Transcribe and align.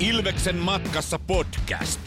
Ilveksen 0.00 0.56
matkassa 0.56 1.18
podcast. 1.18 2.00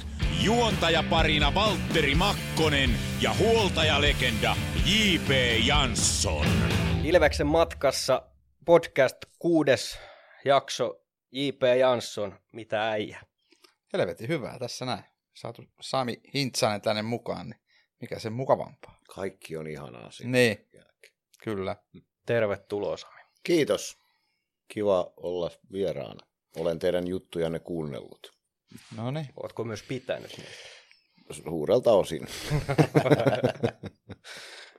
Juontajaparina 0.43 1.53
Valtteri 1.55 2.15
Makkonen 2.15 2.89
ja 3.21 3.33
huoltajalegenda 3.33 4.55
J.P. 4.85 5.29
Jansson. 5.67 6.45
Ilveksen 7.03 7.47
matkassa 7.47 8.29
podcast 8.65 9.17
kuudes 9.39 9.99
jakso 10.45 11.01
J.P. 11.31 11.61
Jansson, 11.79 12.39
mitä 12.51 12.89
äijä. 12.89 13.21
Helvetin 13.93 14.27
hyvää 14.27 14.59
tässä 14.59 14.85
näin. 14.85 15.03
Saatu 15.33 15.63
Sami 15.81 16.21
Hintsanen 16.33 16.81
tänne 16.81 17.01
mukaan, 17.01 17.49
niin 17.49 17.59
mikä 18.01 18.19
sen 18.19 18.33
mukavampaa. 18.33 18.99
Kaikki 19.15 19.57
on 19.57 19.67
ihanaa 19.67 20.11
siinä. 20.11 20.31
Niin, 20.31 20.67
kyllä. 21.43 21.75
Tervetuloa 22.25 22.97
Sami. 22.97 23.21
Kiitos. 23.43 23.97
Kiva 24.67 25.13
olla 25.17 25.51
vieraana. 25.71 26.27
Olen 26.59 26.79
teidän 26.79 27.07
juttujanne 27.07 27.59
kuunnellut. 27.59 28.31
No 28.97 29.11
niin. 29.11 29.27
Ootko 29.43 29.63
myös 29.63 29.83
pitänyt 29.83 30.37
niitä? 30.37 30.51
Suurelta 31.31 31.91
osin. 31.93 32.27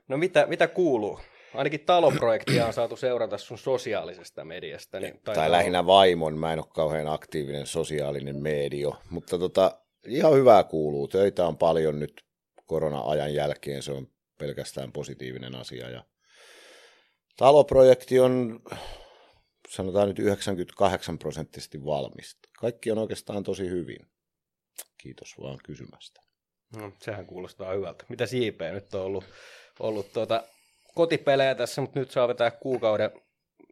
No 0.08 0.16
mitä, 0.16 0.46
mitä 0.46 0.68
kuuluu? 0.68 1.20
Ainakin 1.54 1.80
taloprojektia 1.80 2.66
on 2.66 2.72
saatu 2.72 2.96
seurata 2.96 3.38
sun 3.38 3.58
sosiaalisesta 3.58 4.44
mediasta. 4.44 5.00
Niin 5.00 5.20
tai 5.24 5.36
olla- 5.36 5.52
lähinnä 5.52 5.86
vaimon. 5.86 6.38
Mä 6.38 6.52
en 6.52 6.58
ole 6.58 6.66
kauhean 6.74 7.08
aktiivinen 7.08 7.66
sosiaalinen 7.66 8.36
medio. 8.36 8.96
Mutta 9.10 9.38
tota, 9.38 9.80
ihan 10.06 10.34
hyvää 10.34 10.64
kuuluu. 10.64 11.08
Töitä 11.08 11.46
on 11.46 11.56
paljon 11.58 11.98
nyt 11.98 12.24
korona-ajan 12.66 13.34
jälkeen. 13.34 13.82
Se 13.82 13.92
on 13.92 14.06
pelkästään 14.38 14.92
positiivinen 14.92 15.54
asia. 15.54 15.90
Ja 15.90 16.04
taloprojekti 17.36 18.20
on 18.20 18.60
sanotaan 19.68 20.08
nyt 20.08 20.18
98 20.18 21.18
prosenttisesti 21.18 21.84
valmis. 21.84 22.38
Kaikki 22.58 22.90
on 22.90 22.98
oikeastaan 22.98 23.42
tosi 23.42 23.70
hyvin. 23.70 24.06
Kiitos 24.98 25.34
vaan 25.40 25.58
kysymästä. 25.64 26.20
No, 26.76 26.92
sehän 27.02 27.26
kuulostaa 27.26 27.72
hyvältä. 27.72 28.04
Mitä 28.08 28.24
JP 28.24 28.60
nyt 28.72 28.94
on 28.94 29.02
ollut, 29.02 29.24
ollut 29.80 30.12
tuota, 30.12 30.42
kotipelejä 30.94 31.54
tässä, 31.54 31.80
mutta 31.80 32.00
nyt 32.00 32.10
saa 32.10 32.28
vetää 32.28 32.50
kuukauden 32.50 33.10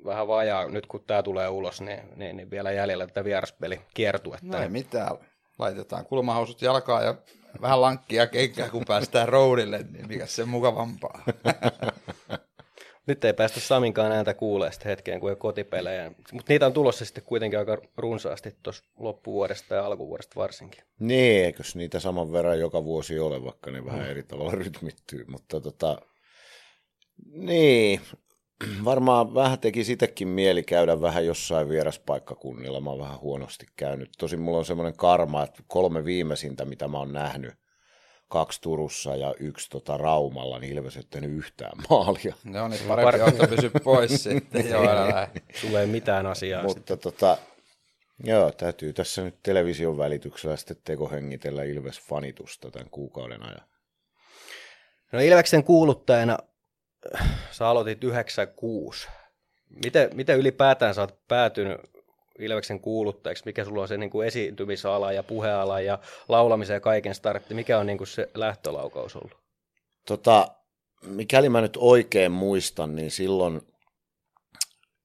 vähän 0.04 0.28
vajaa. 0.28 0.68
Nyt 0.68 0.86
kun 0.86 1.04
tämä 1.06 1.22
tulee 1.22 1.48
ulos, 1.48 1.80
niin, 1.80 2.00
niin, 2.16 2.36
niin 2.36 2.50
vielä 2.50 2.72
jäljellä 2.72 3.06
tätä 3.06 3.24
vieraspeli 3.24 3.80
kiertuetta. 3.94 4.46
No 4.46 4.62
ei 4.62 4.68
mitään. 4.68 5.18
Laitetaan 5.58 6.06
kulmahousut 6.06 6.62
jalkaan 6.62 7.04
ja 7.04 7.14
vähän 7.60 7.80
lankkia 7.80 8.26
kenkää, 8.26 8.70
kun 8.70 8.84
päästään 8.88 9.28
roadille, 9.28 9.84
niin 9.90 10.08
mikä 10.08 10.26
se 10.26 10.44
mukavampaa. 10.44 11.22
Nyt 13.06 13.24
ei 13.24 13.32
päästä 13.32 13.60
Saminkaan 13.60 14.12
ääntä 14.12 14.34
kuulee 14.34 14.72
sitten 14.72 14.90
hetkeen, 14.90 15.20
kun 15.20 15.30
ei 15.30 15.36
kotipelejä. 15.36 16.12
Mutta 16.32 16.52
niitä 16.52 16.66
on 16.66 16.72
tulossa 16.72 17.04
sitten 17.04 17.24
kuitenkin 17.24 17.58
aika 17.58 17.78
runsaasti 17.96 18.56
tuossa 18.62 18.84
loppuvuodesta 18.98 19.74
ja 19.74 19.86
alkuvuodesta 19.86 20.40
varsinkin. 20.40 20.82
Niin, 20.98 21.44
eikös 21.44 21.76
niitä 21.76 22.00
saman 22.00 22.32
verran 22.32 22.60
joka 22.60 22.84
vuosi 22.84 23.18
ole, 23.18 23.44
vaikka 23.44 23.70
ne 23.70 23.84
vähän 23.84 24.10
eri 24.10 24.22
tavalla 24.22 24.52
rytmittyy. 24.52 25.24
Mutta 25.28 25.60
tota, 25.60 25.98
niin, 27.32 28.00
varmaan 28.84 29.34
vähän 29.34 29.58
teki 29.58 29.84
sitäkin 29.84 30.28
mieli 30.28 30.62
käydä 30.62 31.00
vähän 31.00 31.26
jossain 31.26 31.68
vieraspaikkakunnilla. 31.68 32.80
Mä 32.80 32.90
oon 32.90 32.98
vähän 32.98 33.20
huonosti 33.20 33.66
käynyt. 33.76 34.10
Tosin 34.18 34.40
mulla 34.40 34.58
on 34.58 34.64
semmoinen 34.64 34.96
karma, 34.96 35.42
että 35.42 35.62
kolme 35.66 36.04
viimeisintä, 36.04 36.64
mitä 36.64 36.88
mä 36.88 36.98
oon 36.98 37.12
nähnyt, 37.12 37.54
kaksi 38.28 38.60
Turussa 38.60 39.16
ja 39.16 39.34
yksi 39.40 39.70
tota 39.70 39.96
Raumalla, 39.96 40.58
niin 40.58 40.72
Ilves 40.72 40.96
ei 40.96 41.02
tehnyt 41.10 41.30
yhtään 41.30 41.72
maalia. 41.90 42.34
No 42.44 42.68
niin, 42.68 42.80
parempi 42.88 43.20
ottaa 43.20 43.46
pysy 43.46 43.70
pois 43.84 44.22
sitten. 44.22 44.68
Joo, 44.70 44.90
älä 44.90 45.28
ei 45.80 45.86
mitään 45.86 46.26
asiaa. 46.26 46.62
Mutta... 46.62 46.78
Mutta 46.78 46.96
tota, 46.96 47.38
joo, 48.24 48.52
täytyy 48.52 48.92
tässä 48.92 49.22
nyt 49.22 49.38
television 49.42 49.98
välityksellä 49.98 50.56
sitten 50.56 50.76
tekohengitellä 50.84 51.62
Ilves-fanitusta 51.62 52.70
tämän 52.70 52.90
kuukauden 52.90 53.42
ajan. 53.42 53.68
No 55.12 55.20
Ilveksen 55.20 55.64
kuuluttajana 55.64 56.38
äh, 57.14 57.28
sä 57.50 57.68
aloitit 57.68 58.04
96. 58.04 59.08
Miten, 59.84 60.10
miten 60.14 60.38
ylipäätään 60.38 60.94
sä 60.94 61.00
oot 61.00 61.18
päätynyt 61.28 61.80
Ilveksen 62.38 62.80
kuuluttajaksi? 62.80 63.42
Mikä 63.46 63.64
sulla 63.64 63.82
on 63.82 63.88
se 63.88 63.96
niin 63.96 64.10
kuin 64.10 64.26
esiintymisala 64.26 65.12
ja 65.12 65.22
puheala 65.22 65.80
ja 65.80 65.98
laulamisen 66.28 66.74
ja 66.74 66.80
kaiken 66.80 67.14
startti? 67.14 67.54
Mikä 67.54 67.78
on 67.78 67.86
niin 67.86 67.98
kuin 67.98 68.08
se 68.08 68.30
lähtölaukaus 68.34 69.16
ollut? 69.16 69.36
Tota, 70.06 70.48
mikäli 71.02 71.48
mä 71.48 71.60
nyt 71.60 71.76
oikein 71.80 72.32
muistan, 72.32 72.96
niin 72.96 73.10
silloin 73.10 73.60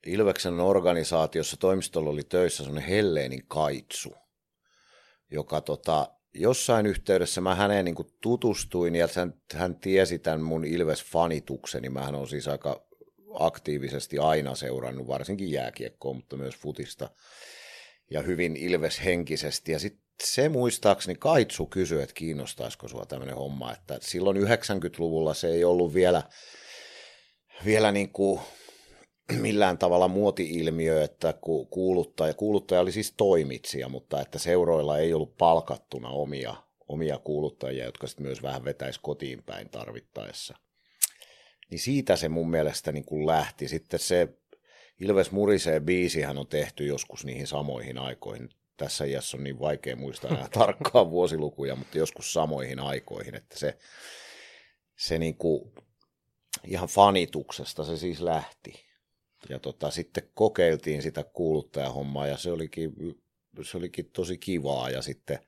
Ilveksen 0.06 0.59
organisaatiossa 0.59 1.58
toimistolla 1.58 2.09
oli 2.09 2.24
töissä 2.24 2.64
semmoinen 2.64 2.90
Helleenin 2.90 3.44
Kaitsu, 3.47 4.16
joka 5.31 5.62
tota, 5.62 6.08
jossain 6.34 6.86
yhteydessä 6.86 7.41
mä 7.41 7.56
häneen 7.56 7.86
niin 7.86 7.96
tutustuin 8.22 8.96
ja 8.96 9.08
hän, 9.16 9.34
hän 9.53 9.75
tiesi 9.75 10.20
tämän 10.20 10.41
mun 10.41 10.66
Ilves-fanitukseni. 10.66 11.90
Mähän 11.90 12.16
on 12.16 12.28
siis 12.28 12.47
aika 12.47 12.91
aktiivisesti 13.34 14.18
aina 14.18 14.56
seurannut, 14.56 15.08
varsinkin 15.08 15.52
jääkiekkoa, 15.52 16.14
mutta 16.14 16.38
myös 16.38 16.56
futista 16.56 17.09
ja 18.12 18.22
hyvin 18.22 18.56
Ilves-henkisesti. 18.56 19.72
Ja 19.72 19.80
sitten 19.80 20.03
se 20.24 20.50
muistaakseni 20.50 21.16
Kaitsu 21.19 21.66
kysyi, 21.66 22.02
että 22.02 22.14
kiinnostaisiko 22.14 22.88
sua 22.88 23.06
tämmöinen 23.06 23.36
homma, 23.36 23.74
että 23.74 23.97
silloin 24.02 24.38
90-luvulla 24.38 25.34
se 25.34 25.47
ei 25.47 25.64
ollut 25.64 25.94
vielä, 25.94 26.24
vielä 27.66 27.91
niin 27.91 28.09
kuin 28.09 28.40
millään 29.41 29.78
tavalla 29.78 30.08
muoti-ilmiö, 30.08 31.03
että 31.03 31.34
ku- 31.41 31.66
kuuluttaja, 31.66 32.34
kuuluttaja 32.34 32.81
oli 32.81 32.91
siis 32.91 33.14
toimitsija, 33.18 33.90
mutta 33.90 34.22
että 34.22 34.40
seuroilla 34.40 34.97
ei 34.97 35.14
ollut 35.14 35.38
palkattuna 35.38 36.09
omia, 36.09 36.56
omia 36.88 37.18
kuuluttajia, 37.18 37.86
jotka 37.86 38.08
sitten 38.08 38.25
myös 38.25 38.44
vähän 38.44 38.66
vetäisi 38.66 39.00
kotiin 39.03 39.44
päin 39.44 39.70
tarvittaessa. 39.70 40.58
Niin 41.72 41.80
siitä 41.80 42.16
se 42.16 42.30
mun 42.30 42.50
mielestä 42.50 42.92
niin 42.92 43.06
kuin 43.06 43.28
lähti. 43.28 43.68
Sitten 43.68 44.00
se 44.00 44.28
Ilves 45.00 45.32
Murisee 45.32 45.80
biisihän 45.80 46.38
on 46.38 46.48
tehty 46.48 46.86
joskus 46.86 47.26
niihin 47.26 47.48
samoihin 47.48 47.98
aikoihin. 47.98 48.50
Tässä 48.78 49.06
iässä 49.06 49.38
on 49.38 49.44
niin 49.44 49.59
vaikea 49.59 49.96
muistaa 49.96 50.32
nämä 50.32 50.50
tarkkaan 50.59 51.12
vuosilukuja, 51.12 51.76
mutta 51.76 51.98
joskus 51.98 52.34
samoihin 52.34 52.80
aikoihin, 52.80 53.36
että 53.36 53.59
se, 53.59 53.78
se 54.96 55.20
niin 55.20 55.36
kuin 55.36 55.72
ihan 56.68 56.90
fanituksesta 56.90 57.84
se 57.84 57.98
siis 57.98 58.22
lähti. 58.22 58.74
Ja 59.50 59.59
tota, 59.59 59.92
sitten 59.92 60.30
kokeiltiin 60.34 61.02
sitä 61.02 61.24
kuuluttajahommaa 61.24 62.28
ja 62.28 62.38
se 62.38 62.52
olikin, 62.52 62.94
se 63.64 63.78
olikin 63.78 64.09
tosi 64.14 64.38
kivaa 64.38 64.90
ja 64.90 65.02
sitten 65.02 65.40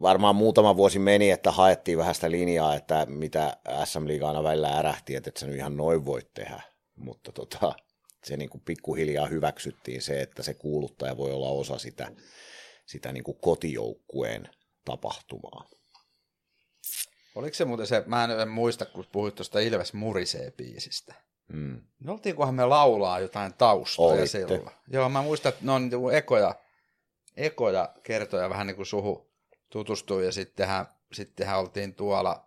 varmaan 0.00 0.36
muutama 0.36 0.76
vuosi 0.76 0.98
meni, 0.98 1.30
että 1.30 1.50
haettiin 1.50 1.98
vähän 1.98 2.14
sitä 2.14 2.30
linjaa, 2.30 2.74
että 2.74 3.06
mitä 3.06 3.56
SM 3.84 4.06
Liiga 4.06 4.28
aina 4.28 4.42
välillä 4.42 4.78
ärähti, 4.78 5.16
että 5.16 5.28
et 5.28 5.36
sä 5.36 5.46
nyt 5.46 5.56
ihan 5.56 5.76
noin 5.76 6.04
voit 6.04 6.34
tehdä, 6.34 6.62
mutta 6.96 7.32
tota, 7.32 7.72
se 8.24 8.36
niin 8.36 8.50
kuin 8.50 8.62
pikkuhiljaa 8.64 9.26
hyväksyttiin 9.26 10.02
se, 10.02 10.20
että 10.20 10.42
se 10.42 10.54
kuuluttaja 10.54 11.16
voi 11.16 11.32
olla 11.32 11.48
osa 11.48 11.78
sitä, 11.78 12.12
sitä 12.86 13.12
niin 13.12 13.24
kuin 13.24 13.38
kotijoukkueen 13.40 14.48
tapahtumaa. 14.84 15.64
Oliko 17.34 17.54
se 17.54 17.64
muuten 17.64 17.86
se, 17.86 18.02
mä 18.06 18.24
en, 18.24 18.48
muista, 18.48 18.84
kun 18.86 19.04
puhuit 19.12 19.34
tuosta 19.34 19.60
Ilves 19.60 19.92
Murisee 19.92 20.50
biisistä. 20.50 21.14
Mm. 21.52 21.80
No 22.00 22.12
oltiinkohan 22.12 22.54
me 22.54 22.66
laulaa 22.66 23.20
jotain 23.20 23.54
taustoja 23.54 24.08
Olitte. 24.08 24.26
silloin. 24.26 24.70
Joo, 24.88 25.08
mä 25.08 25.22
muistan, 25.22 25.52
että 25.52 25.64
ne 25.64 25.72
on 25.72 25.82
niinku 25.82 26.10
ekoja, 26.10 26.54
ekoja 27.36 27.94
kertoja 28.02 28.50
vähän 28.50 28.66
niin 28.66 28.76
kuin 28.76 28.86
suhu 28.86 29.29
tutustui 29.70 30.24
ja 30.24 30.32
sittenhän, 30.32 30.86
sittenhän 31.12 31.58
oltiin 31.58 31.94
tuolla 31.94 32.46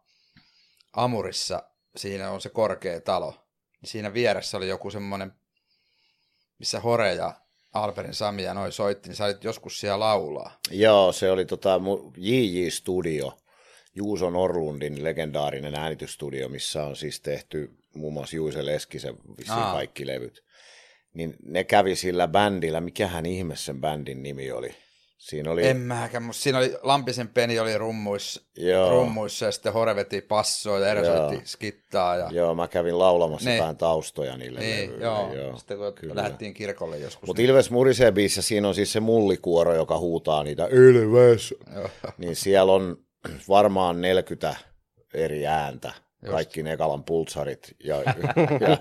Amurissa, 0.93 1.63
siinä 1.95 2.31
on 2.31 2.41
se 2.41 2.49
korkea 2.49 3.01
talo. 3.01 3.35
Siinä 3.83 4.13
vieressä 4.13 4.57
oli 4.57 4.67
joku 4.67 4.91
semmoinen, 4.91 5.31
missä 6.59 6.79
Hore 6.79 7.13
ja 7.13 7.33
Alperin 7.73 8.13
Sami 8.13 8.43
ja 8.43 8.53
noi 8.53 8.71
soitti, 8.71 9.09
niin 9.09 9.15
sä 9.15 9.25
olit 9.25 9.43
joskus 9.43 9.79
siellä 9.79 9.99
laulaa. 9.99 10.59
Joo, 10.71 11.11
se 11.11 11.31
oli 11.31 11.45
tota 11.45 11.81
JJ 12.17 12.69
Studio, 12.69 13.37
Juuso 13.95 14.29
Norlundin 14.29 15.03
legendaarinen 15.03 15.75
äänitysstudio, 15.75 16.49
missä 16.49 16.83
on 16.83 16.95
siis 16.95 17.21
tehty 17.21 17.71
muun 17.95 18.13
muassa 18.13 18.35
Juise 18.35 18.65
Leskisen 18.65 19.17
vissiin 19.37 19.57
Aa. 19.57 19.73
kaikki 19.73 20.07
levyt. 20.07 20.43
Niin 21.13 21.35
ne 21.45 21.63
kävi 21.63 21.95
sillä 21.95 22.27
bändillä, 22.27 22.81
mikähän 22.81 23.25
ihme 23.25 23.55
sen 23.55 23.81
bändin 23.81 24.23
nimi 24.23 24.51
oli. 24.51 24.75
Siinä 25.23 25.51
oli, 25.51 25.67
En 25.67 25.77
mäkään, 25.77 26.23
mutta 26.23 26.41
siinä 26.41 26.57
oli 26.57 26.75
Lampisen 26.83 27.27
Peni 27.27 27.59
oli 27.59 27.77
rummuissa, 27.77 28.41
Joo. 28.57 28.89
rummuissa 28.89 29.45
ja 29.45 29.51
sitten 29.51 29.73
Hore 29.73 29.95
veti 29.95 30.21
passoa 30.21 30.79
ja 30.79 30.87
Ero 30.87 31.03
Joo. 31.05 31.17
soitti 31.29 31.47
skittaa. 31.49 32.15
Ja... 32.15 32.29
joo, 32.31 32.55
mä 32.55 32.67
kävin 32.67 32.99
laulamassa 32.99 33.49
Niin. 33.49 33.61
vähän 33.61 33.77
taustoja 33.77 34.37
niille 34.37 34.59
Niin, 34.59 34.81
levyille. 34.89 35.03
joo. 35.05 35.33
joo, 35.33 35.57
Sitten 35.57 35.77
kun 35.77 35.93
kyllä. 35.93 36.15
lähdettiin 36.15 36.53
kirkolle 36.53 36.97
joskus. 36.97 37.27
Mutta 37.27 37.41
Ilves 37.41 37.71
Murisee 37.71 38.11
biisissä 38.11 38.41
siinä 38.41 38.67
on 38.67 38.75
siis 38.75 38.93
se 38.93 38.99
mullikuoro, 38.99 39.75
joka 39.75 39.97
huutaa 39.97 40.43
niitä 40.43 40.65
Ilves. 40.71 41.53
Joo. 41.75 41.89
Niin 42.17 42.35
siellä 42.35 42.73
on 42.73 42.97
varmaan 43.49 44.01
40 44.01 44.55
eri 45.13 45.47
ääntä 45.47 45.91
kaikki 46.31 46.63
Nekalan 46.63 47.03
pultsarit 47.03 47.75
ja, 47.83 47.95
ja, 48.05 48.77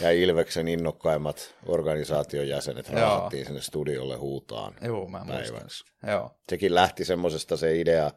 ja 0.00 0.10
Ilveksen 0.10 0.68
innokkaimmat 0.68 1.54
organisaation 1.66 2.48
jäsenet 2.48 2.88
raahattiin 2.88 3.46
sinne 3.46 3.60
studiolle 3.60 4.16
huutaan 4.16 4.74
Joo, 4.82 5.08
mä 5.08 5.24
muistan. 5.24 5.54
päiväksi. 5.54 5.84
Joo. 6.06 6.30
Sekin 6.48 6.74
lähti 6.74 7.04
semmoisesta 7.04 7.56
se 7.56 7.80
idea, 7.80 8.10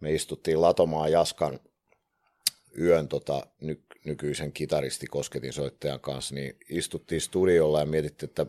me 0.00 0.12
istuttiin 0.12 0.60
Latomaan 0.60 1.12
Jaskan 1.12 1.60
yön 2.78 3.08
tota, 3.08 3.46
ny, 3.60 3.82
nykyisen 4.04 4.52
kitaristi 4.52 5.06
Kosketin 5.06 5.52
soittajan 5.52 6.00
kanssa, 6.00 6.34
niin 6.34 6.56
istuttiin 6.68 7.20
studiolla 7.20 7.80
ja 7.80 7.86
mietittiin, 7.86 8.30
että 8.30 8.46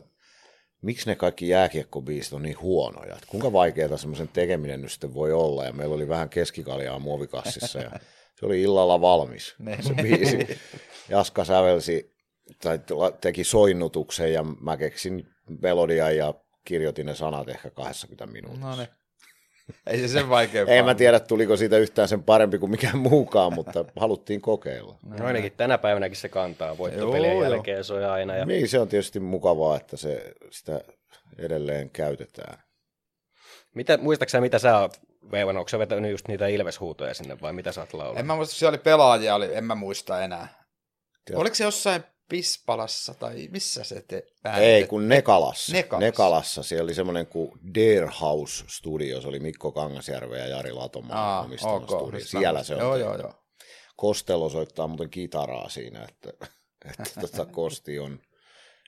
miksi 0.82 1.06
ne 1.06 1.14
kaikki 1.14 1.48
jääkiekkobiisit 1.48 2.32
on 2.32 2.42
niin 2.42 2.60
huonoja, 2.60 3.14
että 3.14 3.26
kuinka 3.30 3.52
vaikeaa 3.52 3.96
semmoisen 3.96 4.28
tekeminen 4.28 4.82
nyt 4.82 4.92
sitten 4.92 5.14
voi 5.14 5.32
olla, 5.32 5.64
ja 5.64 5.72
meillä 5.72 5.94
oli 5.94 6.08
vähän 6.08 6.28
keskikaljaa 6.28 6.98
muovikassissa, 6.98 7.78
ja 7.78 7.90
se 8.42 8.46
oli 8.46 8.62
illalla 8.62 9.00
valmis, 9.00 9.54
se 9.80 9.94
biisi. 10.02 10.60
Jaska 11.08 11.44
sävelsi, 11.44 12.14
tai 12.62 12.80
teki 13.20 13.44
soinnutuksen, 13.44 14.32
ja 14.32 14.42
mä 14.42 14.76
keksin 14.76 15.28
melodian 15.60 16.16
ja 16.16 16.34
kirjoitin 16.64 17.06
ne 17.06 17.14
sanat 17.14 17.48
ehkä 17.48 17.70
20 17.70 18.26
minuutissa. 18.26 18.66
No 18.66 18.76
niin. 18.76 18.88
Ei 19.86 19.98
se 19.98 20.08
sen 20.08 20.28
vaikeampaa. 20.28 20.74
En 20.74 20.84
mä 20.84 20.94
tiedä, 20.94 21.20
tuliko 21.20 21.56
siitä 21.56 21.78
yhtään 21.78 22.08
sen 22.08 22.22
parempi 22.22 22.58
kuin 22.58 22.70
mikään 22.70 22.98
muukaan, 22.98 23.52
mutta 23.54 23.84
haluttiin 23.96 24.40
kokeilla. 24.40 24.98
No 25.02 25.26
ainakin 25.26 25.52
tänä 25.56 25.78
päivänäkin 25.78 26.16
se 26.16 26.28
kantaa 26.28 26.78
voittopelien 26.78 27.32
Joo, 27.32 27.42
joo. 27.42 27.52
jälkeen 27.52 27.84
soi 27.84 28.04
aina. 28.04 28.36
Ja... 28.36 28.44
Niin, 28.44 28.68
se 28.68 28.78
on 28.78 28.88
tietysti 28.88 29.20
mukavaa, 29.20 29.76
että 29.76 29.96
se, 29.96 30.32
sitä 30.50 30.80
edelleen 31.38 31.90
käytetään. 31.90 32.62
Mitä, 33.74 33.96
muistaaksä 33.96 34.40
mitä 34.40 34.58
sä 34.58 34.78
oot 34.78 35.11
veivannut? 35.30 35.60
Onko 35.60 35.68
sä 35.68 35.78
vetänyt 35.78 36.10
just 36.10 36.28
niitä 36.28 36.46
ilveshuutoja 36.46 37.14
sinne 37.14 37.40
vai 37.40 37.52
mitä 37.52 37.72
sä 37.72 37.80
oot 37.80 37.92
laulanut? 37.92 38.18
En 38.18 38.26
mä 38.26 38.36
muista, 38.36 38.54
se 38.54 38.68
oli 38.68 38.78
pelaajia, 38.78 39.34
oli, 39.34 39.54
en 39.54 39.64
mä 39.64 39.74
muista 39.74 40.24
enää. 40.24 40.64
Tiedät- 41.24 41.40
Oliko 41.40 41.54
se 41.54 41.64
jossain 41.64 42.04
Pispalassa 42.28 43.14
tai 43.14 43.48
missä 43.50 43.84
se 43.84 44.02
te 44.02 44.16
Ei, 44.16 44.22
äänitettiin? 44.44 44.88
kun 44.88 45.08
Nekalassa. 45.08 45.72
Nekalassa. 45.72 46.06
Nekalassa. 46.06 46.62
Siellä 46.62 46.84
oli 46.84 46.94
semmoinen 46.94 47.26
kuin 47.26 47.52
Dare 47.74 48.10
House 48.20 48.64
Studio. 48.68 49.20
Se 49.20 49.28
oli 49.28 49.40
Mikko 49.40 49.72
Kangasjärven 49.72 50.40
ja 50.40 50.46
Jari 50.46 50.72
Latomaa 50.72 51.36
Aa, 51.36 51.42
omistama 51.42 51.74
ok. 51.74 51.84
studio. 51.84 52.20
Siellä 52.26 52.62
se 52.62 52.74
on. 52.74 52.80
Joo, 52.80 52.96
joo, 52.96 53.18
joo. 53.18 53.34
Kostello 53.96 54.48
soittaa 54.48 54.86
muuten 54.86 55.10
kitaraa 55.10 55.68
siinä, 55.68 56.06
että, 56.08 56.46
että 56.90 57.20
tota 57.20 57.46
Kosti 57.46 57.98
on 57.98 58.20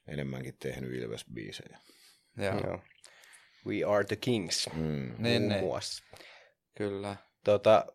enemmänkin 0.08 0.56
tehnyt 0.58 0.90
Ilves-biisejä. 1.02 1.78
joo. 2.38 2.60
Joo. 2.66 2.78
We 3.66 3.84
are 3.86 4.04
the 4.04 4.16
kings. 4.16 4.68
Mm. 4.74 4.80
Niin, 4.82 5.42
muun 5.42 5.48
niin. 5.48 5.64
muassa. 5.64 6.04
Kyllä. 6.74 7.16
Tota, 7.44 7.86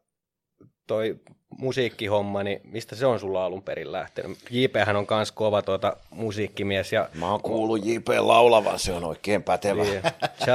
toi 0.88 1.20
musiikkihomma, 1.58 2.44
niin 2.44 2.62
mistä 2.64 2.96
se 2.96 3.06
on 3.06 3.20
sulla 3.20 3.46
alun 3.46 3.64
perin 3.64 3.92
lähtenyt? 3.92 4.38
JPhän 4.50 4.96
on 4.96 5.06
kans 5.08 5.32
kova 5.32 5.62
tuota 5.62 5.98
musiikkimies 6.10 6.94
ja 6.94 7.10
Mä 7.14 7.32
oon 7.32 7.42
kuullut 7.42 7.86
J.P. 7.86 8.08
laulavan, 8.20 8.80
se 8.80 8.94
on 8.94 9.04
oikein 9.04 9.44
pätevä. 9.44 9.84
niin, 9.84 10.02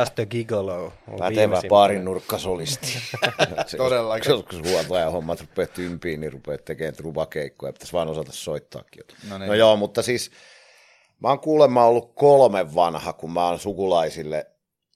Just 0.00 0.18
a 0.18 0.26
Gigolo. 0.26 0.92
on 1.08 1.18
Pätevä 1.18 1.62
paarin 1.68 2.04
nurkkasolisti. 2.04 2.86
Se, 3.66 3.76
Todellakin. 3.76 4.30
Joskus 4.30 4.62
huoltajan 4.70 5.12
hommat 5.12 5.40
rupeaa 5.40 5.66
tympiin, 5.66 6.20
niin 6.20 6.32
rupeaa 6.32 6.58
tekemään 6.58 6.94
trubakeikkoja. 6.94 7.72
Pitäisi 7.72 7.92
vaan 7.92 8.08
osata 8.08 8.32
soittaakin. 8.32 9.00
jotain. 9.00 9.30
No 9.30 9.38
niin. 9.38 9.48
No 9.48 9.54
joo, 9.54 9.76
mutta 9.76 10.02
siis 10.02 10.30
mä 11.20 11.28
oon 11.28 11.40
kuulemma 11.40 11.86
ollut 11.86 12.14
kolme 12.14 12.74
vanha, 12.74 13.12
kun 13.12 13.32
mä 13.32 13.48
oon 13.48 13.58
sukulaisille 13.58 14.46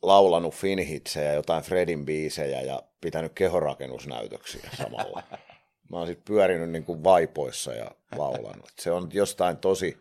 laulanut 0.03 0.55
finhitsejä, 0.55 1.33
jotain 1.33 1.63
Fredin 1.63 2.05
biisejä 2.05 2.61
ja 2.61 2.83
pitänyt 3.01 3.33
kehorakennusnäytöksiä 3.35 4.71
samalla. 4.79 5.23
Mä 5.91 5.99
oon 5.99 6.07
sitten 6.07 6.25
pyörinyt 6.25 6.71
niin 6.71 6.85
kuin 6.85 7.05
vaipoissa 7.05 7.75
ja 7.75 7.91
laulanut. 8.17 8.73
Se 8.81 8.91
on 8.91 9.09
jostain 9.13 9.57
tosi, 9.57 9.99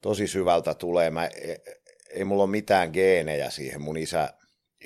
tosi 0.00 0.26
syvältä 0.26 0.74
tulee. 0.74 1.10
Mä, 1.10 1.26
ei, 1.26 1.56
ei 2.10 2.24
mulla 2.24 2.42
ole 2.42 2.50
mitään 2.50 2.90
geenejä 2.92 3.50
siihen. 3.50 3.82
Mun 3.82 3.96
isä, 3.96 4.34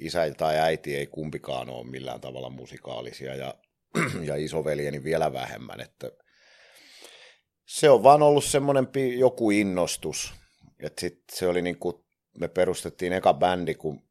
isä 0.01 0.35
tai 0.37 0.59
äiti 0.59 0.97
ei 0.97 1.07
kumpikaan 1.07 1.71
ole 1.71 1.87
millään 1.87 2.21
tavalla 2.21 2.51
musikaalisia 2.51 3.35
ja, 3.35 3.55
ja 4.29 4.37
isoveljeni 4.37 5.05
vielä 5.05 5.33
vähemmän. 5.33 5.81
Että 5.81 6.11
se 7.67 7.91
on 7.91 8.03
vaan 8.03 8.23
ollut 8.23 8.45
semmoinen 8.45 8.89
joku 9.19 9.51
innostus. 9.51 10.35
Et 10.81 10.99
sit 10.99 11.23
se 11.33 11.49
oli 11.49 11.63
niin 11.63 11.79
kuin, 11.79 11.97
me 12.39 12.49
perustettiin 12.49 13.13
eka 13.13 13.35
bändi 13.35 13.75
kun 13.75 14.03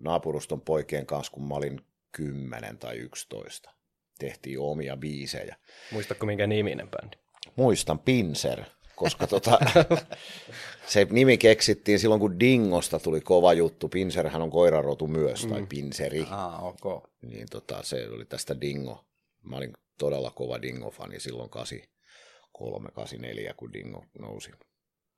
naapuruston 0.00 0.60
poikien 0.60 1.06
kanssa, 1.06 1.32
kun 1.32 1.48
mä 1.48 1.54
olin 1.54 1.80
10 2.12 2.78
tai 2.78 2.96
11. 2.96 3.70
Tehtiin 4.18 4.60
omia 4.60 4.96
biisejä. 4.96 5.56
Muistatko 5.92 6.26
minkä 6.26 6.46
niminen 6.46 6.88
bändi? 6.90 7.16
Muistan 7.56 7.98
Pinser, 7.98 8.64
koska 8.96 9.26
tota, 9.26 9.58
se 10.92 11.06
nimi 11.10 11.38
keksittiin 11.38 11.98
silloin, 11.98 12.20
kun 12.20 12.40
Dingosta 12.40 12.98
tuli 12.98 13.20
kova 13.20 13.52
juttu. 13.52 13.88
Pinserhän 13.88 14.42
on 14.42 14.50
koirarotu 14.50 15.06
myös, 15.06 15.46
tai 15.46 15.66
Pinseri. 15.68 16.26
Ah, 16.30 16.64
ok. 16.64 17.10
Niin 17.22 17.46
tota, 17.50 17.82
se 17.82 18.08
oli 18.08 18.24
tästä 18.24 18.60
Dingo. 18.60 19.04
Mä 19.42 19.56
olin 19.56 19.72
todella 19.98 20.30
kova 20.30 20.62
Dingo-fani 20.62 21.20
silloin 21.20 21.50
83, 21.50 22.90
84, 22.90 23.54
kun 23.54 23.72
Dingo 23.72 24.04
nousi 24.18 24.50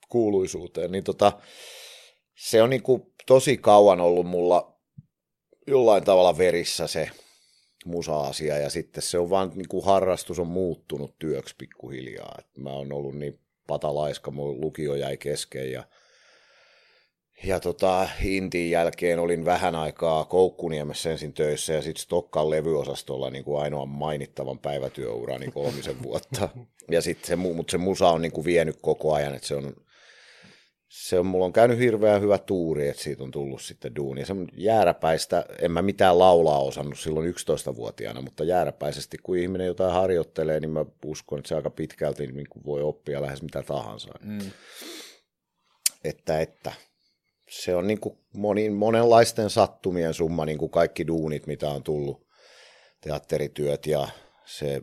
kuuluisuuteen. 0.09 0.93
Niin 0.93 1.05
tota, 1.05 1.33
se 2.41 2.63
on 2.63 2.71
niinku 2.71 3.13
tosi 3.27 3.57
kauan 3.57 4.01
ollut 4.01 4.27
mulla 4.27 4.81
jollain 5.67 6.05
tavalla 6.05 6.39
verissä 6.39 6.87
se 6.87 7.11
musa-asia 7.85 8.59
ja 8.59 8.71
sitten 8.71 9.03
se 9.03 9.19
on 9.19 9.31
vaan 9.31 9.53
niinku 9.55 9.81
harrastus 9.81 10.39
on 10.39 10.47
muuttunut 10.47 11.19
työksi 11.19 11.55
pikkuhiljaa. 11.59 12.35
Et 12.39 12.47
mä 12.57 12.71
oon 12.71 12.93
ollut 12.93 13.15
niin 13.15 13.39
patalaiska, 13.67 14.31
mun 14.31 14.61
lukio 14.61 14.95
jäi 14.95 15.17
kesken 15.17 15.73
ja 15.73 15.85
ja 17.45 17.61
tota, 17.61 18.09
Intiin 18.25 18.71
jälkeen 18.71 19.19
olin 19.19 19.45
vähän 19.45 19.75
aikaa 19.75 20.25
Koukkuniemessä 20.25 21.11
ensin 21.11 21.33
töissä 21.33 21.73
ja 21.73 21.83
sitten 21.83 22.03
Stokkan 22.03 22.51
levyosastolla 22.51 23.31
niin 23.31 23.45
kuin 23.45 23.63
ainoa 23.63 23.87
mainittavan 23.87 24.59
päivätyöurani 24.59 25.51
kolmisen 25.51 26.03
vuotta. 26.03 26.49
Ja 26.91 27.03
sitten 27.03 27.27
se, 27.27 27.35
mu- 27.35 27.55
mut 27.55 27.71
se 27.71 27.79
musa 27.79 28.09
on 28.09 28.23
niin 28.23 28.33
kuin 28.33 28.45
vienyt 28.45 28.79
koko 28.83 29.15
ajan, 29.15 29.35
että 29.35 29.49
se 29.49 29.55
on, 29.55 29.77
se 30.91 31.19
on, 31.19 31.27
mulla 31.27 31.45
on 31.45 31.53
käynyt 31.53 31.79
hirveän 31.79 32.21
hyvä 32.21 32.39
tuuri, 32.39 32.89
että 32.89 33.03
siitä 33.03 33.25
on 33.25 33.31
tullut 33.31 33.63
sitten 33.63 33.97
duuni. 33.97 34.25
Se 34.25 34.35
jääräpäistä, 34.55 35.45
en 35.59 35.73
mä 35.73 35.83
mitään 35.83 36.19
laulaa 36.19 36.59
osannut 36.59 36.99
silloin 36.99 37.35
11-vuotiaana, 37.35 38.21
mutta 38.21 38.45
jääräpäisesti 38.45 39.19
kun 39.23 39.37
ihminen 39.37 39.67
jotain 39.67 39.93
harjoittelee, 39.93 40.61
niin 40.61 40.71
mä 40.71 40.85
uskon, 41.05 41.39
että 41.39 41.49
se 41.49 41.55
aika 41.55 41.71
pitkälti 41.71 42.27
niin 42.27 42.47
kuin 42.51 42.65
voi 42.65 42.83
oppia 42.83 43.23
lähes 43.23 43.43
mitä 43.43 43.63
tahansa. 43.63 44.09
Mm. 44.23 44.39
Että, 46.05 46.41
että 46.41 46.73
se 47.51 47.75
on 47.75 47.87
niin 47.87 48.01
kuin 48.01 48.19
moni, 48.35 48.71
monenlaisten 48.71 49.51
sattumien 49.51 50.15
summa, 50.15 50.45
niin 50.45 50.59
kuin 50.59 50.71
kaikki 50.71 51.07
duunit, 51.07 51.47
mitä 51.47 51.71
on 51.71 51.83
tullut, 51.83 52.27
teatterityöt 53.01 53.87
ja 53.87 54.09
se 54.45 54.83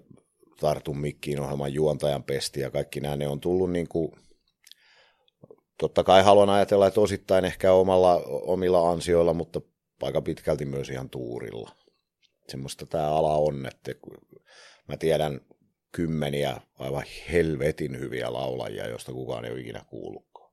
Tartun 0.59 0.99
mikkiin 0.99 1.39
ohjelman 1.39 1.73
juontajan 1.73 2.23
pesti 2.23 2.59
ja 2.59 2.71
kaikki 2.71 2.99
nämä, 2.99 3.15
ne 3.15 3.27
on 3.27 3.39
tullut 3.39 3.71
niin 3.71 3.87
kuin, 3.87 4.11
totta 5.77 6.03
kai 6.03 6.23
haluan 6.23 6.49
ajatella, 6.49 6.87
että 6.87 7.01
osittain 7.01 7.45
ehkä 7.45 7.73
omalla, 7.73 8.15
omilla 8.25 8.91
ansioilla, 8.91 9.33
mutta 9.33 9.61
aika 10.01 10.21
pitkälti 10.21 10.65
myös 10.65 10.89
ihan 10.89 11.09
tuurilla. 11.09 11.71
Semmoista 12.47 12.85
tämä 12.85 13.07
ala 13.07 13.35
on, 13.35 13.65
että 13.65 13.91
mä 14.87 14.97
tiedän 14.97 15.41
kymmeniä 15.91 16.61
aivan 16.79 17.03
helvetin 17.31 17.99
hyviä 17.99 18.33
laulajia, 18.33 18.87
joista 18.87 19.11
kukaan 19.11 19.45
ei 19.45 19.51
ole 19.51 19.59
ikinä 19.59 19.85
kuullutkaan. 19.89 20.51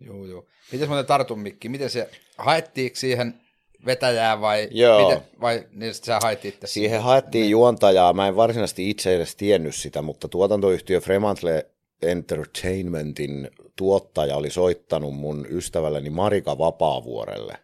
Joo, 0.00 0.26
joo. 0.26 0.46
Miten 0.72 0.88
muuten 0.88 1.06
tartun 1.06 1.38
mikki? 1.38 1.68
Miten 1.68 1.90
se, 1.90 2.10
haettiinko 2.38 2.96
siihen 2.96 3.40
vetäjää 3.86 4.40
vai, 4.40 4.68
Joo. 4.70 5.08
miten, 5.08 5.22
vai 5.40 5.66
niin 5.72 5.94
sä 5.94 6.18
hait 6.22 6.44
itse 6.44 6.66
Siihen 6.66 7.02
haettiin 7.02 7.50
juontajaa. 7.50 8.12
Mä 8.12 8.28
en 8.28 8.36
varsinaisesti 8.36 8.90
itse 8.90 9.16
edes 9.16 9.36
tiennyt 9.36 9.74
sitä, 9.74 10.02
mutta 10.02 10.28
tuotantoyhtiö 10.28 11.00
Fremantle 11.00 11.70
Entertainmentin 12.02 13.50
tuottaja 13.76 14.36
oli 14.36 14.50
soittanut 14.50 15.14
mun 15.14 15.46
ystävälleni 15.50 16.10
Marika 16.10 16.58
Vapaavuorelle, 16.58 17.58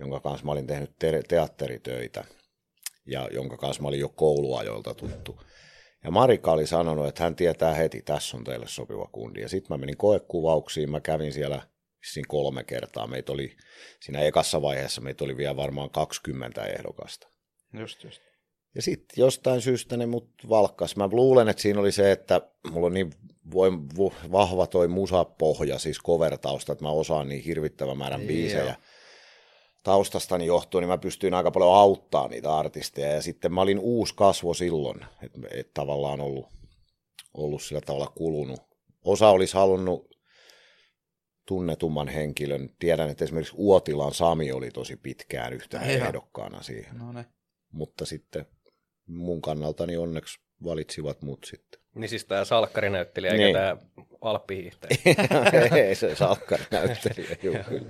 jonka 0.00 0.20
kanssa 0.20 0.46
mä 0.46 0.52
olin 0.52 0.66
tehnyt 0.66 0.90
te- 0.98 1.22
teatteritöitä 1.28 2.24
ja 3.06 3.28
jonka 3.32 3.56
kanssa 3.56 3.82
mä 3.82 3.88
olin 3.88 4.00
jo 4.00 4.08
kouluajoilta 4.08 4.94
tuttu. 4.94 5.40
Ja 6.04 6.10
Marika 6.10 6.52
oli 6.52 6.66
sanonut, 6.66 7.06
että 7.06 7.22
hän 7.22 7.36
tietää 7.36 7.74
heti, 7.74 8.02
tässä 8.02 8.36
on 8.36 8.44
teille 8.44 8.66
sopiva 8.68 9.08
kundi. 9.12 9.40
Ja 9.40 9.48
sitten 9.48 9.74
mä 9.74 9.78
menin 9.78 9.96
koekuvauksiin, 9.96 10.90
mä 10.90 11.00
kävin 11.00 11.32
siellä 11.32 11.62
vissiin 12.00 12.28
kolme 12.28 12.64
kertaa. 12.64 13.06
Meitä 13.06 13.32
oli, 13.32 13.56
siinä 14.00 14.20
ekassa 14.20 14.62
vaiheessa 14.62 15.00
meitä 15.00 15.24
oli 15.24 15.36
vielä 15.36 15.56
varmaan 15.56 15.90
20 15.90 16.64
ehdokasta. 16.64 17.28
Just, 17.72 18.04
just. 18.04 18.27
Ja 18.78 18.82
sitten 18.82 19.22
jostain 19.22 19.60
syystä 19.60 19.96
ne 19.96 20.06
mut 20.06 20.30
valkkas. 20.48 20.96
Mä 20.96 21.08
luulen, 21.12 21.48
että 21.48 21.62
siinä 21.62 21.80
oli 21.80 21.92
se, 21.92 22.12
että 22.12 22.40
mulla 22.70 22.86
on 22.86 22.94
niin 22.94 23.10
voim, 23.52 23.88
vo, 23.96 24.12
vahva 24.32 24.66
toi 24.66 24.88
musapohja, 24.88 25.78
siis 25.78 25.98
cover-tausta, 26.06 26.72
että 26.72 26.84
mä 26.84 26.90
osaan 26.90 27.28
niin 27.28 27.42
hirvittävän 27.42 27.98
määrän 27.98 28.20
Joo. 28.20 28.28
biisejä 28.28 28.76
taustastani 29.82 30.46
johtuen, 30.46 30.82
niin 30.82 30.88
mä 30.88 30.98
pystyin 30.98 31.34
aika 31.34 31.50
paljon 31.50 31.74
auttaa 31.74 32.28
niitä 32.28 32.56
artisteja. 32.56 33.12
Ja 33.12 33.22
sitten 33.22 33.52
mä 33.52 33.60
olin 33.60 33.78
uusi 33.78 34.14
kasvo 34.16 34.54
silloin, 34.54 35.00
että 35.22 35.38
et 35.54 35.74
tavallaan 35.74 36.20
ollut, 36.20 36.46
ollut 37.34 37.62
sillä 37.62 37.80
tavalla 37.80 38.12
kulunut. 38.14 38.60
Osa 39.04 39.28
olisi 39.28 39.54
halunnut 39.54 40.10
tunnetumman 41.46 42.08
henkilön. 42.08 42.70
Tiedän, 42.78 43.10
että 43.10 43.24
esimerkiksi 43.24 43.54
Uotilan 43.56 44.14
Sami 44.14 44.52
oli 44.52 44.70
tosi 44.70 44.96
pitkään 44.96 45.52
yhtenä 45.52 45.84
Ihan. 45.84 46.06
ehdokkaana 46.06 46.62
siihen. 46.62 46.98
No 46.98 47.12
ne. 47.12 47.24
Mutta 47.72 48.06
sitten 48.06 48.46
mun 49.08 49.40
kannaltani 49.42 49.96
onneksi 49.96 50.38
valitsivat 50.64 51.22
mut 51.22 51.44
sitten. 51.44 51.80
Niin 51.94 52.08
siis 52.08 52.24
tämä 52.24 52.44
salkkarinäyttelijä, 52.44 53.32
eikä 53.32 53.44
Niin. 53.44 53.56
tämä 53.56 53.76
alppihiihtäjä. 54.20 54.96
Ei 55.86 55.94
se 55.94 56.14
salkkari 56.14 56.64
näyttelijä, 56.70 57.36
juu, 57.42 57.56
kyllä. 57.68 57.86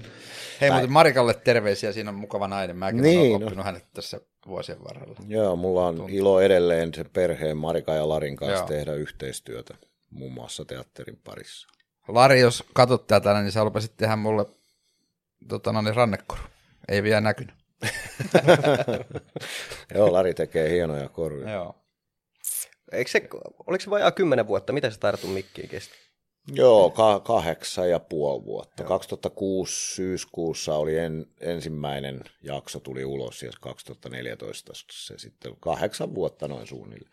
Hei, 0.60 0.70
mutta 0.70 0.86
Marikalle 0.86 1.34
terveisiä, 1.34 1.92
siinä 1.92 2.10
on 2.10 2.14
mukava 2.16 2.48
nainen. 2.48 2.76
Mäkin 2.76 3.02
Niin, 3.02 3.18
olen 3.30 3.40
no. 3.40 3.46
oppinut 3.46 3.64
hänet 3.64 3.84
tässä 3.94 4.20
vuosien 4.46 4.84
varrella. 4.84 5.16
Joo, 5.28 5.56
mulla 5.56 5.86
on 5.86 5.96
Tuntuu. 5.96 6.16
ilo 6.16 6.40
edelleen 6.40 6.94
sen 6.94 7.10
perheen 7.12 7.56
Marika 7.56 7.94
ja 7.94 8.08
Larin 8.08 8.36
kanssa 8.36 8.58
Joo. 8.58 8.66
tehdä 8.66 8.94
yhteistyötä 8.94 9.74
muun 10.10 10.32
muassa 10.32 10.64
teatterin 10.64 11.20
parissa. 11.24 11.68
Lari, 12.08 12.40
jos 12.40 12.64
katsot 12.72 13.06
tätä, 13.06 13.40
niin 13.42 13.52
sä 13.52 13.64
lupasit 13.64 13.96
tehdä 13.96 14.16
mulle 14.16 14.46
tota, 15.48 15.72
no 15.72 15.82
niin, 15.82 15.96
rannekoru. 15.96 16.40
Ei 16.88 17.02
vielä 17.02 17.20
näkynyt. 17.20 17.54
Joo, 19.94 20.12
Lari 20.12 20.34
tekee 20.34 20.70
hienoja 20.70 21.08
korvia. 21.08 21.50
Joo. 21.52 21.74
Eikö 22.92 23.10
se, 23.10 23.28
oliko 23.66 23.84
se 23.84 23.90
vajaa 23.90 24.12
kymmenen 24.12 24.46
vuotta? 24.46 24.72
Miten 24.72 24.92
se 24.92 24.98
tartun 24.98 25.30
mikkiin 25.30 25.68
kesti? 25.68 25.94
Joo, 26.52 26.90
ka- 26.90 27.20
kahdeksan 27.20 27.90
ja 27.90 27.98
puoli 27.98 28.44
vuotta. 28.44 28.84
2006 28.84 29.94
syyskuussa 29.94 30.74
oli 30.74 30.98
en, 30.98 31.26
ensimmäinen 31.40 32.20
jakso 32.42 32.80
tuli 32.80 33.04
ulos 33.04 33.42
ja 33.42 33.52
2014 33.60 34.72
se 34.92 35.18
sitten 35.18 35.56
kahdeksan 35.60 36.14
vuotta 36.14 36.48
noin 36.48 36.66
suunnilleen. 36.66 37.12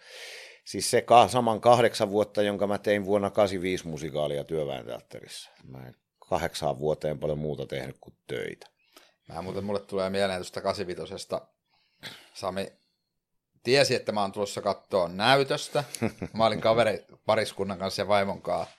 Siis 0.66 0.92
se 0.92 1.02
ka- 1.02 1.28
saman 1.28 1.62
kahdeksan 1.62 2.10
vuotta, 2.10 2.42
jonka 2.42 2.68
mä 2.68 2.78
tein 2.78 3.06
vuonna 3.06 3.30
85 3.30 3.88
musikaalia 3.88 4.44
työväenteatterissa. 4.44 5.50
Mä 5.64 5.88
en 5.88 5.96
kahdeksaan 6.30 6.80
vuoteen 6.80 7.20
paljon 7.20 7.40
muuta 7.40 7.66
tehnyt 7.66 7.98
kuin 8.02 8.16
töitä. 8.28 8.68
Mä 9.28 9.42
muuten 9.42 9.64
mulle 9.64 9.80
tulee 9.80 10.10
mieleen 10.10 10.40
tuosta 10.40 10.62
85 10.62 11.26
Sami 12.34 12.72
tiesi, 13.64 13.96
että 13.96 14.12
mä 14.12 14.22
oon 14.22 14.32
tulossa 14.32 14.62
kattoa 14.62 15.08
näytöstä. 15.08 15.84
Mä 16.34 16.46
olin 16.46 16.62
kaveri 16.62 17.06
pariskunnan 17.26 17.80
kanssa 17.80 18.02
ja 18.02 18.08
vaimon 18.08 18.42
kanssa. 18.42 18.76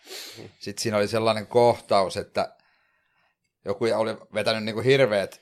Sitten 0.58 0.82
siinä 0.82 0.96
oli 0.96 1.08
sellainen 1.08 1.46
kohtaus, 1.46 2.16
että 2.16 2.56
joku 3.64 3.84
oli 3.84 4.16
vetänyt 4.34 4.64
niinku 4.64 4.80
hirveät 4.80 5.40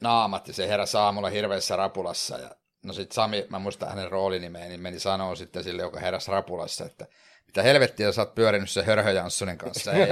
naamat 0.00 0.48
ja 0.48 0.54
se 0.54 0.68
heräsi 0.68 0.96
aamulla 0.96 1.30
hirveässä 1.30 1.76
rapulassa. 1.76 2.38
Ja 2.38 2.50
no 2.82 2.92
sit 2.92 3.12
Sami, 3.12 3.46
mä 3.48 3.58
muistan 3.58 3.88
hänen 3.88 4.10
roolinimeen, 4.10 4.68
niin 4.68 4.80
meni 4.80 5.00
sanoa 5.00 5.34
sitten 5.34 5.64
sille, 5.64 5.82
joka 5.82 6.00
heräsi 6.00 6.30
rapulassa, 6.30 6.84
että 6.84 7.06
mitä 7.54 7.62
helvettiä 7.62 8.12
sä 8.12 8.22
oot 8.22 8.34
pyörinyt 8.34 8.70
se 8.70 8.82
Hörhö 8.82 9.10
Janssonin 9.10 9.58
kanssa. 9.58 9.92
Ei, 9.92 10.02
ei, 10.02 10.08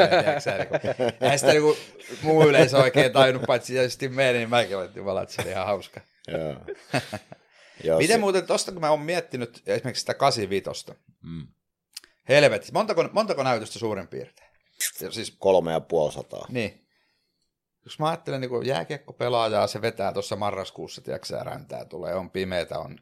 niinku, 0.58 0.76
eihän 1.20 1.38
sitä 1.38 1.52
niinku, 1.52 1.76
muu 2.22 2.42
yleisö 2.48 2.78
oikein 2.78 3.12
tajunnut, 3.12 3.46
paitsi 3.46 3.72
tietysti 3.72 4.08
me, 4.08 4.32
niin 4.32 4.50
mäkin 4.50 4.76
olin, 4.76 4.90
jumala, 4.94 5.22
että 5.22 5.34
se 5.34 5.42
oli 5.42 5.50
ihan 5.50 5.66
hauska. 5.66 6.00
Joo. 7.84 7.98
Miten 7.98 8.14
se- 8.16 8.20
muuten 8.20 8.46
tosta, 8.46 8.72
kun 8.72 8.80
mä 8.80 8.90
oon 8.90 9.00
miettinyt 9.00 9.62
esimerkiksi 9.66 10.00
sitä 10.00 10.14
85, 10.14 10.92
Mm. 11.22 11.46
helvetti, 12.28 12.72
montako, 12.72 13.08
montako 13.12 13.42
näytöstä 13.42 13.78
suurin 13.78 14.08
piirtein? 14.08 14.50
Siis, 15.10 15.36
Kolme 15.38 15.72
ja 15.72 15.80
puoli 15.80 16.12
sataa. 16.12 16.46
niin. 16.48 16.78
Jos 17.84 17.98
mä 17.98 18.08
ajattelen 18.08 18.40
niin 18.40 18.66
jääkiekko 18.66 19.12
pelaajaa, 19.12 19.66
se 19.66 19.82
vetää 19.82 20.12
tuossa 20.12 20.36
marraskuussa, 20.36 21.00
tiedätkö 21.00 21.38
räntää 21.42 21.84
tulee, 21.84 22.14
on 22.14 22.30
pimeätä, 22.30 22.78
on 22.78 22.98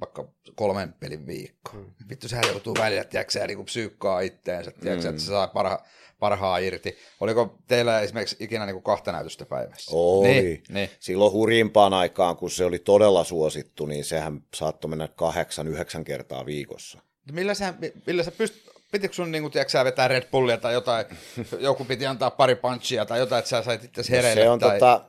vaikka 0.00 0.28
kolmen 0.54 0.92
pelin 1.00 1.26
viikko. 1.26 1.72
Mm. 1.72 1.84
Vittu, 2.10 2.28
sehän 2.28 2.44
joutuu 2.48 2.74
välillä, 2.78 3.04
tiedätkö 3.04 3.46
niin 3.46 3.64
psyykkaa 3.64 4.20
itteensä, 4.20 4.70
tiedätkö 4.70 5.02
sä, 5.02 5.08
että 5.08 5.22
se 5.22 5.26
saa 5.26 5.48
parha, 5.48 5.82
parhaa 6.18 6.58
irti. 6.58 6.98
Oliko 7.20 7.58
teillä 7.66 8.00
esimerkiksi 8.00 8.36
ikinä 8.40 8.66
niin 8.66 8.82
kahta 8.82 9.12
näytöstä 9.12 9.46
päivässä? 9.46 9.90
Oli. 9.94 10.28
Niin, 10.28 10.62
niin. 10.68 10.90
Silloin 11.00 11.32
hurjimpaan 11.32 11.94
aikaan, 11.94 12.36
kun 12.36 12.50
se 12.50 12.64
oli 12.64 12.78
todella 12.78 13.24
suosittu, 13.24 13.86
niin 13.86 14.04
sehän 14.04 14.42
saattoi 14.54 14.88
mennä 14.88 15.08
kahdeksan, 15.08 15.68
yhdeksän 15.68 16.04
kertaa 16.04 16.46
viikossa. 16.46 16.98
Millä 17.32 17.54
sä, 17.54 17.74
millä 18.06 18.22
sä 18.22 18.30
pyst, 18.30 18.54
pitikö 18.92 19.14
sun 19.14 19.32
niin 19.32 19.50
tiedätkö, 19.50 19.84
vetää 19.84 20.08
Red 20.08 20.24
Bullia 20.30 20.56
tai 20.56 20.72
jotain, 20.72 21.06
joku 21.58 21.84
piti 21.84 22.06
antaa 22.06 22.30
pari 22.30 22.54
punchia 22.54 23.06
tai 23.06 23.18
jotain, 23.18 23.38
että 23.38 23.48
sä 23.48 23.62
sait 23.62 23.84
itse 23.84 24.02
hereille? 24.10 24.42
Se 24.42 24.48
on 24.48 24.58
tai... 24.58 24.78
tota, 24.78 25.04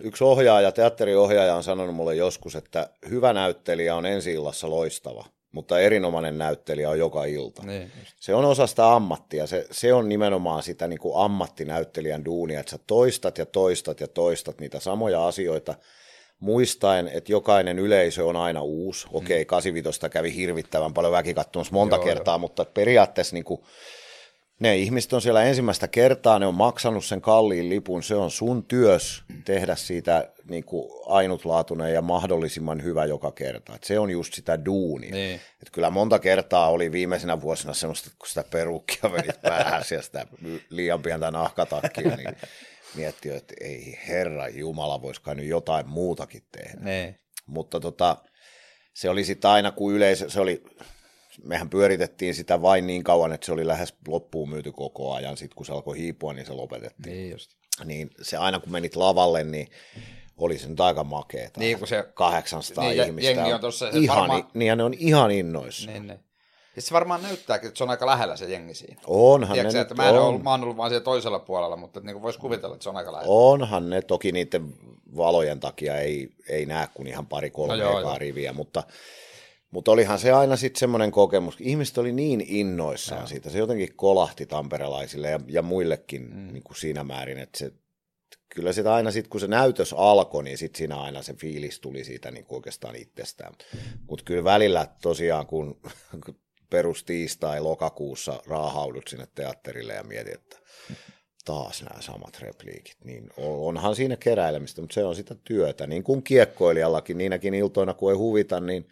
yksi 0.00 0.24
ohjaaja, 0.24 0.72
teatteriohjaaja 0.72 1.54
on 1.54 1.62
sanonut 1.64 1.94
mulle 1.94 2.14
joskus, 2.14 2.56
että 2.56 2.90
hyvä 3.10 3.32
näyttelijä 3.32 3.94
on 3.94 4.06
ensi 4.06 4.32
illassa 4.32 4.70
loistava, 4.70 5.24
mutta 5.52 5.80
erinomainen 5.80 6.38
näyttelijä 6.38 6.90
on 6.90 6.98
joka 6.98 7.24
ilta. 7.24 7.62
Niin. 7.62 7.92
Se 8.20 8.34
on 8.34 8.44
osa 8.44 8.66
sitä 8.66 8.92
ammattia. 8.94 9.46
Se, 9.46 9.66
se 9.70 9.92
on 9.92 10.08
nimenomaan 10.08 10.62
sitä 10.62 10.88
niin 10.88 10.98
kuin 10.98 11.24
ammattinäyttelijän 11.24 12.24
duunia, 12.24 12.60
että 12.60 12.70
sä 12.70 12.78
toistat 12.86 13.38
ja 13.38 13.46
toistat 13.46 14.00
ja 14.00 14.08
toistat 14.08 14.60
niitä 14.60 14.80
samoja 14.80 15.26
asioita, 15.26 15.74
muistaen, 16.40 17.08
että 17.08 17.32
jokainen 17.32 17.78
yleisö 17.78 18.26
on 18.26 18.36
aina 18.36 18.62
uusi. 18.62 19.06
Okei, 19.12 19.44
85 19.44 20.00
kävi 20.10 20.34
hirvittävän 20.34 20.94
paljon 20.94 21.12
väki 21.12 21.34
katsomassa 21.34 21.72
monta 21.72 21.96
Joo, 21.96 22.04
kertaa, 22.04 22.38
mutta 22.38 22.64
periaatteessa 22.64 23.34
niin 23.34 23.44
kuin, 23.44 23.60
ne 24.60 24.76
ihmiset 24.76 25.12
on 25.12 25.22
siellä 25.22 25.44
ensimmäistä 25.44 25.88
kertaa, 25.88 26.38
ne 26.38 26.46
on 26.46 26.54
maksanut 26.54 27.04
sen 27.04 27.20
kalliin 27.20 27.68
lipun, 27.68 28.02
se 28.02 28.14
on 28.14 28.30
sun 28.30 28.64
työs 28.64 29.22
tehdä 29.44 29.76
siitä 29.76 30.32
niin 30.50 30.64
kuin 30.64 30.90
ainutlaatuinen 31.06 31.94
ja 31.94 32.02
mahdollisimman 32.02 32.82
hyvä 32.82 33.04
joka 33.04 33.32
kerta. 33.32 33.74
Et 33.74 33.84
se 33.84 33.98
on 33.98 34.10
just 34.10 34.34
sitä 34.34 34.64
duunia. 34.64 35.10
Niin. 35.10 35.40
Et 35.62 35.70
kyllä 35.72 35.90
monta 35.90 36.18
kertaa 36.18 36.70
oli 36.70 36.92
viimeisenä 36.92 37.40
vuosina 37.40 37.74
semmoista, 37.74 38.10
kun 38.18 38.28
sitä 38.28 38.44
perukkia 38.50 39.12
vedit 39.12 39.42
päähän 39.48 39.84
ja 39.90 40.02
sitä 40.02 40.26
liian 40.70 41.02
pientä 41.02 41.30
nahkatakkia, 41.30 42.16
niin 42.16 42.36
miettii, 42.94 43.32
että 43.32 43.54
ei 43.60 43.98
herra 44.08 44.48
Jumala, 44.48 45.02
voisi 45.02 45.22
kai 45.22 45.34
nyt 45.34 45.46
jotain 45.46 45.88
muutakin 45.88 46.42
tehdä. 46.52 46.80
Niin. 46.80 47.18
Mutta 47.46 47.80
tota, 47.80 48.16
se 48.94 49.10
oli 49.10 49.24
sitten 49.24 49.50
aina, 49.50 49.70
kun 49.70 49.94
yleisö, 49.94 50.30
se 50.30 50.40
oli, 50.40 50.62
mehän 51.44 51.70
pyöritettiin 51.70 52.34
sitä 52.34 52.62
vain 52.62 52.86
niin 52.86 53.04
kauan, 53.04 53.32
että 53.32 53.46
se 53.46 53.52
oli 53.52 53.66
lähes 53.66 53.94
loppuun 54.08 54.50
myyty 54.50 54.72
koko 54.72 55.12
ajan. 55.14 55.36
Sitten 55.36 55.56
kun 55.56 55.66
se 55.66 55.72
alkoi 55.72 55.98
hiipua, 55.98 56.32
niin 56.32 56.46
se 56.46 56.52
lopetettiin. 56.52 57.16
Niin 57.16 57.30
just. 57.30 57.50
Niin 57.84 58.10
se 58.22 58.36
aina 58.36 58.60
kun 58.60 58.72
menit 58.72 58.96
lavalle, 58.96 59.44
niin 59.44 59.68
oli 60.36 60.58
se 60.58 60.68
nyt 60.68 60.80
aika 60.80 61.04
makeeta. 61.04 61.60
Niin, 61.60 61.78
kun 61.78 61.88
se- 61.88 62.04
800 62.14 62.84
niin, 62.84 63.02
ihmistä. 63.04 63.30
jengi 63.30 63.52
on 63.52 63.60
tossa, 63.60 63.92
se 63.92 63.98
ihan, 63.98 64.18
varmaan- 64.18 64.50
niin, 64.54 64.66
ja 64.68 64.76
ne 64.76 64.82
on 64.82 64.94
ihan 64.98 65.30
innoissa. 65.30 65.90
Niin, 65.90 66.06
niin. 66.06 66.20
Ja 66.76 66.82
se 66.82 66.94
varmaan 66.94 67.22
näyttääkin, 67.22 67.68
että 67.68 67.78
se 67.78 67.84
on 67.84 67.90
aika 67.90 68.06
lähellä 68.06 68.36
se 68.36 68.44
jengi 68.50 68.74
siinä. 68.74 69.00
Onhan 69.06 69.52
Tiedätkö, 69.54 69.78
ne 69.78 69.82
että 69.82 69.94
mä, 69.94 70.08
en 70.08 70.14
on. 70.14 70.20
ollut, 70.22 70.42
mä 70.42 70.50
oon 70.50 70.62
ollut 70.62 70.76
vaan 70.76 70.90
siellä 70.90 71.04
toisella 71.04 71.38
puolella, 71.38 71.76
mutta 71.76 72.00
niin 72.00 72.22
voisi 72.22 72.38
kuvitella, 72.38 72.74
että 72.74 72.82
se 72.82 72.88
on 72.88 72.96
aika 72.96 73.12
lähellä. 73.12 73.32
Onhan 73.34 73.90
ne, 73.90 74.02
toki 74.02 74.32
niiden 74.32 74.72
valojen 75.16 75.60
takia 75.60 75.96
ei, 75.96 76.28
ei 76.48 76.66
näe 76.66 76.88
kuin 76.94 77.06
ihan 77.08 77.26
pari 77.26 77.50
kolme 77.50 77.76
No 77.76 78.00
joo. 78.00 78.18
riviä, 78.18 78.52
mutta, 78.52 78.82
mutta 79.76 79.92
olihan 79.92 80.18
se 80.18 80.32
aina 80.32 80.56
sitten 80.56 80.80
semmoinen 80.80 81.10
kokemus. 81.10 81.56
Ihmiset 81.60 81.98
oli 81.98 82.12
niin 82.12 82.44
innoissaan 82.48 83.20
Joo. 83.20 83.26
siitä, 83.26 83.50
se 83.50 83.58
jotenkin 83.58 83.96
kolahti 83.96 84.46
tamperelaisille 84.46 85.30
ja, 85.30 85.40
ja 85.46 85.62
muillekin 85.62 86.22
mm. 86.34 86.52
niin 86.52 86.62
kuin 86.62 86.76
siinä 86.76 87.04
määrin, 87.04 87.38
että 87.38 87.58
se, 87.58 87.72
kyllä 88.54 88.72
sitä 88.72 88.94
aina 88.94 89.10
sitten, 89.10 89.30
kun 89.30 89.40
se 89.40 89.46
näytös 89.46 89.94
alkoi, 89.98 90.44
niin 90.44 90.58
sitten 90.58 90.78
siinä 90.78 91.00
aina 91.00 91.22
se 91.22 91.34
fiilis 91.34 91.80
tuli 91.80 92.04
siitä 92.04 92.30
niin 92.30 92.44
kuin 92.44 92.56
oikeastaan 92.56 92.96
itsestään. 92.96 93.54
Mutta 94.08 94.24
kyllä 94.24 94.44
välillä 94.44 94.88
tosiaan, 95.02 95.46
kun 95.46 95.80
kun 96.24 96.40
perustiistai 96.70 97.60
lokakuussa 97.60 98.42
raahaudut 98.46 99.08
sinne 99.08 99.26
teatterille 99.34 99.94
ja 99.94 100.04
mietit, 100.04 100.34
että 100.34 100.56
taas 101.44 101.82
nämä 101.82 102.02
samat 102.02 102.40
repliikit, 102.40 102.96
niin 103.04 103.30
onhan 103.36 103.96
siinä 103.96 104.16
keräilemistä, 104.16 104.80
mutta 104.80 104.94
se 104.94 105.04
on 105.04 105.16
sitä 105.16 105.36
työtä. 105.44 105.86
Niin 105.86 106.04
kuin 106.04 106.22
kiekkoilijallakin, 106.22 107.18
niinäkin 107.18 107.54
iltoina 107.54 107.94
kun 107.94 108.10
ei 108.10 108.16
huvita, 108.16 108.60
niin 108.60 108.88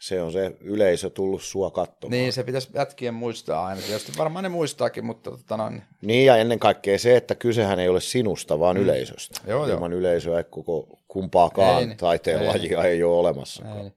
se 0.00 0.22
on 0.22 0.32
se 0.32 0.52
yleisö 0.60 1.10
tullut 1.10 1.42
sua 1.42 1.70
katsomaan. 1.70 2.10
Niin, 2.10 2.32
se 2.32 2.44
pitäisi 2.44 2.68
jätkien 2.74 3.14
muistaa 3.14 3.66
aina. 3.66 3.80
Tietysti 3.80 4.12
varmaan 4.18 4.42
ne 4.42 4.48
muistaakin, 4.48 5.04
mutta 5.04 5.30
tota 5.30 5.56
noin, 5.56 5.82
Niin 6.02 6.26
ja 6.26 6.36
ennen 6.36 6.58
kaikkea 6.58 6.98
se, 6.98 7.16
että 7.16 7.34
kysehän 7.34 7.78
ei 7.78 7.88
ole 7.88 8.00
sinusta, 8.00 8.58
vaan 8.60 8.76
mm. 8.76 8.82
yleisöstä. 8.82 9.40
Joo, 9.46 9.66
joo. 9.66 9.76
Ilman 9.76 9.92
yleisöä 9.92 10.38
ei 10.38 10.44
koko 10.44 10.98
kumpaakaan 11.08 11.80
Ei 11.80 11.86
niin. 11.86 11.96
taiteen 11.96 12.40
Ei. 12.40 12.46
lajia 12.46 12.84
ei 12.84 13.02
ole 13.02 13.18
olemassa. 13.18 13.64
Ei. 13.82 13.92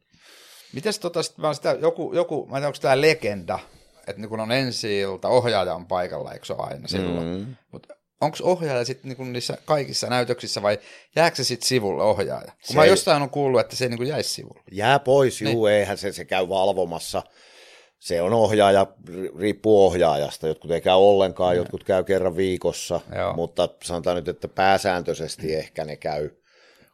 Mites 0.74 1.00
tota, 1.00 1.24
sit 1.24 1.38
mä 1.38 1.54
sitä, 1.54 1.78
joku, 1.82 2.14
joku, 2.14 2.46
mä 2.46 2.58
en 2.58 2.62
tiedä, 2.62 2.68
onko 2.68 2.80
tämä 2.82 3.02
legenda, 3.02 3.60
että 4.08 4.22
niin 4.22 4.30
kun 4.30 4.40
on 4.40 4.52
ensi 4.52 5.00
ilta, 5.00 5.28
ohjaaja 5.28 5.76
on 5.76 5.86
paikalla, 5.86 6.34
eikö 6.34 6.46
se 6.46 6.54
ole 6.54 6.68
aina 6.68 6.88
silloin? 6.88 7.28
Mm. 7.28 7.56
Mutta 7.72 7.97
onko 8.22 8.38
ohjaaja 8.42 8.86
sitten 8.86 9.16
niin 9.18 9.34
niissä 9.34 9.58
kaikissa 9.66 10.08
näytöksissä 10.08 10.62
vai 10.62 10.80
jääkö 11.16 11.36
se 11.38 11.44
sitten 11.44 11.68
sivulle 11.68 12.04
ohjaaja? 12.04 12.46
Kun 12.52 12.54
Se 12.64 12.76
mä 12.76 12.86
jostain 12.86 13.22
on 13.22 13.30
kuullut, 13.30 13.62
että 13.62 13.76
se 13.76 13.86
ei 13.86 13.90
niin 13.90 13.98
kuin 13.98 14.10
jäisi 14.10 14.30
sivulle. 14.34 14.62
Jää 14.72 15.00
pois, 15.00 15.42
juu, 15.42 15.66
niin. 15.66 15.76
eihän 15.76 15.98
se, 15.98 16.12
se 16.12 16.26
käy 16.26 16.50
valvomassa. 16.50 17.24
Se 18.00 18.22
on 18.22 18.34
ohjaaja, 18.34 18.88
ri- 19.10 19.40
riippuu 19.40 19.86
ohjaajasta. 19.86 20.48
Jotkut 20.48 20.72
ei 20.72 20.82
käy 20.82 20.96
ollenkaan, 20.96 21.56
Mm. 21.56 21.58
jotkut 21.58 21.84
käy 21.84 22.04
kerran 22.04 22.38
viikossa, 22.38 23.02
Joo. 23.16 23.34
mutta 23.34 23.70
sanotaan 23.84 24.16
nyt, 24.16 24.28
että 24.28 24.48
pääsääntöisesti 24.48 25.56
ehkä 25.56 25.86
ne 25.86 25.96
käy 25.96 26.30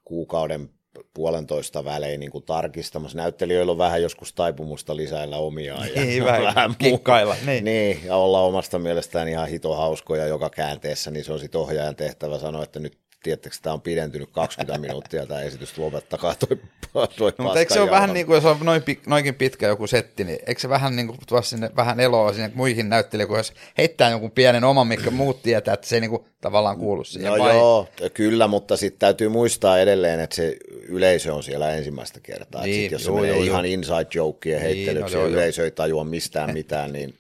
kuukauden 0.04 0.70
puolentoista 1.14 1.86
välein 1.86 2.20
niin 2.20 2.32
kuin 2.32 2.44
tarkistamassa. 2.44 3.18
Näyttelijöillä 3.18 3.72
on 3.72 3.78
vähän 3.78 4.02
joskus 4.02 4.34
taipumusta 4.34 4.96
lisäillä 4.96 5.38
omiaan. 5.38 5.88
Ja 5.96 6.02
Niin, 6.02 6.26
vähän 6.26 6.76
kikkailla, 6.78 7.36
niin. 7.46 7.66
niin, 7.66 8.00
ja 8.06 8.16
olla 8.16 8.42
omasta 8.42 8.80
mielestään 8.80 9.28
ihan 9.28 9.48
hito 9.48 9.76
hauskoja 9.76 10.28
joka 10.28 10.50
käänteessä, 10.50 11.12
niin 11.12 11.26
se 11.26 11.34
on 11.34 11.40
sitten 11.40 11.62
ohjaajan 11.62 11.96
tehtävä 11.96 12.40
sanoa, 12.40 12.64
että 12.64 12.80
nyt 12.80 12.98
tiedättekö, 13.24 13.56
tämä 13.62 13.74
on 13.74 13.82
pidentynyt 13.82 14.30
20 14.32 14.78
minuuttia 14.78 15.26
tämä 15.26 15.42
esitys, 15.42 15.78
lopettakaa 15.78 16.36
toi, 16.36 16.58
toi 17.18 17.34
No, 17.38 17.44
mutta 17.44 17.60
eikö 17.60 17.74
se 17.74 17.82
ole 17.82 17.92
vähän 17.92 18.14
niin 18.14 18.26
kuin, 18.26 18.36
jos 18.36 18.46
on 18.46 18.58
noin, 18.64 18.84
noinkin 19.08 19.36
pitkä 19.36 19.68
joku 19.68 19.88
setti, 19.88 20.24
niin 20.24 20.40
eikö 20.48 20.62
se 20.62 20.70
vähän 20.70 20.96
niin 20.96 21.08
kuin 21.08 21.20
tuo 21.28 21.42
sinne 21.42 21.72
vähän 21.76 22.00
eloa 22.00 22.34
sinne 22.34 22.52
muihin 22.56 22.90
näyttelijöihin, 22.90 23.28
kun 23.28 23.38
jos 23.38 23.54
heittää 23.78 24.10
jonkun 24.10 24.32
pienen 24.32 24.64
oman, 24.64 24.88
mikä 24.88 25.12
muut 25.12 25.44
tietää, 25.44 25.74
että 25.74 25.88
se 25.88 25.96
ei 25.96 26.02
niin 26.02 26.10
kuin 26.10 26.26
tavallaan 26.42 26.78
kuulu 26.78 27.04
siihen. 27.04 27.32
No 27.32 27.40
vai? 27.40 27.56
joo, 27.56 27.88
kyllä, 28.14 28.48
mutta 28.48 28.78
sitten 28.78 29.00
täytyy 29.00 29.30
muistaa 29.30 29.80
edelleen, 29.80 30.20
että 30.20 30.36
se 30.36 30.58
yleisö 30.88 31.34
on 31.34 31.44
siellä 31.44 31.72
ensimmäistä 31.72 32.20
kertaa. 32.20 32.62
Niin, 32.62 32.74
Niin, 32.74 32.84
sit, 32.84 32.92
jos 32.92 33.06
joo, 33.06 33.16
se 33.16 33.22
menee 33.22 33.36
joo, 33.36 33.44
ihan 33.44 33.66
joo. 33.66 33.74
inside 33.74 34.08
jokeen 34.14 34.62
heittelyksi 34.62 35.16
no 35.16 35.22
ja 35.22 35.28
joo. 35.28 35.36
yleisö 35.36 35.64
ei 35.64 35.72
tajua 35.72 36.04
mistään 36.04 36.54
mitään, 36.54 36.94
niin, 36.94 37.14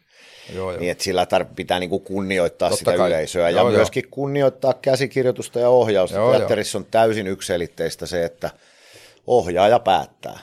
Joo, 0.53 0.71
joo. 0.71 0.79
niin 0.79 0.91
että 0.91 1.03
sillä 1.03 1.23
tar- 1.25 1.53
pitää 1.55 1.79
niinku 1.79 1.99
kunnioittaa 1.99 2.69
Totta 2.69 2.79
sitä 2.79 2.97
kai. 2.97 3.07
yleisöä 3.09 3.49
ja 3.49 3.57
Joo, 3.57 3.69
joo. 3.69 3.77
myöskin 3.77 4.03
kunnioittaa 4.11 4.73
käsikirjoitusta 4.73 5.59
ja 5.59 5.69
ohjausta. 5.69 6.17
Joo, 6.17 6.31
Teatterissa 6.31 6.77
on 6.77 6.85
täysin 6.91 7.27
ykselitteistä 7.27 8.05
se, 8.05 8.23
että 8.25 8.49
ohjaaja 9.27 9.79
päättää. 9.79 10.39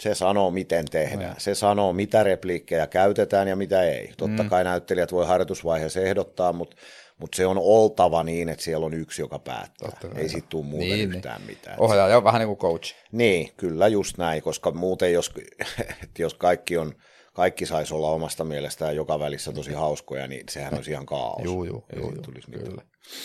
Se 0.00 0.14
sanoo, 0.14 0.50
miten 0.50 0.84
tehdään. 0.90 1.34
Se 1.38 1.54
sanoo, 1.54 1.92
mitä 1.92 2.22
repliikkejä 2.22 2.86
käytetään 2.86 3.48
ja 3.48 3.56
mitä 3.56 3.82
ei. 3.82 4.12
Totta 4.16 4.42
Mm. 4.42 4.48
kai 4.48 4.64
näyttelijät 4.64 5.12
voi 5.12 5.26
harjoitusvaiheessa 5.26 6.00
ehdottaa, 6.00 6.52
mutta, 6.52 6.76
mutta 7.18 7.36
se 7.36 7.46
on 7.46 7.58
oltava 7.58 8.22
niin, 8.22 8.48
että 8.48 8.64
siellä 8.64 8.86
on 8.86 8.94
yksi, 8.94 9.22
joka 9.22 9.38
päättää. 9.38 9.90
Totta 9.90 10.18
ei 10.20 10.28
siitä 10.28 10.46
tule 10.50 10.64
muuten 10.64 10.88
Niin, 10.88 11.14
yhtään 11.14 11.42
mitään. 11.42 11.80
Ohjaaja 11.80 12.16
on 12.16 12.24
vähän 12.24 12.38
niin 12.38 12.46
kuin 12.56 12.58
coach. 12.58 12.94
Niin, 13.12 13.50
kyllä 13.56 13.88
just 13.88 14.18
näin, 14.18 14.42
koska 14.42 14.70
muuten 14.70 15.12
jos, 15.12 15.32
jos 16.18 16.34
kaikki 16.34 16.78
on 16.78 16.94
kaikki 17.38 17.66
saisi 17.66 17.94
olla 17.94 18.10
omasta 18.10 18.44
mielestään 18.44 18.96
joka 18.96 19.18
välissä 19.18 19.52
tosi 19.52 19.72
hauskoja, 19.72 20.26
niin 20.26 20.44
sehän 20.50 20.74
olisi 20.74 20.90
ihan 20.90 21.06
kaos. 21.06 21.44
Juu, 21.44 21.64
juu, 21.64 21.84
Ei 21.92 22.00
siitä 22.00 22.14
juu, 22.14 22.22
tulisi 22.22 22.50
mitään. 22.50 22.68
kyllä. 22.68 22.82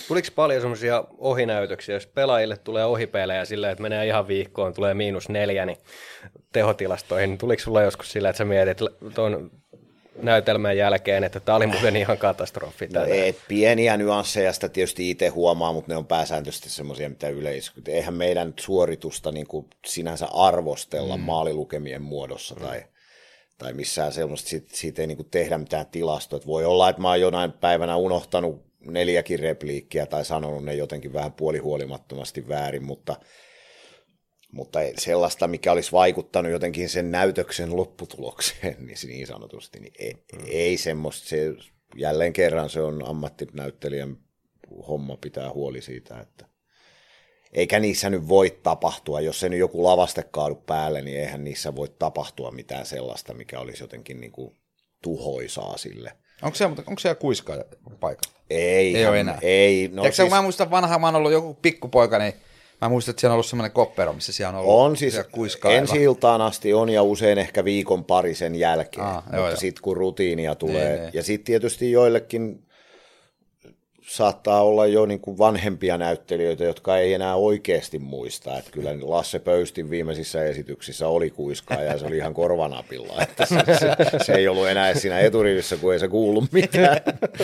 Tuliko 0.08 0.27
paljon 0.36 0.62
semmoisia 0.62 1.03
ohinäytöksiä, 1.17 1.96
jos 1.96 2.08
pelaajille 2.08 2.58
tulee 2.58 2.86
ohipelejä 2.86 3.46
silleen, 3.46 3.72
että 3.72 3.82
menee 3.82 4.08
ihan 4.08 4.27
viikkoon, 4.27 4.74
tulee 4.74 4.93
miinus 4.93 5.29
neljä, 5.29 5.65
niin 5.65 5.77
tehotilastoihin, 6.51 7.29
niin 7.29 7.38
tuliko 7.38 7.63
sulla 7.63 7.82
joskus 7.82 8.12
sillä, 8.12 8.29
että 8.29 8.38
sä 8.38 8.46
mietit 8.46 8.77
tuon 9.15 9.51
näytelmän 10.22 10.77
jälkeen, 10.77 11.24
että 11.24 11.39
tämä 11.39 11.55
oli 11.55 11.67
muuten 11.67 11.96
ihan 11.96 12.17
katastrofi. 12.17 12.88
No, 12.88 13.03
ei, 13.03 13.36
pieniä 13.48 13.98
nyansseja 13.98 14.53
sitä 14.53 14.70
tietysti 14.70 15.10
itse 15.10 15.27
huomaa, 15.27 15.74
mutta 15.74 15.91
ne 15.91 15.98
on 15.98 16.08
pääsääntöisesti 16.08 16.70
semmoisia, 16.70 17.10
mitä 17.10 17.29
yleisö. 17.29 17.72
Eihän 17.88 18.13
meidän 18.13 18.53
suoritusta 18.60 19.32
niin 19.32 19.48
kuin 19.48 19.65
sinänsä 19.86 20.27
arvostella 20.34 21.17
mm. 21.17 21.24
maalilukemien 21.24 22.01
muodossa 22.01 22.55
tai, 22.55 22.84
tai 23.57 23.74
missään 23.74 24.12
semmoista, 24.12 24.50
siitä, 24.50 24.67
siitä 24.74 25.01
ei 25.01 25.07
niin 25.07 25.17
kuin 25.17 25.29
tehdä 25.29 25.57
mitään 25.57 25.86
tilastoa. 25.86 26.38
Et 26.38 26.48
voi 26.48 26.65
olla, 26.65 26.89
että 26.89 27.01
mä 27.01 27.10
oon 27.10 27.22
jonain 27.22 27.51
päivänä 27.51 27.95
unohtanut 27.95 28.65
neljäkin 28.79 29.39
repliikkiä 29.39 30.05
tai 30.05 30.25
sanonut 30.25 30.63
ne 30.63 30.75
jotenkin 30.75 31.13
vähän 31.13 31.33
puolihuolimattomasti 31.33 32.48
väärin, 32.48 32.83
mutta, 32.83 33.15
mutta 34.51 34.81
ei 34.81 34.93
sellaista, 34.98 35.48
mikä 35.48 35.72
olisi 35.72 35.91
vaikuttanut 35.91 36.51
jotenkin 36.51 36.89
sen 36.89 37.12
näytöksen 37.12 37.75
lopputulokseen, 37.75 38.75
niin, 38.86 38.98
niin 39.07 39.27
sanotusti, 39.27 39.79
niin 39.79 39.93
ei, 40.00 40.15
ei 40.48 40.77
semmoista, 40.77 41.27
se, 41.27 41.53
jälleen 41.95 42.33
kerran 42.33 42.69
se 42.69 42.81
on 42.81 43.10
ammattinäyttelijän 43.10 44.17
homma 44.88 45.17
pitää 45.17 45.53
huoli 45.53 45.81
siitä, 45.81 46.19
että 46.19 46.52
eikä 47.53 47.79
niissä 47.79 48.10
nyt 48.10 48.27
voi 48.27 48.57
tapahtua, 48.63 49.22
jos 49.22 49.39
se 49.39 49.50
nyt 49.50 49.60
joku 49.60 49.83
lavaste 49.83 50.24
kaadu 50.31 50.55
päälle, 50.55 51.01
niin 51.01 51.19
eihän 51.19 51.43
niissä 51.43 51.75
voi 51.75 51.88
tapahtua 52.00 52.51
mitään 52.51 52.86
sellaista, 52.86 53.33
mikä 53.33 53.60
olisi 53.60 53.83
jotenkin 53.83 54.22
niin 54.22 54.31
kuin 54.31 54.55
tuhoisaa 55.01 55.77
sille. 55.77 56.12
Onko 56.41 56.55
siellä, 56.55 56.75
onko 56.88 57.00
siellä 57.00 57.15
kuiskaaja 57.15 57.63
paikalla? 58.00 58.38
Ei, 58.50 58.98
Ei 58.98 59.05
ole 59.07 59.19
enää. 59.19 59.39
Ei, 59.41 59.88
No 59.88 60.01
Tiedätkö, 60.01 60.15
siis, 60.15 60.29
kun 60.29 60.38
mä 60.38 60.41
muistan 60.41 60.72
vanha, 60.72 61.00
mä 61.00 61.07
oon 61.07 61.15
ollut 61.15 61.31
joku 61.31 61.53
pikkupoika, 61.53 62.19
niin 62.19 62.33
mä 62.81 62.89
muistan, 62.89 63.12
että 63.12 63.22
siellä 63.22 63.31
on 63.31 63.36
ollut 63.36 63.45
semmoinen 63.45 63.72
koppero, 63.72 64.13
missä 64.13 64.31
siellä 64.33 64.50
on 64.60 64.65
ollut 64.65 64.79
on 64.81 64.98
siis 64.98 65.13
siellä 65.13 65.29
kuiskaajalla. 65.31 65.82
ensi 65.82 66.04
iltaan 66.04 66.41
asti 66.41 66.73
on 66.73 66.89
ja 66.89 67.04
usein 67.04 67.38
ehkä 67.38 67.65
viikon 67.65 68.06
pari 68.06 68.36
sen 68.36 68.56
jälkeen, 68.56 69.06
Aa, 69.06 69.17
ah, 69.17 69.34
joo, 69.34 69.45
mutta 69.45 69.60
sitten 69.60 69.82
kun 69.82 69.97
rutiinia 69.97 70.56
tulee, 70.56 70.89
Niin, 70.89 71.01
niin. 71.01 71.12
ja 71.13 71.23
sitten 71.23 71.45
tietysti 71.45 71.91
joillekin 71.91 72.65
saattaa 74.07 74.63
olla 74.63 74.85
jo 74.85 75.05
niin 75.05 75.19
kuin 75.19 75.37
vanhempia 75.37 75.97
näyttelijöitä, 75.97 76.63
jotka 76.63 76.97
ei 76.97 77.13
enää 77.13 77.35
oikeasti 77.35 77.99
muista. 77.99 78.57
Että 78.57 78.71
kyllä 78.71 78.89
Lasse 79.01 79.39
Pöystin 79.39 79.89
viimeisissä 79.89 80.45
esityksissä 80.45 81.07
oli 81.07 81.29
kuiskaa 81.29 81.81
ja 81.81 81.97
se 81.97 82.05
oli 82.05 82.17
ihan 82.17 82.33
korvanapilla. 82.33 83.21
Että 83.21 83.45
se, 83.45 83.55
se, 83.79 84.23
se, 84.25 84.33
ei 84.33 84.47
ollut 84.47 84.67
enää 84.67 84.93
siinä 84.93 85.19
eturivissä, 85.19 85.77
kun 85.77 85.93
ei 85.93 85.99
se 85.99 86.07
kuulu 86.07 86.47
mitään. 86.51 86.97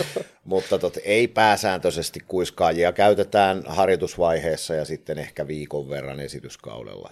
Mutta 0.44 0.78
tot, 0.78 0.98
ei 1.04 1.28
pääsääntöisesti 1.28 2.20
kuiskaajia 2.28 2.92
käytetään 2.92 3.62
harjoitusvaiheessa 3.66 4.74
ja 4.74 4.84
sitten 4.84 5.18
ehkä 5.18 5.46
viikon 5.46 5.88
verran 5.88 6.20
esityskaudella. 6.20 7.10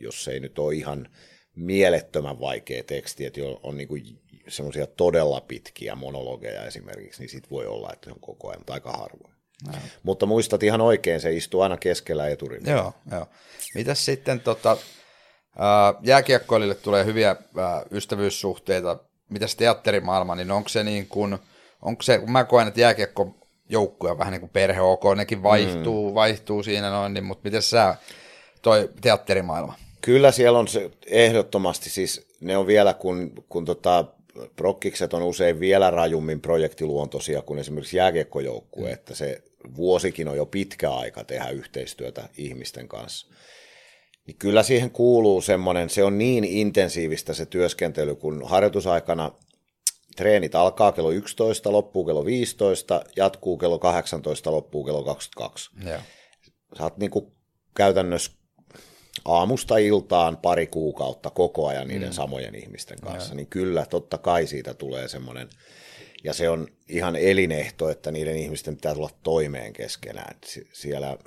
Jos 0.00 0.28
ei 0.28 0.40
nyt 0.40 0.58
ole 0.58 0.74
ihan 0.74 1.08
mielettömän 1.56 2.40
vaikea 2.40 2.84
teksti, 2.84 3.26
että 3.26 3.40
on 3.62 3.76
niin 3.76 3.88
kuin 3.88 4.02
semmoisia 4.48 4.86
todella 4.86 5.40
pitkiä 5.40 5.94
monologeja 5.94 6.64
esimerkiksi, 6.64 7.20
niin 7.20 7.30
sit 7.30 7.50
voi 7.50 7.66
olla, 7.66 7.90
että 7.92 8.04
se 8.04 8.12
on 8.12 8.20
koko 8.20 8.48
ajan, 8.48 8.60
mutta 8.60 8.72
aika 8.72 8.90
harvoin. 8.90 9.34
No. 9.66 9.72
Mutta 10.02 10.26
muistat 10.26 10.62
ihan 10.62 10.80
oikein, 10.80 11.20
se 11.20 11.32
istuu 11.32 11.60
aina 11.60 11.76
keskellä 11.76 12.28
eturivillä. 12.28 12.72
Joo, 12.72 12.92
joo. 13.10 13.26
Mitäs 13.74 14.04
sitten 14.04 14.40
tota, 14.40 14.76
ää, 15.58 15.94
jääkiekkoilijoille 16.02 16.74
tulee 16.82 17.04
hyviä 17.04 17.36
ystävyyssuhteita, 17.90 18.98
mitäs 19.28 19.56
teatterimaailma, 19.56 20.34
niin 20.34 20.50
onko 20.50 20.68
se 20.68 20.84
niin 20.84 21.06
kuin, 21.06 21.38
onko 21.82 22.02
se, 22.02 22.18
kun 22.18 22.32
mä 22.32 22.44
koen, 22.44 22.68
että 22.68 22.80
jääkiekko 22.80 23.34
joukkuja 23.68 24.18
vähän 24.18 24.32
niin 24.32 24.40
kuin 24.40 24.50
perhe, 24.50 24.80
ok, 24.80 25.02
nekin 25.16 25.42
vaihtuu, 25.42 26.08
mm. 26.08 26.14
vaihtuu 26.14 26.62
siinä 26.62 26.90
noin, 26.90 27.14
niin, 27.14 27.24
mutta 27.24 27.42
miten 27.44 27.62
sä, 27.62 27.94
toi 28.62 28.90
teatterimaailma? 29.00 29.74
Kyllä 30.00 30.32
siellä 30.32 30.58
on 30.58 30.68
se 30.68 30.90
ehdottomasti, 31.06 31.90
siis 31.90 32.28
ne 32.40 32.56
on 32.56 32.66
vielä, 32.66 32.94
kun, 32.94 33.32
kun 33.48 33.64
tota, 33.64 34.04
prokkikset 34.56 35.14
on 35.14 35.22
usein 35.22 35.60
vielä 35.60 35.90
rajummin 35.90 36.40
projektiluontoisia 36.40 37.42
kuin 37.42 37.58
esimerkiksi 37.58 37.96
jääkiekkojoukkue, 37.96 38.90
että 38.90 39.14
se 39.14 39.42
vuosikin 39.76 40.28
on 40.28 40.36
jo 40.36 40.46
pitkä 40.46 40.90
aika 40.90 41.24
tehdä 41.24 41.48
yhteistyötä 41.48 42.28
ihmisten 42.36 42.88
kanssa. 42.88 43.26
Niin 44.26 44.36
kyllä 44.36 44.62
siihen 44.62 44.90
kuuluu 44.90 45.40
semmoinen, 45.40 45.90
se 45.90 46.04
on 46.04 46.18
niin 46.18 46.44
intensiivistä 46.44 47.34
se 47.34 47.46
työskentely, 47.46 48.14
kun 48.14 48.42
harjoitusaikana 48.44 49.32
treenit 50.16 50.54
alkaa 50.54 50.92
kello 50.92 51.10
11, 51.10 51.72
loppuu 51.72 52.04
kello 52.04 52.24
15, 52.24 53.02
jatkuu 53.16 53.58
kello 53.58 53.78
18, 53.78 54.52
loppuu 54.52 54.84
kello 54.84 55.04
22 55.04 55.70
Joo. 55.84 56.00
sä 56.78 56.82
oot 56.82 56.98
niinku 56.98 57.32
käytännössä 57.74 58.32
aamusta 59.24 59.76
iltaan 59.76 60.36
pari 60.36 60.66
kuukautta 60.66 61.30
koko 61.30 61.66
ajan 61.66 61.88
niiden 61.88 62.08
mm. 62.08 62.12
samojen 62.12 62.54
ihmisten 62.54 62.98
kanssa, 63.00 63.34
niin 63.34 63.46
kyllä 63.46 63.86
totta 63.86 64.18
kai 64.18 64.46
siitä 64.46 64.74
tulee 64.74 65.08
semmoinen, 65.08 65.48
ja 66.24 66.32
se 66.34 66.48
on 66.50 66.68
ihan 66.88 67.16
elinehto, 67.16 67.88
että 67.90 68.10
niiden 68.10 68.36
ihmisten 68.36 68.74
pitää 68.74 68.94
tulla 68.94 69.10
toimeen 69.22 69.72
keskenään. 69.72 70.36
Si- 70.44 70.68
Siellä 70.72 71.18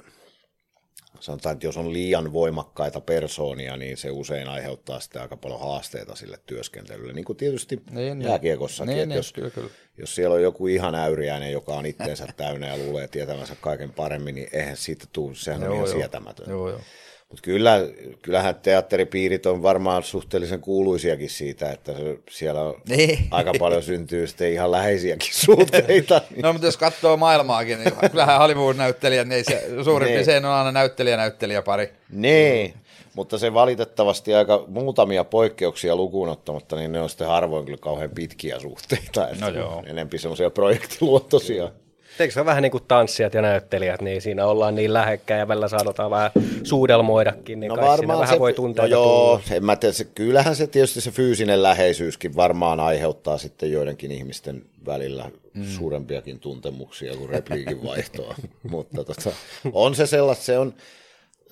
sanotaan, 1.19 1.53
että 1.53 1.67
jos 1.67 1.77
on 1.77 1.93
liian 1.93 2.33
voimakkaita 2.33 3.01
persoonia, 3.01 3.77
niin 3.77 3.97
se 3.97 4.11
usein 4.11 4.47
aiheuttaa 4.47 4.99
sitten 4.99 5.21
aika 5.21 5.37
paljon 5.37 5.59
haasteita 5.59 6.15
sille 6.15 6.39
työskentelylle, 6.45 7.13
niin 7.13 7.25
kuin 7.25 7.37
tietysti 7.37 7.81
Niin, 7.91 8.21
jääkiekossakin, 8.21 8.87
niin, 8.89 8.99
että 8.99 9.07
niin, 9.09 9.15
jos 9.17 9.33
kyllä, 9.33 9.49
kyllä. 9.49 9.69
jos 9.97 10.15
siellä 10.15 10.35
on 10.35 10.41
joku 10.41 10.67
ihan 10.67 10.95
äyriäinen, 10.95 11.51
joka 11.51 11.73
on 11.75 11.85
itteensä 11.85 12.27
täynnä 12.37 12.67
ja 12.67 12.77
luulee 12.77 13.07
tietävänsä 13.07 13.55
kaiken 13.61 13.93
paremmin, 13.93 14.35
niin 14.35 14.47
eihän 14.53 14.77
siitä 14.77 15.05
tule, 15.13 15.35
sehän 15.35 15.61
on 15.61 15.65
Joo, 15.65 15.75
ihan 15.75 15.87
joo. 15.89 15.97
sietämätön. 15.97 16.49
Joo, 16.49 16.69
joo. 16.69 16.81
Mutta 17.31 17.41
kyllä, 17.41 17.79
kyllähän 18.21 18.55
teatteripiirit 18.55 19.45
on 19.45 19.63
varmaan 19.63 20.03
suhteellisen 20.03 20.61
kuuluisiakin 20.61 21.29
siitä, 21.29 21.71
että 21.71 21.91
siellä 22.29 22.61
on 22.61 22.81
Niin. 22.89 23.19
aika 23.31 23.51
paljon 23.59 23.83
syntyy 23.83 24.27
sitten 24.27 24.53
ihan 24.53 24.71
läheisiäkin 24.71 25.33
suhteita. 25.45 26.21
No, 26.43 26.53
mutta 26.53 26.67
jos 26.67 26.77
katsoo 26.77 27.17
maailmaakin, 27.17 27.79
niin 27.79 27.93
kyllähän 28.11 28.37
Hollywood-näyttelijät, 28.39 29.27
niin 29.27 29.45
se 29.45 29.67
suurin 29.83 30.07
Niin. 30.07 30.15
piirtein 30.17 30.45
on 30.45 30.51
aina 30.51 30.71
näyttelijä-näyttelijä 30.71 31.61
pari. 31.61 31.93
niin, 32.09 32.73
mutta 33.13 33.37
se 33.37 33.53
valitettavasti 33.53 34.33
aika 34.33 34.63
muutamia 34.67 35.23
poikkeuksia 35.23 35.95
lukuun 35.95 36.29
ottamatta, 36.29 36.75
niin 36.75 36.91
ne 36.91 37.01
on 37.01 37.09
sitten 37.09 37.27
harvoin 37.27 37.65
kyllä 37.65 37.77
kauhean 37.77 38.09
pitkiä 38.09 38.59
suhteita. 38.59 39.27
Että 39.29 39.45
No 39.45 39.49
joo. 39.49 39.83
Enempi 39.85 40.17
semmoisia 40.17 40.49
projektiluontoisia. 40.49 41.71
Eikö 42.19 42.33
se 42.33 42.39
ole 42.39 42.45
vähän 42.45 42.61
niin 42.61 42.71
kuin 42.71 42.83
tanssijat 42.87 43.33
ja 43.33 43.41
näyttelijät, 43.41 44.01
niin 44.01 44.21
siinä 44.21 44.45
ollaan 44.45 44.75
niin 44.75 44.93
lähekkäin 44.93 45.39
ja 45.39 45.47
välillä 45.47 45.67
saadaan 45.67 46.11
vähän 46.11 46.31
suudelmoidakin, 46.63 47.59
niin 47.59 47.69
no 47.69 47.75
kai 47.75 47.97
siinä 47.97 48.19
vähän 48.19 48.39
voi 48.39 48.53
tuntea. 48.53 48.83
no 48.83 48.87
joo, 48.87 49.41
en 49.51 49.65
mä 49.65 49.75
tiedä, 49.75 49.93
se, 49.93 50.03
kyllähän 50.03 50.55
se 50.55 50.67
tietysti 50.67 51.01
se 51.01 51.11
fyysinen 51.11 51.63
läheisyyskin 51.63 52.35
varmaan 52.35 52.79
aiheuttaa 52.79 53.37
sitten 53.37 53.71
joidenkin 53.71 54.11
ihmisten 54.11 54.63
välillä 54.85 55.31
mm. 55.53 55.65
suurempiakin 55.65 56.39
tuntemuksia 56.39 57.15
kuin 57.15 57.29
repliikin 57.35 57.83
vaihtoa, 57.83 58.35
mutta 58.69 59.03
tota, 59.03 59.31
on 59.73 59.95
se 59.95 60.07
sellaista, 60.07 60.45
se 60.45 60.57
on, 60.59 60.73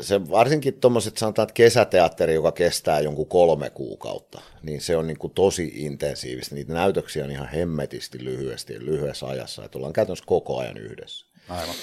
se 0.02 0.30
varsinkin 0.30 0.74
tuommoiset 0.74 1.18
sanotaan, 1.18 1.44
että 1.44 1.54
kesäteatteri, 1.54 2.34
joka 2.34 2.52
kestää 2.52 3.00
jonkun 3.00 3.28
kolme 3.28 3.70
kuukautta, 3.70 4.42
niin 4.64 4.82
se 4.82 4.98
on 4.98 5.08
niin 5.08 5.20
kuin 5.20 5.34
tosi 5.34 5.72
intensiivistä. 5.76 6.56
Niitä 6.56 6.74
näytöksiä 6.74 7.24
on 7.24 7.32
ihan 7.32 7.48
hemmetisti 7.48 8.24
lyhyesti, 8.24 8.86
lyhyessä 8.86 9.28
ajassa, 9.28 9.66
että 9.66 9.78
ollaan 9.78 9.94
käytännössä 9.94 10.26
koko 10.28 10.58
ajan 10.58 10.78
yhdessä. 10.78 11.26
Aivan. 11.50 11.76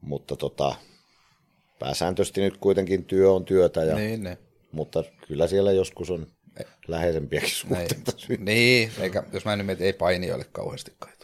Mutta 0.00 0.36
tota, 0.36 0.74
pääsääntöisesti 1.78 2.40
nyt 2.40 2.56
kuitenkin 2.56 3.04
työ 3.04 3.32
on 3.32 3.44
työtä, 3.44 3.84
ja, 3.84 3.94
Niin, 3.94 4.24
niin. 4.24 4.38
mutta 4.72 5.04
kyllä 5.28 5.46
siellä 5.46 5.72
joskus 5.72 6.10
on 6.10 6.26
läheisempiäkin 6.88 7.50
suhteita. 7.50 8.12
Niin, 8.28 8.44
niin, 8.44 8.90
eikä, 9.00 9.22
jos 9.32 9.44
mä 9.44 9.52
en 9.52 9.66
mietin, 9.66 9.86
ei 9.86 9.92
painijoille 9.92 10.46
kauheasti 10.52 10.92
kaitu. 10.98 11.17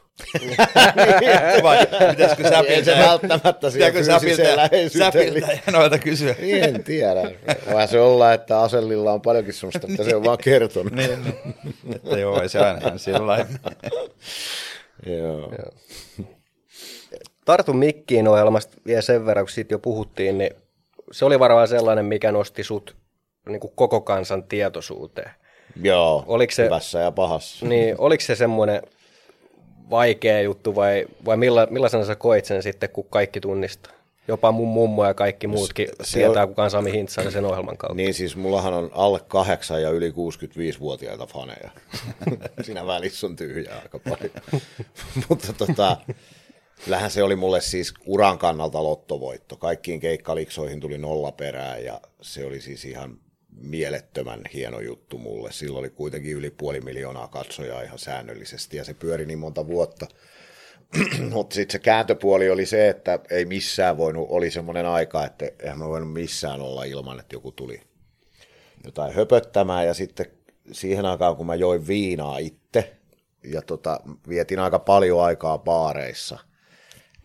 Vai 1.62 1.86
pitäisikö 2.10 2.42
säpiltä? 2.48 2.72
Ei 2.72 2.84
se 2.84 2.96
välttämättä 2.98 3.70
siihen 3.70 3.92
fyysiseen 3.94 4.56
läheisyyteen 4.56 5.60
noilta 5.72 5.98
kysyä? 5.98 6.34
En 6.38 6.84
tiedä. 6.84 7.30
Voi 7.72 7.88
se 7.88 8.00
olla, 8.00 8.32
että 8.32 8.60
Asellilla 8.60 9.12
on 9.12 9.22
paljonkin 9.22 9.54
semmoista, 9.54 9.86
että 9.90 10.04
se 10.04 10.16
on 10.16 10.24
vaan 10.24 10.38
kertonut. 10.38 10.92
niin, 10.92 11.24
niin. 11.24 11.54
Että 11.96 12.18
joo, 12.18 12.42
ei 12.42 12.48
se 12.48 12.58
aina 12.58 12.98
sillä. 12.98 13.46
Joo. 15.06 15.52
Tartu 17.44 17.72
mikkiin 17.72 18.28
ohjelmasta 18.28 18.76
vielä 18.86 19.02
sen 19.02 19.26
verran, 19.26 19.44
kun 19.44 19.52
siitä 19.52 19.74
jo 19.74 19.78
puhuttiin, 19.78 20.38
niin 20.38 20.50
se 21.12 21.24
oli 21.24 21.38
varmaan 21.38 21.68
sellainen, 21.68 22.04
mikä 22.04 22.32
nosti 22.32 22.64
sut 22.64 22.96
niin 23.48 23.60
kuin 23.60 23.72
koko 23.76 24.00
kansan 24.00 24.42
tietoisuuteen. 24.44 25.30
Joo, 25.82 26.24
Oliko 26.26 26.50
se- 26.52 26.64
hyvässä 26.64 26.98
ja 26.98 27.10
pahassa. 27.10 27.66
Niin, 27.66 27.94
oliko 27.98 28.20
se 28.20 28.34
semmoinen 28.34 28.82
vaikea 29.90 30.40
juttu 30.42 30.74
vai, 30.74 31.06
vai 31.24 31.36
milla, 31.36 31.66
millaisena 31.70 32.04
sä 32.04 32.16
koit 32.16 32.44
sen 32.44 32.62
sitten, 32.62 32.88
kun 32.90 33.06
kaikki 33.10 33.40
tunnistaa? 33.40 33.92
Jopa 34.28 34.52
mun 34.52 34.68
mummo 34.68 35.04
ja 35.06 35.14
kaikki 35.14 35.46
muutkin 35.46 35.88
Se- 36.02 36.18
tietää, 36.18 36.42
on- 36.42 36.48
kuka 36.48 36.62
on 36.62 36.70
Sami 36.70 36.92
Hintsanen 36.92 37.32
sen 37.32 37.44
ohjelman 37.44 37.76
kautta. 37.76 37.94
Niin 37.94 38.14
siis 38.14 38.36
mullahan 38.36 38.74
on 38.74 38.90
alle 38.92 39.20
8 39.28 39.82
ja 39.82 39.90
yli 39.90 40.10
65-vuotiaita 40.10 41.26
faneja. 41.26 41.70
Siinä 42.62 42.86
välissä 42.86 43.26
on 43.26 43.36
tyhjää 43.36 43.78
aika 43.82 43.98
paljon. 43.98 44.62
Mutta 45.28 45.52
tota, 45.52 45.96
kyllähän 46.84 47.10
se 47.10 47.22
oli 47.22 47.36
mulle 47.36 47.60
siis 47.60 47.94
uran 48.06 48.38
kannalta 48.38 48.82
lottovoitto. 48.84 49.56
Kaikkiin 49.56 50.00
keikkaliksoihin 50.00 50.80
tuli 50.80 50.98
nolla 50.98 51.32
perää 51.32 51.78
ja 51.78 52.00
se 52.20 52.44
oli 52.44 52.60
siis 52.60 52.84
ihan 52.84 53.18
mielettömän 53.60 54.42
hieno 54.54 54.80
juttu 54.80 55.18
mulle. 55.18 55.52
Silloin 55.52 55.80
oli 55.80 55.90
kuitenkin 55.90 56.32
yli 56.32 56.50
puoli 56.50 56.80
miljoonaa 56.80 57.28
katsojaa 57.28 57.82
ihan 57.82 57.98
säännöllisesti 57.98 58.76
ja 58.76 58.84
se 58.84 58.94
pyöri 58.94 59.26
niin 59.26 59.38
monta 59.38 59.66
vuotta. 59.66 60.06
Mutta 61.32 61.54
sitten 61.54 61.72
se 61.72 61.78
kääntöpuoli 61.78 62.50
oli 62.50 62.66
se, 62.66 62.88
että 62.88 63.18
ei 63.30 63.44
missään 63.44 63.96
voinut, 63.96 64.26
oli 64.30 64.50
semmoinen 64.50 64.86
aika, 64.86 65.26
että 65.26 65.50
eihän 65.58 65.78
mä 65.78 65.88
voinut 65.88 66.12
missään 66.12 66.60
olla 66.60 66.84
ilman, 66.84 67.20
että 67.20 67.34
joku 67.34 67.52
tuli 67.52 67.80
jotain 68.84 69.14
höpöttämään. 69.14 69.86
Ja 69.86 69.94
sitten 69.94 70.26
siihen 70.72 71.04
aikaan, 71.06 71.36
kun 71.36 71.46
mä 71.46 71.54
join 71.54 71.86
viinaa 71.86 72.38
itse 72.38 72.96
ja 73.44 73.62
tota, 73.62 74.00
vietin 74.28 74.58
aika 74.58 74.78
paljon 74.78 75.22
aikaa 75.22 75.58
baareissa, 75.58 76.38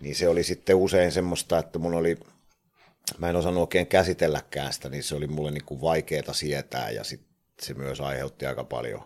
niin 0.02 0.16
se 0.16 0.28
oli 0.28 0.44
sitten 0.44 0.76
usein 0.76 1.12
semmoista, 1.12 1.58
että 1.58 1.80
mun 1.80 1.94
oli, 1.94 2.18
mä 3.18 3.30
en 3.30 3.36
osannut 3.36 3.62
oikein 3.62 3.88
käsitelläkään 3.88 4.74
sitä, 4.74 4.90
niin 4.90 5.04
se 5.04 5.16
oli 5.16 5.28
mulle 5.28 5.52
niin 5.52 5.66
kuin 5.66 5.82
vaikeaa 5.82 6.34
sietää 6.34 6.90
ja 6.90 7.04
sitten 7.04 7.30
se 7.62 7.74
myös 7.74 8.02
aiheutti 8.02 8.46
aika 8.46 8.64
paljon 8.64 9.02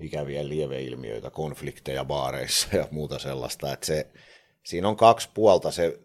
ikäviä 0.00 0.48
lieveilmiöitä, 0.48 1.30
konflikteja 1.30 2.04
baareissa 2.04 2.76
ja 2.76 2.88
muuta 2.90 3.18
sellaista, 3.18 3.72
että 3.72 3.86
se, 3.86 4.06
siinä 4.64 4.88
on 4.88 4.96
kaksi 4.96 5.28
puolta, 5.34 5.70
se, 5.70 5.98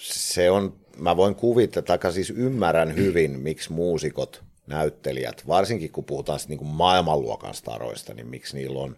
se 0.00 0.50
on, 0.50 0.80
mä 0.96 1.16
voin 1.16 1.34
kuvitella, 1.34 1.98
tai 1.98 2.12
siis 2.12 2.30
ymmärrän 2.30 2.96
hyvin, 2.96 3.40
miksi 3.40 3.72
muusikot, 3.72 4.44
näyttelijät, 4.66 5.46
varsinkin 5.46 5.92
kun 5.92 6.04
puhutaan 6.04 6.40
sit 6.40 6.48
niin 6.48 6.58
kuin 6.58 6.68
maailmanluokan 6.68 7.54
staroista, 7.54 8.14
niin 8.14 8.26
miksi 8.26 8.56
niillä 8.56 8.80
on 8.80 8.96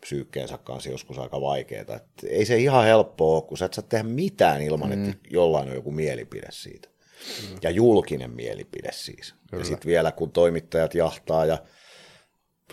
psyykkeensä 0.00 0.58
kanssa 0.58 0.90
joskus 0.90 1.18
aika 1.18 1.40
vaikeaa. 1.40 1.96
Et 1.96 2.04
ei 2.28 2.44
se 2.44 2.56
ihan 2.56 2.84
helppoa 2.84 3.34
ole, 3.34 3.42
kun 3.42 3.58
sä 3.58 3.64
et 3.64 3.74
saa 3.74 3.84
tehdä 3.88 4.04
mitään 4.04 4.62
ilman, 4.62 4.90
mm. 4.90 5.10
että 5.10 5.28
jollain 5.30 5.68
on 5.68 5.74
joku 5.74 5.90
mielipide 5.90 6.48
siitä. 6.50 6.88
Mm. 7.42 7.56
Ja 7.62 7.70
julkinen 7.70 8.30
mielipide 8.30 8.88
siis. 8.92 9.34
Kyllä. 9.50 9.60
Ja 9.60 9.64
sitten 9.64 9.88
vielä 9.88 10.12
kun 10.12 10.32
toimittajat 10.32 10.94
jahtaa 10.94 11.46
ja 11.46 11.58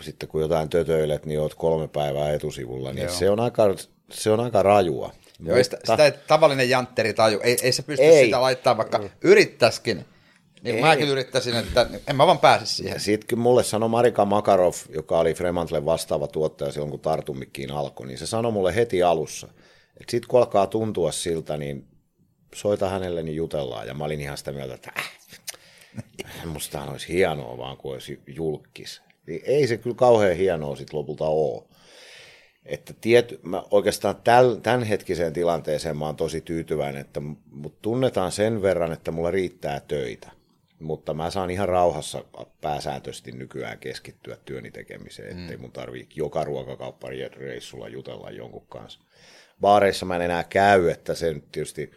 sitten 0.00 0.28
kun 0.28 0.40
jotain 0.40 0.68
tötöilet, 0.68 1.26
niin 1.26 1.40
oot 1.40 1.54
kolme 1.54 1.88
päivää 1.88 2.32
etusivulla, 2.32 2.92
niin 2.92 3.04
Joo. 3.04 3.14
se 3.14 3.30
on, 3.30 3.40
aika, 3.40 3.74
se 4.10 4.30
on 4.30 4.40
aika 4.40 4.62
rajua. 4.62 5.12
Joo, 5.40 5.62
sitä, 5.64 5.78
sitä 5.84 6.04
ei 6.04 6.12
tavallinen 6.26 6.70
jantteri 6.70 7.12
taju. 7.14 7.40
Ei, 7.42 7.56
ei 7.62 7.72
se 7.72 7.82
pysty 7.82 8.04
Ei. 8.04 8.24
sitä 8.24 8.40
laittaa, 8.40 8.76
vaikka 8.76 8.98
mm. 8.98 9.10
yrittäisikin. 9.22 10.04
Niin 10.72 10.84
mäkin 10.84 11.08
yrittäisin, 11.08 11.56
että 11.56 11.86
en 12.06 12.16
mä 12.16 12.26
vaan 12.26 12.38
pääse 12.38 12.66
siihen. 12.66 13.00
Sitten 13.00 13.28
kun 13.28 13.38
mulle 13.38 13.64
sanoi 13.64 13.88
Marika 13.88 14.24
Makarov, 14.24 14.74
joka 14.88 15.18
oli 15.18 15.34
Fremantlen 15.34 15.84
vastaava 15.84 16.26
tuottaja 16.26 16.72
silloin, 16.72 16.90
kun 16.90 17.00
Tartumikkiin 17.00 17.70
alkoi, 17.70 18.06
niin 18.06 18.18
se 18.18 18.26
sanoi 18.26 18.52
mulle 18.52 18.74
heti 18.74 19.02
alussa, 19.02 19.46
että 20.00 20.10
sitten 20.10 20.28
kun 20.28 20.40
alkaa 20.40 20.66
tuntua 20.66 21.12
siltä, 21.12 21.56
niin 21.56 21.86
soita 22.54 22.88
hänelle, 22.88 23.22
niin 23.22 23.36
jutellaan. 23.36 23.86
Ja 23.86 23.94
mä 23.94 24.04
olin 24.04 24.20
ihan 24.20 24.38
sitä 24.38 24.52
mieltä, 24.52 24.74
että 24.74 24.92
äh, 24.98 26.46
mustahan 26.46 26.88
olisi 26.88 27.08
hienoa 27.08 27.58
vaan, 27.58 27.76
kun 27.76 27.92
olisi 27.92 28.20
julkis. 28.26 29.02
Niin 29.26 29.42
ei 29.44 29.66
se 29.66 29.76
kyllä 29.76 29.96
kauhean 29.96 30.36
hienoa 30.36 30.76
sitten 30.76 30.98
lopulta 30.98 31.24
ole. 31.24 31.62
Että 32.64 32.94
tiety, 33.00 33.40
mä 33.42 33.62
oikeastaan 33.70 34.16
tämänhetkiseen 34.62 35.32
tilanteeseen 35.32 35.96
mä 35.96 36.06
oon 36.06 36.16
tosi 36.16 36.40
tyytyväinen, 36.40 37.00
että 37.00 37.20
mut 37.50 37.82
tunnetaan 37.82 38.32
sen 38.32 38.62
verran, 38.62 38.92
että 38.92 39.10
mulla 39.10 39.30
riittää 39.30 39.80
töitä. 39.80 40.35
Mutta 40.80 41.14
mä 41.14 41.30
saan 41.30 41.50
ihan 41.50 41.68
rauhassa 41.68 42.24
pääsääntöisesti 42.60 43.32
nykyään 43.32 43.78
keskittyä 43.78 44.36
työni 44.44 44.70
tekemiseen, 44.70 45.38
ettei 45.38 45.56
mun 45.56 45.72
tarvii 45.72 46.08
joka 46.14 46.44
ruokakauppareissulla 46.44 47.88
jutella 47.88 48.30
jonkun 48.30 48.66
kanssa. 48.68 49.00
Baareissa 49.60 50.06
mä 50.06 50.16
en 50.16 50.22
enää 50.22 50.44
käy, 50.44 50.88
että 50.88 51.14
se 51.14 51.34
nyt 51.34 51.52
tietysti, 51.52 51.90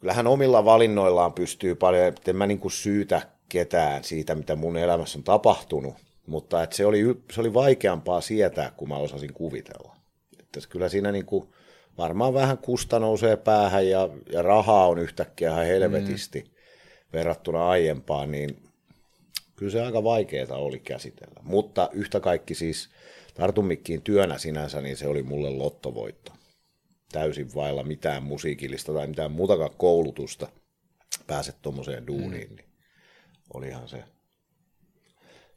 kyllähän 0.00 0.26
omilla 0.26 0.64
valinnoillaan 0.64 1.32
pystyy 1.32 1.74
paljon, 1.74 2.06
että 2.06 2.30
en 2.30 2.36
mä 2.36 2.46
niin 2.46 2.58
kuin 2.58 2.72
syytä 2.72 3.22
ketään 3.48 4.04
siitä, 4.04 4.34
mitä 4.34 4.56
mun 4.56 4.76
elämässä 4.76 5.18
on 5.18 5.24
tapahtunut, 5.24 5.94
mutta 6.26 6.62
että 6.62 6.76
se, 6.76 6.86
oli, 6.86 7.02
se 7.32 7.40
oli 7.40 7.54
vaikeampaa 7.54 8.20
sietää, 8.20 8.72
kun 8.76 8.88
mä 8.88 8.96
osasin 8.96 9.32
kuvitella. 9.32 9.96
Että 10.40 10.60
kyllä 10.68 10.88
siinä 10.88 11.12
niin 11.12 11.26
kuin, 11.26 11.48
varmaan 11.98 12.34
vähän 12.34 12.58
kusta 12.58 12.98
nousee 12.98 13.36
päähän 13.36 13.88
ja, 13.88 14.08
ja 14.32 14.42
rahaa 14.42 14.86
on 14.86 14.98
yhtäkkiä 14.98 15.50
ihan 15.50 15.66
helvetisti 15.66 16.40
mm. 16.40 16.51
Verrattuna 17.12 17.68
aiempaan, 17.68 18.30
niin 18.30 18.62
kyllä 19.56 19.72
se 19.72 19.82
aika 19.82 20.04
vaikeaa 20.04 20.56
oli 20.56 20.78
käsitellä. 20.78 21.40
Mutta 21.42 21.90
yhtä 21.92 22.20
kaikki 22.20 22.54
siis 22.54 22.88
tartumikkiin 23.34 24.02
työnä 24.02 24.38
sinänsä, 24.38 24.80
niin 24.80 24.96
se 24.96 25.08
oli 25.08 25.22
mulle 25.22 25.50
lottovoitto. 25.50 26.32
Täysin 27.12 27.54
vailla 27.54 27.82
mitään 27.82 28.22
musiikillista 28.22 28.92
tai 28.92 29.06
mitään 29.06 29.32
muutakaan 29.32 29.70
koulutusta 29.76 30.48
pääset 31.26 31.56
tuommoiseen 31.62 32.06
duuniin, 32.06 32.50
mm. 32.50 32.56
niin 32.56 32.68
olihan 33.54 33.88
se 33.88 34.04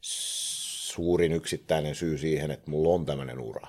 suurin 0.00 1.32
yksittäinen 1.32 1.94
syy 1.94 2.18
siihen, 2.18 2.50
että 2.50 2.70
mulla 2.70 2.94
on 2.94 3.06
tämmöinen 3.06 3.40
ura. 3.40 3.66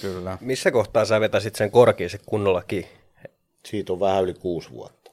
Kyllä. 0.00 0.38
Missä 0.40 0.70
kohtaa 0.70 1.04
sä 1.04 1.20
vetäsit 1.20 1.56
sen 1.56 1.70
korkiin 1.70 2.10
se 2.10 2.18
kunnollakin? 2.26 2.86
Siitä 3.64 3.92
on 3.92 4.00
vähän 4.00 4.24
yli 4.24 4.34
kuusi 4.34 4.70
vuotta. 4.70 5.05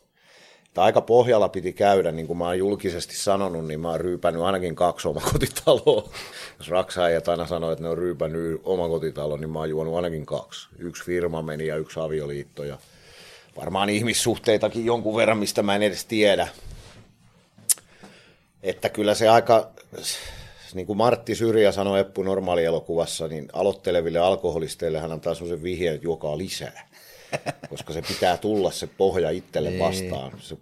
Että 0.73 0.83
aika 0.83 1.01
pohjalla 1.01 1.49
piti 1.49 1.73
käydä, 1.73 2.11
niin 2.11 2.27
kuin 2.27 2.37
mä 2.37 2.45
oon 2.45 2.57
julkisesti 2.57 3.15
sanonut, 3.15 3.67
niin 3.67 3.79
mä 3.79 3.89
oon 3.89 4.01
ryypännyt 4.01 4.43
ainakin 4.43 4.75
kaksi 4.75 5.07
omakotitaloa. 5.07 6.09
Jos 6.59 6.69
raksaajat 6.69 7.27
aina 7.27 7.47
sanoo, 7.47 7.71
että 7.71 7.83
ne 7.83 7.89
on 7.89 7.97
ryypännyt 7.97 8.61
omakotitalon, 8.63 9.41
niin 9.41 9.49
mä 9.49 9.59
oon 9.59 9.69
juonut 9.69 9.95
ainakin 9.95 10.25
kaksi. 10.25 10.67
Yksi 10.79 11.03
firma 11.03 11.41
meni 11.41 11.67
ja 11.67 11.77
yksi 11.77 11.99
avioliitto 11.99 12.63
ja 12.63 12.77
varmaan 13.55 13.89
ihmissuhteitakin 13.89 14.85
jonkun 14.85 15.15
verran, 15.15 15.37
mistä 15.37 15.63
mä 15.63 15.75
en 15.75 15.83
edes 15.83 16.05
tiedä. 16.05 16.47
Että 18.63 18.89
kyllä 18.89 19.15
se 19.15 19.29
aika, 19.29 19.69
niin 20.73 20.87
kuin 20.87 20.97
Martti 20.97 21.35
Syrjä 21.35 21.71
sanoi 21.71 21.99
Eppu 21.99 22.23
normaalielokuvassa, 22.23 23.27
niin 23.27 23.47
aloitteleville 23.53 24.19
alkoholisteille 24.19 24.99
hän 24.99 25.11
antaa 25.11 25.33
sellaisen 25.33 25.63
vihjeen, 25.63 25.95
että 25.95 26.07
juokaa 26.07 26.37
lisää. 26.37 26.89
Koska 27.69 27.93
se 27.93 28.01
pitää 28.01 28.37
tulla 28.37 28.71
se 28.71 28.87
pohja 28.87 29.29
itselle 29.29 29.79
vastaan. 29.79 30.31
Se, 30.39 30.57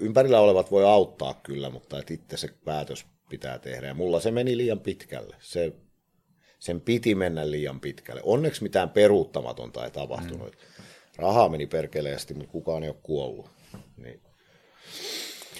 ympärillä 0.00 0.40
olevat 0.40 0.70
voi 0.70 0.84
auttaa 0.84 1.40
kyllä, 1.42 1.70
mutta 1.70 1.98
et 1.98 2.10
itse 2.10 2.36
se 2.36 2.48
päätös 2.64 3.06
pitää 3.28 3.58
tehdä. 3.58 3.86
Ja 3.86 3.94
mulla 3.94 4.20
se 4.20 4.30
meni 4.30 4.56
liian 4.56 4.80
pitkälle. 4.80 5.36
Se, 5.40 5.72
sen 6.58 6.80
piti 6.80 7.14
mennä 7.14 7.50
liian 7.50 7.80
pitkälle. 7.80 8.20
Onneksi 8.24 8.62
mitään 8.62 8.90
peruuttamatonta 8.90 9.84
ei 9.84 9.90
tapahtunut. 9.90 10.52
Mm. 10.52 10.84
Rahaa 11.16 11.48
meni 11.48 11.66
perkeleesti, 11.66 12.34
mutta 12.34 12.52
kukaan 12.52 12.82
ei 12.82 12.88
ole 12.88 12.96
kuollut. 13.02 13.50
Niin 13.96 14.20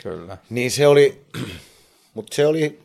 Kyllä. 0.02 0.38
niin 0.50 0.70
se 0.70 0.86
oli, 0.86 1.24
mutta 2.14 2.34
se 2.36 2.46
oli, 2.46 2.80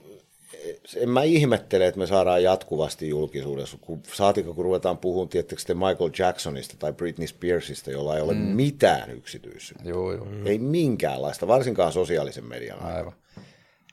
en 0.96 1.10
mä 1.10 1.24
ihmettele, 1.24 1.88
että 1.88 2.00
me 2.00 2.08
saadaan 2.08 2.44
jatkuvasti 2.44 3.10
julkisuudessa, 3.10 3.78
kun 3.82 4.02
saatika 4.14 4.54
kun 4.54 4.66
ruvetaan 4.66 4.98
puhumaan, 4.98 5.30
tiettekö 5.30 5.62
te 5.68 5.74
Michael 5.74 6.12
Jacksonista 6.20 6.76
tai 6.80 6.94
Britney 6.94 7.28
Spearsista, 7.28 7.92
jolla 7.92 8.16
ei 8.16 8.22
ole 8.22 8.34
mm. 8.34 8.40
mitään 8.40 9.12
yksityisyyttä. 9.12 9.90
Joo, 9.90 10.14
joo. 10.14 10.28
Ei 10.46 10.60
minkäänlaista, 10.60 11.48
varsinkaan 11.48 11.92
sosiaalisen 11.92 12.46
median 12.46 12.80
aikana. 12.80 12.98
Aivan. 12.98 13.14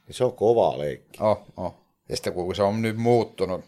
Niin 0.06 0.14
Se 0.14 0.24
on 0.24 0.32
kovaa 0.32 0.78
leikki. 0.78 1.18
Oh, 1.22 1.42
oh. 1.56 1.74
Ja 2.08 2.16
sitten 2.16 2.32
kun 2.32 2.54
se 2.54 2.62
on 2.62 2.82
nyt 2.82 2.96
muuttunut, 2.96 3.64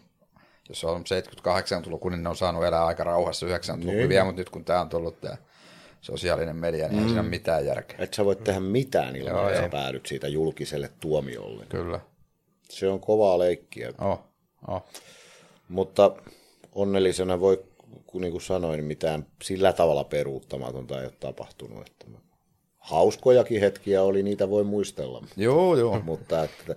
jos 0.69 0.83
on 0.83 1.03
78-luku, 1.03 2.09
niin 2.09 2.23
ne 2.23 2.29
on 2.29 2.35
saanut 2.35 2.65
elää 2.65 2.85
aika 2.85 3.03
rauhassa 3.03 3.45
90-luku 3.45 3.91
Niin. 3.91 4.25
mutta 4.25 4.41
nyt 4.41 4.49
kun 4.49 4.65
tämä 4.65 4.81
on 4.81 4.89
tullut 4.89 5.21
tämä 5.21 5.37
sosiaalinen 6.01 6.55
media, 6.55 6.87
niin 6.87 6.99
ei 6.99 7.05
siinä 7.05 7.21
ole 7.21 7.29
mitään 7.29 7.65
järkeä. 7.65 7.97
Et 7.99 8.13
sä 8.13 8.25
voit 8.25 8.43
tehdä 8.43 8.59
mitään 8.59 9.15
ilman, 9.15 9.49
että 9.49 9.61
sä 9.61 9.69
päädyt 9.69 10.05
siitä 10.05 10.27
julkiselle 10.27 10.89
tuomiolle. 10.99 11.65
Kyllä. 11.69 11.99
Se 12.69 12.87
on 12.87 12.99
kovaa 12.99 13.39
leikkiä. 13.39 13.93
Oh, 14.01 14.19
oh. 14.67 14.83
Mutta 15.69 16.15
onnellisena 16.75 17.39
voi, 17.39 17.63
kun 18.05 18.21
niin 18.21 18.31
kuin 18.31 18.41
sanoin, 18.41 18.83
mitään 18.83 19.25
sillä 19.43 19.73
tavalla 19.73 20.03
peruuttamatonta 20.03 20.99
ei 20.99 21.05
ole 21.05 21.13
tapahtunut. 21.19 21.87
Että 21.87 22.05
hauskojakin 22.77 23.59
hetkiä 23.59 24.03
oli, 24.03 24.23
niitä 24.23 24.49
voi 24.49 24.63
muistella. 24.63 25.23
Joo, 25.37 25.75
joo. 25.75 25.99
Mutta 25.99 26.43
että 26.43 26.75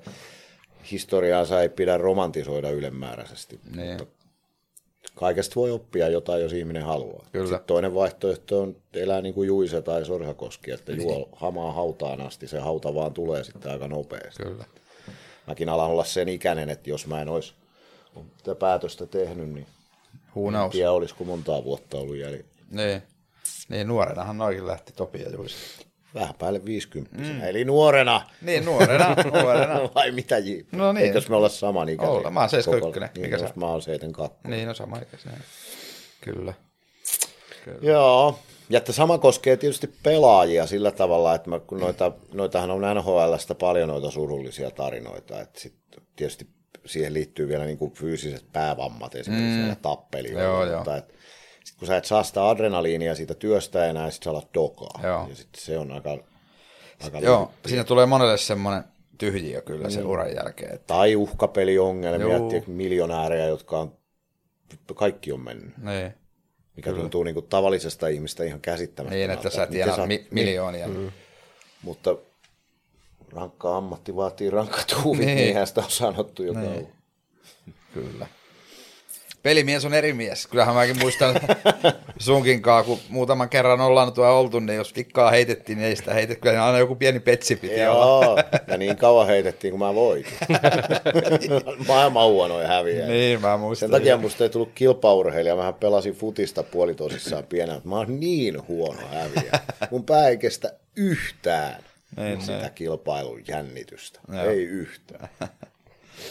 historiaansa 0.90 1.62
ei 1.62 1.68
pidä 1.68 1.98
romantisoida 1.98 2.70
ylenmääräisesti. 2.70 3.60
Niin. 3.76 3.90
Mutta 3.98 4.20
kaikesta 5.14 5.54
voi 5.56 5.70
oppia 5.70 6.08
jotain, 6.08 6.42
jos 6.42 6.52
ihminen 6.52 6.82
haluaa. 6.82 7.26
Kyllä. 7.32 7.46
Sitten 7.46 7.66
toinen 7.66 7.94
vaihtoehto 7.94 8.60
on 8.60 8.76
elää 8.94 9.20
niin 9.20 9.34
kuin 9.34 9.46
Juise 9.46 9.82
tai 9.82 10.04
Sorsakoski, 10.04 10.70
että 10.70 10.92
juo 10.92 11.28
hamaa 11.32 11.72
hautaan 11.72 12.20
asti, 12.20 12.46
se 12.46 12.58
hauta 12.58 12.94
vaan 12.94 13.14
tulee 13.14 13.44
sitten 13.44 13.72
aika 13.72 13.88
nopeasti. 13.88 14.42
Kyllä. 14.42 14.64
Mäkin 15.50 15.68
alan 15.68 15.90
olla 15.90 16.04
sen 16.04 16.28
ikäinen, 16.28 16.70
että 16.70 16.90
jos 16.90 17.06
mä 17.06 17.22
en 17.22 17.28
olisi 17.28 17.54
tätä 18.42 18.54
päätöstä 18.54 19.06
tehnyt, 19.06 19.48
niin 19.48 19.66
Who 20.36 20.64
en 20.64 20.70
tiedä 20.70 20.92
olisiko 20.92 21.24
montaa 21.24 21.64
vuotta 21.64 21.98
ollut 21.98 22.16
jäljellä. 22.16 22.46
Niin. 22.70 23.02
Niin, 23.68 23.88
nuorenahan 23.88 24.38
noikin 24.38 24.66
lähti 24.66 24.92
Topi 24.92 25.22
ja 25.22 25.30
Juisi. 25.30 25.56
Vähän 26.14 26.34
päälle 26.38 26.64
50 26.64 27.16
mm. 27.16 27.40
eli 27.42 27.64
nuorena. 27.64 28.22
Niin, 28.42 28.64
nuorena, 28.64 29.16
nuorena. 29.32 29.80
Vai 29.94 30.10
mitä 30.10 30.38
J? 30.38 30.50
No 30.72 30.92
niin. 30.92 31.06
Eikös 31.06 31.28
me 31.28 31.36
olla 31.36 31.48
saman 31.48 31.88
ikäisiä? 31.88 32.14
Olla, 32.14 32.30
mä 32.30 32.40
oon 32.40 32.50
71. 32.50 33.00
Koko- 33.00 33.20
Mikä 33.20 33.28
Niin, 33.36 33.38
sä? 33.38 33.44
jos 33.46 33.56
mä 33.56 33.66
oon 33.66 33.82
72. 33.82 34.38
Niin, 34.48 34.68
no 34.68 34.74
sama 34.74 34.98
ikäisenä. 34.98 35.36
Kyllä. 36.20 36.54
Joo, 37.82 38.38
ja 38.70 38.78
että 38.78 38.92
sama 38.92 39.18
koskee 39.18 39.56
tietysti 39.56 39.94
pelaajia 40.02 40.66
sillä 40.66 40.90
tavalla, 40.90 41.34
että 41.34 41.50
mä, 41.50 41.60
kun 41.60 41.80
noita, 41.80 42.12
noitahan 42.34 42.70
on 42.70 42.82
NHLstä 42.94 43.54
paljon 43.54 43.88
noita 43.88 44.10
surullisia 44.10 44.70
tarinoita, 44.70 45.40
että 45.40 45.60
sit 45.60 45.74
tietysti 46.16 46.46
siihen 46.86 47.14
liittyy 47.14 47.48
vielä 47.48 47.64
niin 47.64 47.78
kuin 47.78 47.92
fyysiset 47.92 48.44
päävammat 48.52 49.14
esimerkiksi 49.14 49.58
mm. 49.58 49.76
tappelijoilla, 49.82 50.42
Joo, 50.42 50.64
joo. 50.64 50.76
mutta 50.76 50.96
et, 50.96 51.14
sit 51.64 51.76
kun 51.78 51.88
sä 51.88 51.96
et 51.96 52.04
saa 52.04 52.22
sitä 52.22 52.48
adrenaliinia 52.48 53.14
siitä 53.14 53.34
työstä 53.34 53.86
enää, 53.86 54.10
sit 54.10 54.22
sä 54.22 54.30
alat 54.30 54.54
dokaa, 54.54 55.00
Joo. 55.02 55.26
ja 55.28 55.34
sitten 55.34 55.62
se 55.62 55.78
on 55.78 55.92
aika, 55.92 56.18
aika 57.04 57.18
Joo, 57.18 57.40
lyhyt. 57.40 57.66
siinä 57.66 57.84
tulee 57.84 58.06
monelle 58.06 58.38
semmoinen 58.38 58.84
tyhjiö 59.18 59.60
kyllä 59.60 59.90
sen 59.90 60.06
uran 60.06 60.34
jälkeen. 60.34 60.74
Että, 60.74 60.86
Tai 60.86 61.16
uhkapeliongelmia, 61.16 62.38
miljonäärejä, 62.66 63.46
jotka 63.46 63.78
on, 63.78 63.98
kaikki 64.94 65.32
on 65.32 65.40
mennyt, 65.40 65.76
niin, 65.78 66.14
mikä 66.76 66.92
tuntuu 66.92 67.22
niin 67.22 67.34
kuin 67.34 67.46
tavallisesta 67.46 68.08
ihmistä 68.08 68.44
ihan 68.44 68.60
käsittämättömältä. 68.60 69.26
niin, 69.28 69.30
että 69.30 69.50
sä 69.50 69.66
tienaat 69.66 69.96
sä- 70.00 70.06
mi- 70.06 70.26
miljoonia. 70.30 70.88
Mm. 70.88 71.12
mutta 71.82 72.16
rankka 73.32 73.76
ammatti 73.76 74.16
vaatii 74.16 74.50
rankkat 74.50 75.04
huuvit, 75.04 75.26
Niin. 75.26 75.36
niin. 75.36 75.44
niinhän 75.46 75.66
sitä 75.66 75.80
on 75.80 75.90
sanottu 75.90 76.42
joka 76.42 76.60
Niin. 76.60 76.72
niin. 76.72 76.88
Kyllä. 77.94 78.26
Pelimies 79.42 79.84
on 79.84 79.94
eri 79.94 80.12
mies. 80.12 80.46
Kyllähän 80.46 80.74
mäkin 80.74 80.98
muistan 80.98 81.34
sunkin 82.18 82.62
kaa, 82.62 82.82
kun 82.82 82.98
muutaman 83.08 83.48
kerran 83.48 83.80
ollaan 83.80 84.12
tuolla 84.12 84.32
oltu, 84.38 84.60
niin 84.60 84.76
jos 84.76 84.96
vikkaa 84.96 85.30
heitettiin, 85.30 85.78
niin 85.78 85.88
ei 85.88 85.96
sitä 85.96 86.14
heitetty. 86.14 86.40
Kyllä 86.42 86.66
aina 86.66 86.78
joku 86.78 86.94
pieni 86.96 87.20
petsi 87.20 87.56
piti 87.56 87.86
olla. 87.86 88.24
Joo, 88.24 88.38
ja 88.66 88.76
niin 88.76 88.96
kauan 88.96 89.26
heitettiin, 89.26 89.70
kun 89.70 89.78
mä 89.78 89.94
voitin. 89.94 90.32
Maailman 91.88 92.26
huonoin 92.28 92.66
häviä. 92.66 93.06
Niin, 93.06 93.40
mä 93.40 93.56
muistan. 93.56 93.88
Sen 93.88 93.98
takia 94.00 94.16
musta 94.16 94.44
ei 94.44 94.50
tullut 94.50 94.70
kilpaurheilija. 94.74 95.56
Mähän 95.56 95.74
pelasin 95.74 96.14
futista 96.14 96.62
puolitosissaan 96.62 97.44
pienenä. 97.44 97.74
mutta 97.74 97.88
Mä 97.88 97.96
oon 97.96 98.20
niin 98.20 98.68
huono 98.68 99.00
häviä. 99.12 99.52
Mun 99.90 100.04
pää 100.04 100.28
ei 100.28 100.36
kestä 100.38 100.72
yhtään 100.96 101.82
Niin, 102.16 102.40
sitä 102.40 102.58
niin. 102.58 102.72
kilpailun 102.74 103.42
jännitystä. 103.48 104.20
Joo. 104.32 104.44
Ei 104.44 104.62
yhtään. 104.62 105.28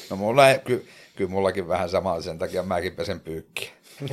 No 0.10 0.16
mulla 0.16 0.50
ei, 0.50 0.60
ky, 0.60 0.86
kyllä 1.20 1.32
mullakin 1.32 1.68
vähän 1.68 1.90
sama, 1.90 2.22
sen 2.22 2.40
takia 2.40 2.64
mäkin 2.64 2.96
pesen 2.96 3.20
pyykkiä. 3.20 3.70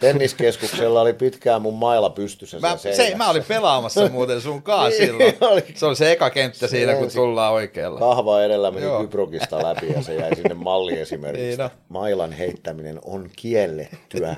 Tenniskeskuksella 0.00 1.00
oli 1.00 1.12
pitkään 1.12 1.62
mun 1.62 1.74
maila 1.74 2.10
pystyssä 2.10 2.58
Mä, 2.60 2.76
se, 2.76 3.14
mä 3.16 3.30
olin 3.30 3.44
pelaamassa 3.48 4.08
muuten 4.08 4.40
sun 4.40 4.62
kaa 4.62 4.84
Niin, 4.88 5.06
silloin. 5.06 5.34
Se 5.74 5.86
oli 5.86 5.96
se 5.96 6.12
eka 6.12 6.30
kenttä 6.30 6.66
siinä, 6.66 6.94
kun 6.94 7.10
tullaan 7.14 7.52
oikealla. 7.52 7.98
Kahva 7.98 8.42
edellä 8.42 8.70
meni 8.70 8.86
Joo. 8.86 9.00
Kyprokista 9.00 9.62
läpi 9.62 9.92
ja 9.92 10.02
se 10.02 10.14
jäi 10.14 10.36
sinne 10.36 10.54
malliesimerkiksi. 10.54 11.46
Niin 11.46 11.58
no. 11.58 11.70
Mailan 11.88 12.32
heittäminen 12.32 12.98
on 13.04 13.30
kiellettyä. 13.36 14.36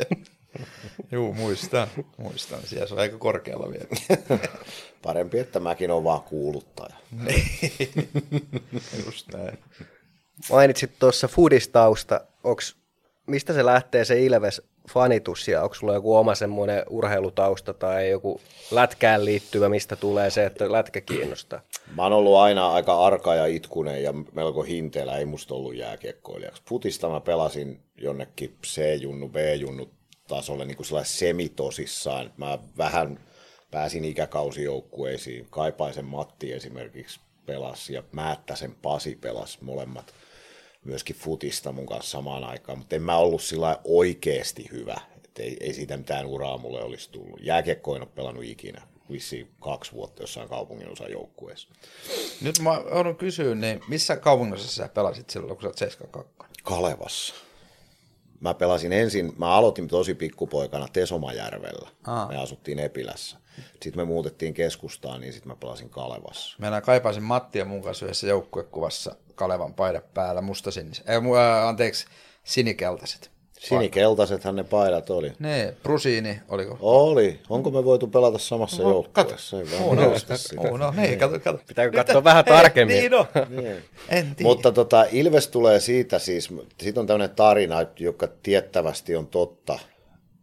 Juu, 1.12 1.34
muistan. 1.34 1.88
Muistan. 2.16 2.58
Siellä 2.64 2.86
se 2.86 2.94
on 2.94 3.00
aika 3.00 3.18
korkealla 3.18 3.70
vielä. 3.70 4.18
Parempi, 5.02 5.38
että 5.38 5.60
mäkin 5.60 5.90
olen 5.90 6.04
vaan 6.04 6.22
kuuluttaja. 6.22 6.96
Just 9.04 9.32
näin. 9.32 9.58
Mainitsit 10.50 10.90
tuossa 10.98 11.28
foodistausta. 11.28 12.20
Onks, 12.44 12.76
mistä 13.26 13.52
se 13.52 13.64
lähtee 13.64 14.04
se 14.04 14.20
Ilves 14.20 14.62
fanitus 14.90 15.48
ja 15.48 15.62
onko 15.62 15.74
sulla 15.74 15.94
joku 15.94 16.16
oma 16.16 16.34
semmoinen 16.34 16.82
urheilutausta 16.90 17.74
tai 17.74 18.10
joku 18.10 18.40
lätkään 18.70 19.24
liittyvä, 19.24 19.68
mistä 19.68 19.96
tulee 19.96 20.30
se, 20.30 20.46
että 20.46 20.72
lätkä 20.72 21.00
kiinnostaa? 21.00 21.60
Mä 21.96 22.02
oon 22.02 22.12
ollut 22.12 22.36
aina 22.36 22.72
aika 22.72 23.06
arka 23.06 23.34
ja 23.34 23.46
itkunen 23.46 24.02
ja 24.02 24.12
melko 24.12 24.62
hinteellä, 24.62 25.18
ei 25.18 25.24
musta 25.24 25.54
ollut 25.54 25.76
jääkiekkoilijaksi. 25.76 26.62
Futista 26.68 27.08
mä 27.08 27.20
pelasin 27.20 27.80
jonnekin 27.96 28.56
C-junnu, 28.66 29.28
B-junnu 29.28 29.90
tasolle 30.28 30.64
niin 30.64 30.76
kuin 30.76 30.86
semitosissaan. 31.02 32.32
Mä 32.36 32.58
vähän 32.78 33.20
pääsin 33.70 34.04
ikäkausijoukkueisiin. 34.04 35.46
Kaipaisen 35.50 36.04
Matti 36.04 36.52
esimerkiksi 36.52 37.20
pelasi 37.46 37.94
ja 37.94 38.02
Määttäsen 38.12 38.74
Pasi 38.82 39.18
pelasi 39.20 39.58
molemmat 39.60 40.14
myöskin 40.84 41.16
futista 41.16 41.72
mun 41.72 41.86
kanssa 41.86 42.10
samaan 42.10 42.44
aikaan, 42.44 42.78
mutta 42.78 42.96
en 42.96 43.02
mä 43.02 43.16
ollut 43.16 43.42
sillä 43.42 43.80
oikeasti 43.84 44.68
hyvä. 44.72 45.00
Et 45.24 45.38
ei, 45.38 45.56
ei 45.60 45.74
siitä 45.74 45.96
mitään 45.96 46.26
uraa 46.26 46.58
mulle 46.58 46.82
olisi 46.82 47.10
tullut. 47.10 47.40
Jääkiekko 47.42 47.96
en 47.96 48.02
ole 48.02 48.10
pelannut 48.14 48.44
ikinä. 48.44 48.82
Vissiin 49.10 49.50
kaksi 49.60 49.92
vuotta 49.92 50.22
jossain 50.22 50.48
kaupungin 50.48 50.92
osajoukkueessa. 50.92 51.68
Nyt 52.40 52.58
mä 52.58 52.82
joudun 52.90 53.16
kysyä, 53.16 53.54
niin 53.54 53.80
missä 53.88 54.16
kaupungissa 54.16 54.68
sä 54.68 54.88
pelasit 54.88 55.30
silloin, 55.30 55.56
kun 55.56 55.62
sä 55.62 55.68
oot 55.68 55.78
72? 55.78 56.34
Kalevassa. 56.62 57.34
Mä 58.40 58.54
pelasin 58.54 58.92
ensin, 58.92 59.32
mä 59.38 59.54
aloitin 59.54 59.88
tosi 59.88 60.14
pikkupoikana 60.14 60.88
Tesomajärvellä. 60.92 61.88
Aa. 62.06 62.28
Me 62.28 62.36
asuttiin 62.36 62.78
Epilässä. 62.78 63.39
Sitten 63.56 63.96
me 63.96 64.04
muutettiin 64.04 64.54
keskustaan, 64.54 65.20
niin 65.20 65.32
sitten 65.32 65.48
mä 65.52 65.56
pelasin 65.56 65.90
Kalevassa. 65.90 66.56
Meillä 66.58 66.80
kaipaisin 66.80 67.22
Mattia 67.22 67.64
mun 67.64 67.82
kanssa 67.82 68.04
yhdessä 68.04 68.26
joukkuekuvassa 68.26 69.16
Kalevan 69.34 69.74
paida 69.74 70.00
päällä, 70.14 70.40
musta 70.40 70.70
sinis. 70.70 71.02
Ei, 71.06 71.18
mu- 71.18 71.36
ää, 71.36 71.68
anteeksi, 71.68 72.06
sinikeltaiset. 72.44 73.30
Sinikeltaisethan 73.60 74.56
ne 74.56 74.64
paidat 74.64 75.10
oli. 75.10 75.32
Ne, 75.38 75.74
Prusiini, 75.82 76.40
oliko? 76.48 76.76
Oli. 76.80 77.40
Onko 77.48 77.70
me 77.70 77.84
voitu 77.84 78.06
pelata 78.06 78.38
samassa 78.38 78.82
joukkueessa? 78.82 79.60
Ei 79.60 79.66
vaan 79.70 79.82
Oh, 79.82 79.96
no, 79.96 80.12
oh, 80.58 80.78
no, 80.78 80.94
niin, 80.96 81.18
kato, 81.18 81.40
kato. 81.40 81.58
Pitääkö 81.66 81.96
katsoa 81.98 82.24
vähän 82.24 82.44
tarkemmin? 82.44 82.96
Niin, 82.96 83.10
no. 83.10 83.26
Niin. 83.48 83.84
En 84.08 84.34
tiedä. 84.36 84.48
Mutta 84.48 84.72
tota, 84.72 85.04
Ilves 85.12 85.48
tulee 85.48 85.80
siitä 85.80 86.18
siis, 86.18 86.48
siitä 86.80 87.00
on 87.00 87.06
tämmöinen 87.06 87.36
tarina, 87.36 87.76
joka 87.98 88.28
tiettävästi 88.42 89.16
on 89.16 89.26
totta. 89.26 89.78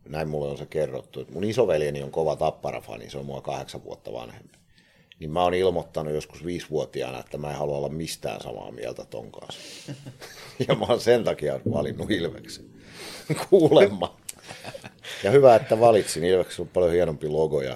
Näin 0.09 0.29
mulle 0.29 0.47
on 0.47 0.57
se 0.57 0.65
kerrottu. 0.65 1.19
että 1.19 1.33
Mun 1.33 1.43
isoveljeni 1.43 2.03
on 2.03 2.11
kova 2.11 2.35
tapparafani, 2.35 3.09
se 3.09 3.17
on 3.17 3.25
mua 3.25 3.41
kahdeksan 3.41 3.83
vuotta 3.83 4.13
vanhempi. 4.13 4.57
Niin 5.19 5.31
mä 5.31 5.43
oon 5.43 5.53
ilmoittanut 5.53 6.13
joskus 6.13 6.45
viisivuotiaana, 6.45 7.19
että 7.19 7.37
mä 7.37 7.49
en 7.49 7.55
halua 7.55 7.77
olla 7.77 7.89
mistään 7.89 8.41
samaa 8.41 8.71
mieltä 8.71 9.05
ton 9.05 9.31
kanssa. 9.31 9.61
Ja 10.67 10.75
mä 10.75 10.85
oon 10.89 10.99
sen 10.99 11.23
takia 11.23 11.59
valinnut 11.73 12.11
Ilveksen. 12.11 12.65
Kuulemma. 13.49 14.17
Ja 15.23 15.31
hyvä, 15.31 15.55
että 15.55 15.79
valitsin. 15.79 16.23
Ilveksellä 16.23 16.63
on 16.63 16.71
paljon 16.73 16.93
hienompi 16.93 17.27
logo. 17.27 17.61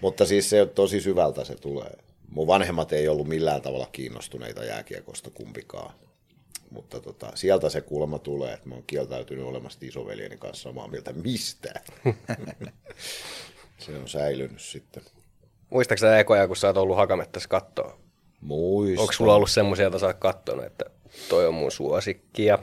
Mutta 0.00 0.26
siis 0.26 0.50
se 0.50 0.62
on 0.62 0.68
tosi 0.68 1.00
syvältä 1.00 1.44
se 1.44 1.54
tulee. 1.54 1.98
Mun 2.28 2.46
vanhemmat 2.46 2.92
ei 2.92 3.08
ollut 3.08 3.28
millään 3.28 3.62
tavalla 3.62 3.88
kiinnostuneita 3.92 4.64
jääkiekosta 4.64 5.30
kumpikaan. 5.30 5.94
Mutta 6.72 7.00
tota, 7.00 7.32
sieltä 7.34 7.68
se 7.68 7.80
kuulemma 7.80 8.18
tulee, 8.18 8.52
että 8.54 8.68
mä 8.68 8.74
oon 8.74 8.84
kieltäytynyt 8.86 9.44
olemasta 9.44 9.86
isoveljeni 9.86 10.36
kanssa 10.36 10.62
samaa 10.62 10.88
mieltä 10.88 11.12
mistään. 11.12 11.84
se 13.78 13.96
on 13.98 14.08
säilynyt 14.08 14.60
sitten. 14.60 15.02
Muistaakseni 15.70 16.20
ekoja, 16.20 16.46
kun 16.46 16.56
sä 16.56 16.66
oot 16.66 16.76
ollut 16.76 16.96
hakamettässä 16.96 17.48
kattoa 17.48 17.98
Muistan. 18.40 19.00
Onko 19.00 19.12
sulla 19.12 19.34
ollut 19.34 19.50
semmoisia, 19.50 19.82
joita 19.82 19.98
sä 19.98 20.06
oot 20.06 20.16
kattonut, 20.18 20.64
että 20.64 20.84
toi 21.28 21.46
on 21.46 21.54
mun 21.54 21.72
suosikki 21.72 22.44
ja 22.44 22.58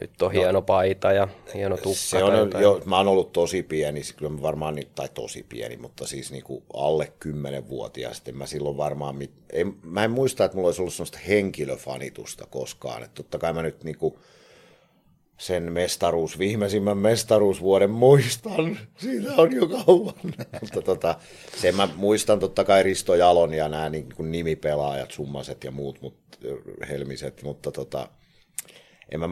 nyt 0.00 0.22
on 0.22 0.32
hieno 0.32 0.62
paita 0.62 1.12
ja 1.12 1.28
hieno 1.54 1.76
tukka? 1.76 1.98
Se 1.98 2.18
tai 2.18 2.40
on, 2.40 2.50
jo, 2.62 2.82
mä 2.84 2.96
oon 2.96 3.08
ollut 3.08 3.32
tosi 3.32 3.62
pieni, 3.62 4.02
siis 4.02 4.16
kyllä 4.16 4.32
mä 4.32 4.42
varmaan, 4.42 4.74
niin- 4.74 4.90
tai 4.94 5.08
tosi 5.14 5.46
pieni, 5.48 5.76
mutta 5.76 6.06
siis 6.06 6.30
niinku 6.32 6.62
alle 6.74 7.12
10-vuotias, 7.24 8.16
sitten 8.16 8.36
mä 8.36 8.46
silloin 8.46 8.76
varmaan, 8.76 9.16
mit- 9.16 9.34
ei, 9.52 9.64
mä 9.82 10.04
en 10.04 10.10
muista, 10.10 10.44
että 10.44 10.56
mulla 10.56 10.68
olisi 10.68 10.82
ollut 10.82 10.94
sellaista 10.94 11.18
henkilöfanitusta 11.28 12.46
koskaan, 12.50 13.02
että 13.02 13.14
totta 13.14 13.38
kai 13.38 13.52
mä 13.52 13.62
nyt 13.62 13.84
niinku 13.84 14.18
sen 15.38 15.72
mestaruus, 15.72 16.38
viimeisimmän 16.38 16.98
mestaruusvuoden 16.98 17.90
muistan, 17.90 18.78
siitä 18.96 19.32
on 19.36 19.52
jo 19.52 19.68
kauan, 19.68 20.14
mutta 20.60 20.82
tota, 20.82 21.14
sen 21.56 21.76
mä 21.76 21.88
muistan 21.96 22.38
totta 22.40 22.64
kai 22.64 22.82
Risto 22.82 23.14
Jalon 23.14 23.54
ja 23.54 23.68
nämä 23.68 23.88
niin 23.88 24.08
kuin 24.16 24.32
nimipelaajat, 24.32 25.10
summaset 25.10 25.64
ja 25.64 25.70
muut, 25.70 26.00
mut, 26.00 26.16
helmiset, 26.88 27.42
mutta 27.42 27.72
tota, 27.72 28.08
en 29.12 29.20
mä, 29.20 29.28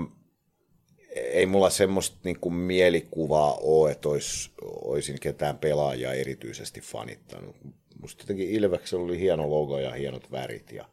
ei 1.14 1.46
mulla 1.46 1.70
semmoista 1.70 2.16
niin 2.24 2.40
kuin 2.40 2.54
mielikuvaa 2.54 3.58
ole, 3.62 3.90
että 3.90 4.08
ois, 4.08 4.50
olisin 4.62 5.20
ketään 5.20 5.58
pelaajaa 5.58 6.12
erityisesti 6.12 6.80
fanittanut. 6.80 7.56
Musta 8.02 8.22
jotenkin 8.22 8.50
Ilveksellä 8.50 9.04
oli 9.04 9.20
hieno 9.20 9.50
logo 9.50 9.78
ja 9.78 9.90
hienot 9.90 10.30
värit. 10.30 10.72
Ja 10.72 10.84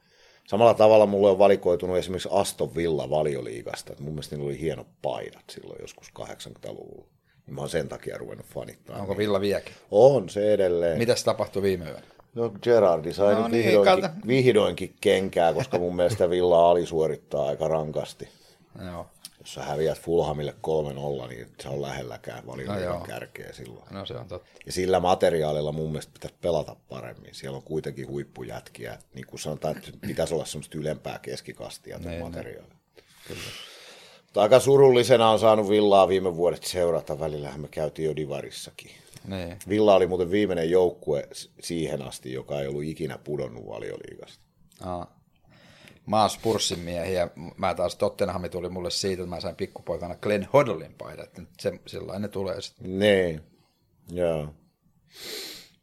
samalla 0.48 0.74
tavalla 0.74 1.06
mulle 1.06 1.30
on 1.30 1.40
valikoitunut 1.40 1.98
esimerkiksi 1.98 2.30
Aston 2.32 2.76
Villa 2.76 3.10
valioliigasta. 3.10 3.92
Että 3.92 4.04
mun 4.04 4.14
mielestä 4.14 4.36
niillä 4.36 4.50
oli 4.50 4.60
hienot 4.60 4.88
paidat 5.02 5.44
silloin 5.50 5.82
joskus 5.82 6.08
80-luvulla. 6.20 7.08
Niin 7.46 7.56
mä 7.56 7.62
oon 7.62 7.70
sen 7.70 7.90
takia 7.90 8.18
ruvennut 8.18 8.46
fanittaa. 8.46 9.00
Onko 9.00 9.18
Villa 9.18 9.42
vieläkin? 9.42 9.74
On 9.92 10.30
se 10.30 10.54
edelleen. 10.54 10.98
Mitäs 10.98 11.24
tapahtui 11.24 11.62
viime 11.62 11.86
yönä? 11.86 12.02
No 12.36 12.52
Gerardi 12.62 13.14
sai 13.14 13.36
No 13.36 13.44
nyt 13.44 13.52
niin, 13.52 13.66
vihdoinkin, 13.66 14.28
vihdoinkin 14.28 14.94
kenkää, 15.02 15.54
koska 15.54 15.80
mun 15.80 15.96
mielestä 15.96 16.30
Villa 16.30 16.70
alisuorittaa 16.72 17.46
aika 17.46 17.68
rankasti. 17.68 18.28
Joo. 18.86 19.08
Jos 19.40 19.54
sä 19.54 19.64
häviät 19.64 20.02
Fulhamille 20.02 20.56
3-0, 21.26 21.28
niin 21.30 21.48
se 21.60 21.70
on 21.70 21.82
lähelläkään 21.82 22.44
joo. 22.84 23.00
no 23.00 23.06
kärkeä 23.06 23.54
silloin. 23.54 23.86
No 23.92 24.06
se 24.06 24.14
on 24.14 24.28
totta. 24.28 24.50
Ja 24.66 24.72
sillä 24.72 25.00
materiaalilla 25.00 25.72
mun 25.72 25.92
mielestä 25.92 26.14
pitäisi 26.14 26.36
pelata 26.42 26.76
paremmin. 26.90 27.36
Siellä 27.36 27.56
on 27.58 27.64
kuitenkin 27.64 28.08
huippujätkiä. 28.08 29.00
Niin 29.14 29.28
kuin 29.28 29.40
sanotaan, 29.40 29.78
että 29.78 29.92
pitäisi 30.08 30.34
olla 30.34 30.46
semmoista 30.46 30.78
ylempää 30.78 31.20
keskikastia 31.20 32.00
tuon 32.00 32.12
Niin, 32.12 32.24
materiaalilla. 32.24 32.76
Mutta 34.26 34.42
aika 34.42 34.60
surullisena 34.60 35.30
on 35.30 35.40
saanut 35.40 35.70
Villaa 35.70 36.08
viime 36.08 36.36
vuodet 36.36 36.64
seurata. 36.64 37.20
Välillähän 37.20 37.62
me 37.62 37.68
käytiin 37.68 38.06
jo 38.06 38.16
Divarissakin. 38.16 38.92
Niin. 39.28 39.60
Villa 39.70 39.96
oli 39.96 40.08
muuten 40.08 40.32
viimeinen 40.32 40.70
joukkue 40.70 41.28
siihen 41.62 42.02
asti, 42.02 42.34
joka 42.34 42.62
ei 42.62 42.68
ollut 42.68 42.84
ikinä 42.84 43.18
pudonnut 43.18 43.68
valioliigasta. 43.68 44.44
Aa. 44.84 45.21
Mä 46.06 46.22
oon 46.22 46.30
Spurssin 46.30 46.80
miehiä. 46.80 47.30
Mä 47.58 47.74
taas 47.74 47.96
Tottenham 47.96 48.50
tuli 48.50 48.70
mulle 48.70 48.92
siitä, 48.92 49.24
että 49.24 49.36
mä 49.36 49.42
sain 49.42 49.56
pikkupoikana 49.56 50.16
Glenn 50.16 50.48
Hoddlin 50.54 50.96
paidat. 50.98 51.26
että 51.26 51.44
Se, 51.60 51.80
silloin 51.88 52.22
ne 52.22 52.28
tulee 52.28 52.62
sitten. 52.62 53.00
Niin, 53.00 53.42
joo. 54.12 54.54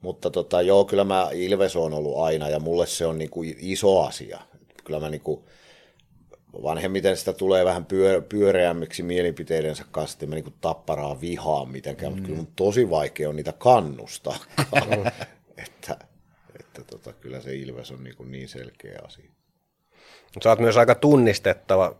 Mutta 0.01 0.31
tota, 0.31 0.63
joo, 0.63 0.85
kyllä 0.85 1.05
mä 1.05 1.29
Ilves 1.33 1.77
on 1.77 1.93
ollut 1.93 2.19
aina 2.19 2.49
ja 2.49 2.61
mulle 2.61 2.87
se 2.87 3.07
on 3.07 3.19
niinku 3.19 3.43
iso 3.59 4.01
asia. 4.01 4.41
Kyllä 4.85 5.01
mä 5.01 5.11
niinku, 5.11 5.49
vanhemmiten 6.63 7.17
sitä 7.17 7.33
tulee 7.33 7.65
vähän 7.65 7.87
pyö, 7.87 8.23
pyöreämmiksi 8.23 9.03
mielipiteidensä 9.03 9.85
kanssa, 9.91 10.17
että 10.17 10.27
mä 10.27 10.35
niinku 10.35 10.53
tapparaa 10.61 11.21
vihaa 11.21 11.65
mitenkään, 11.65 12.13
mm. 12.13 12.17
mutta 12.17 12.27
kyllä 12.27 12.43
mun 12.43 12.53
tosi 12.57 12.91
vaikea 12.91 13.29
on 13.29 13.37
niitä 13.37 13.53
kannustaa. 13.53 14.37
että 15.67 15.97
että 16.59 16.83
tota, 16.85 17.13
kyllä 17.13 17.41
se 17.41 17.55
Ilves 17.55 17.91
on 17.91 18.05
niinku 18.05 18.25
niin 18.25 18.49
selkeä 18.49 18.99
asia. 19.05 19.31
Sä 20.43 20.49
oot 20.49 20.59
myös 20.59 20.77
aika 20.77 20.95
tunnistettava, 20.95 21.95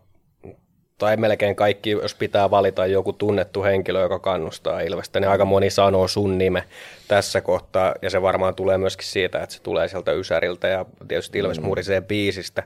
tai 0.99 1.17
melkein 1.17 1.55
kaikki, 1.55 1.89
jos 1.89 2.15
pitää 2.15 2.51
valita 2.51 2.85
joku 2.85 3.13
tunnettu 3.13 3.63
henkilö, 3.63 4.01
joka 4.01 4.19
kannustaa 4.19 4.81
Ilvestä, 4.81 5.19
niin 5.19 5.29
aika 5.29 5.45
moni 5.45 5.69
sanoo 5.69 6.07
sun 6.07 6.37
nime 6.37 6.63
tässä 7.07 7.41
kohtaa, 7.41 7.95
ja 8.01 8.09
se 8.09 8.21
varmaan 8.21 8.55
tulee 8.55 8.77
myöskin 8.77 9.07
siitä, 9.07 9.43
että 9.43 9.55
se 9.55 9.61
tulee 9.61 9.87
sieltä 9.87 10.11
Ysäriltä 10.11 10.67
ja 10.67 10.85
tietysti 11.07 11.39
Ilves 11.39 11.61
murisee 11.61 12.01
biisistä. 12.01 12.63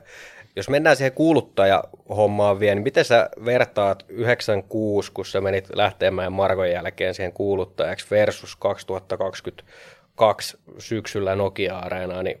Jos 0.56 0.68
mennään 0.68 0.96
siihen 0.96 1.12
kuuluttajahommaan 1.12 2.60
vielä, 2.60 2.74
niin 2.74 2.82
miten 2.82 3.04
sä 3.04 3.30
vertaat 3.44 4.04
96, 4.08 5.12
kun 5.12 5.26
sä 5.26 5.40
menit 5.40 5.68
lähteemään 5.74 6.32
Markon 6.32 6.70
jälkeen 6.70 7.14
siihen 7.14 7.32
kuuluttajaksi 7.32 8.06
versus 8.10 8.56
2022 8.56 10.58
syksyllä 10.78 11.36
Nokia-areenaa, 11.36 12.22
niin 12.22 12.40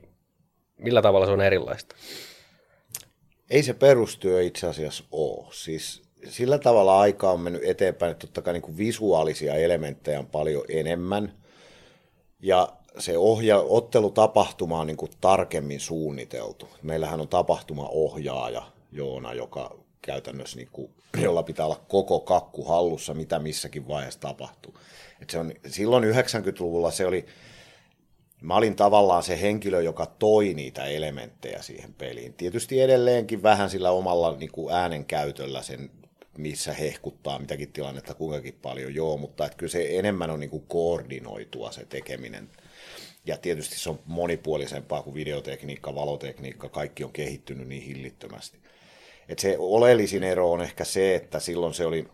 millä 0.78 1.02
tavalla 1.02 1.26
se 1.26 1.32
on 1.32 1.40
erilaista? 1.40 1.96
Ei 3.50 3.62
se 3.62 3.74
perustyö 3.74 4.42
itse 4.42 4.66
asiassa 4.66 5.04
ole. 5.12 5.46
Siis 5.52 6.02
sillä 6.28 6.58
tavalla 6.58 7.00
aika 7.00 7.30
on 7.30 7.40
mennyt 7.40 7.62
eteenpäin, 7.64 8.12
että 8.12 8.26
totta 8.26 8.42
kai 8.42 8.52
niin 8.52 8.62
kuin 8.62 8.76
visuaalisia 8.76 9.54
elementtejä 9.54 10.18
on 10.18 10.26
paljon 10.26 10.64
enemmän. 10.68 11.32
Ja 12.42 12.68
se 12.98 13.18
ohja, 13.18 13.58
ottelutapahtuma 13.58 14.80
on 14.80 14.86
niin 14.86 14.96
kuin 14.96 15.12
tarkemmin 15.20 15.80
suunniteltu. 15.80 16.68
Meillähän 16.82 17.20
on 17.20 17.28
tapahtumaohjaaja 17.28 18.62
Joona, 18.92 19.34
joka 19.34 19.76
käytännössä, 20.02 20.56
niin 20.56 20.68
kuin, 20.72 20.90
jolla 21.22 21.42
pitää 21.42 21.66
olla 21.66 21.80
koko 21.88 22.20
kakku 22.20 22.64
hallussa, 22.64 23.14
mitä 23.14 23.38
missäkin 23.38 23.88
vaiheessa 23.88 24.20
tapahtuu. 24.20 24.74
Et 25.22 25.30
se 25.30 25.38
on, 25.38 25.52
silloin 25.66 26.04
90-luvulla 26.04 26.90
se 26.90 27.06
oli, 27.06 27.26
mä 28.44 28.56
olin 28.56 28.76
tavallaan 28.76 29.22
se 29.22 29.40
henkilö, 29.40 29.82
joka 29.82 30.06
toi 30.06 30.54
niitä 30.54 30.84
elementtejä 30.84 31.62
siihen 31.62 31.94
peliin. 31.94 32.34
Tietysti 32.34 32.80
edelleenkin 32.80 33.42
vähän 33.42 33.70
sillä 33.70 33.90
omalla 33.90 34.36
niin 34.36 34.52
kuin 34.52 34.74
äänenkäytöllä 34.74 35.62
sen, 35.62 35.90
missä 36.38 36.72
hehkuttaa 36.72 37.38
mitäkin 37.38 37.72
tilannetta 37.72 38.14
kuinkakin 38.14 38.58
paljon, 38.62 38.94
joo, 38.94 39.16
mutta 39.16 39.46
että 39.46 39.56
kyllä 39.56 39.70
se 39.70 39.98
enemmän 39.98 40.30
on 40.30 40.40
niin 40.40 40.50
kuin 40.50 40.64
koordinoitua 40.68 41.72
se 41.72 41.84
tekeminen. 41.84 42.50
Ja 43.26 43.36
tietysti 43.36 43.78
se 43.78 43.90
on 43.90 44.00
monipuolisempaa 44.06 45.02
kuin 45.02 45.14
videotekniikka, 45.14 45.94
valotekniikka, 45.94 46.68
kaikki 46.68 47.04
on 47.04 47.12
kehittynyt 47.12 47.68
niin 47.68 47.82
hillittömästi. 47.82 48.58
Et 49.28 49.38
se 49.38 49.56
oleellisin 49.58 50.22
ero 50.22 50.52
on 50.52 50.62
ehkä 50.62 50.84
se, 50.84 51.14
että 51.14 51.40
silloin 51.40 51.74
se 51.74 51.86
oli, 51.86 52.08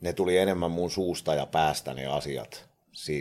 ne 0.00 0.12
tuli 0.12 0.38
enemmän 0.38 0.70
mun 0.70 0.90
suusta 0.90 1.34
ja 1.34 1.46
päästä 1.46 1.94
ne 1.94 2.06
asiat 2.06 2.54
si- 2.54 2.67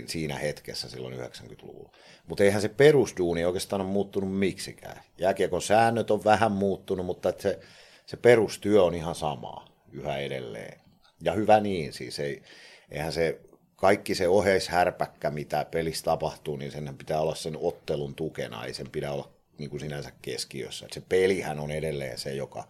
siinä 0.06 0.38
hetkessä 0.38 0.90
silloin 0.90 1.20
90-luvulla. 1.20 1.92
Mutta 2.28 2.44
eihän 2.44 2.62
se 2.62 2.70
perusduuni 2.70 3.46
oikeastaan 3.46 3.82
ole 3.82 3.90
muuttunut 3.90 4.38
miksikään. 4.38 5.02
Jääkiekon 5.18 5.62
säännöt 5.62 6.12
on 6.12 6.24
vähän 6.24 6.52
muuttunut, 6.52 7.06
mutta 7.06 7.34
se, 7.40 7.60
se 8.06 8.18
perustyö 8.18 8.84
on 8.84 8.96
ihan 8.96 9.16
samaa 9.16 9.66
yhä 9.92 10.18
edelleen. 10.18 10.80
Ja 11.22 11.34
hyvä 11.34 11.60
niin, 11.60 11.94
siis 11.94 12.20
ei, 12.20 12.44
eihän 12.92 13.14
se 13.14 13.40
kaikki 13.76 14.16
se 14.16 14.28
oheishärpäkkä, 14.28 15.30
mitä 15.30 15.66
pelissä 15.72 16.06
tapahtuu, 16.06 16.56
niin 16.58 16.72
sen 16.72 16.98
pitää 16.98 17.22
olla 17.22 17.36
sen 17.36 17.58
ottelun 17.62 18.16
tukena, 18.16 18.66
ei 18.66 18.74
sen 18.74 18.90
pidä 18.90 19.12
olla 19.12 19.30
niin 19.58 19.70
kuin 19.70 19.80
sinänsä 19.80 20.12
keskiössä. 20.22 20.86
Et 20.86 20.94
se 20.94 21.02
pelihän 21.10 21.60
on 21.60 21.72
edelleen 21.72 22.18
se, 22.18 22.34
joka, 22.34 22.68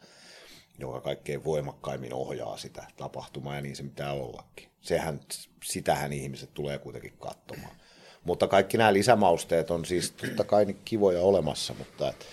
joka 0.77 1.01
kaikkein 1.01 1.43
voimakkaimmin 1.43 2.13
ohjaa 2.13 2.57
sitä 2.57 2.87
tapahtumaa, 2.97 3.55
ja 3.55 3.61
niin 3.61 3.75
se 3.75 3.83
pitää 3.83 4.13
ollakin. 4.13 4.69
Sehän, 4.81 5.19
sitähän 5.63 6.13
ihmiset 6.13 6.53
tulee 6.53 6.77
kuitenkin 6.77 7.13
katsomaan. 7.19 7.75
Mutta 8.23 8.47
kaikki 8.47 8.77
nämä 8.77 8.93
lisämausteet 8.93 9.71
on 9.71 9.85
siis 9.85 10.11
totta 10.11 10.43
kai 10.43 10.65
niin 10.65 10.81
kivoja 10.85 11.21
olemassa, 11.21 11.73
mutta 11.77 12.09
et, 12.09 12.25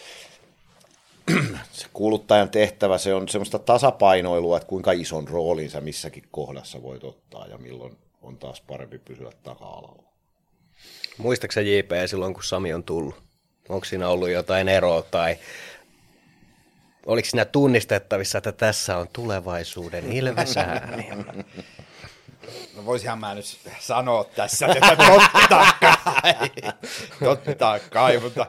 se 1.72 1.86
kuluttajan 1.92 2.50
tehtävä, 2.50 2.98
se 2.98 3.14
on 3.14 3.28
semmoista 3.28 3.58
tasapainoilua, 3.58 4.56
että 4.56 4.68
kuinka 4.68 4.92
ison 4.92 5.28
roolin 5.28 5.70
sä 5.70 5.80
missäkin 5.80 6.24
kohdassa 6.30 6.82
voit 6.82 7.04
ottaa 7.04 7.46
ja 7.46 7.58
milloin 7.58 7.96
on 8.22 8.38
taas 8.38 8.60
parempi 8.60 8.98
pysyä 8.98 9.32
taka-alalla. 9.42 10.02
Muistaaksä 11.18 11.60
JP 11.60 11.90
silloin, 12.06 12.34
kun 12.34 12.44
Sami 12.44 12.74
on 12.74 12.84
tullut? 12.84 13.14
Onko 13.68 13.84
siinä 13.84 14.08
ollut 14.08 14.30
jotain 14.30 14.68
eroa 14.68 15.02
tai 15.02 15.36
oliko 17.06 17.28
siinä 17.28 17.44
tunnistettavissa, 17.44 18.38
että 18.38 18.52
tässä 18.52 18.96
on 18.96 19.08
tulevaisuuden 19.12 20.12
ilvesääni? 20.12 21.08
No 22.76 22.84
voisinhan 22.84 23.18
mä 23.18 23.34
nyt 23.34 23.58
sanoa 23.80 24.24
tässä, 24.24 24.66
että 24.66 24.96
totta 24.96 25.66
kai, 25.80 26.50
totta 27.20 27.80
kai, 27.90 28.18
mutta 28.18 28.46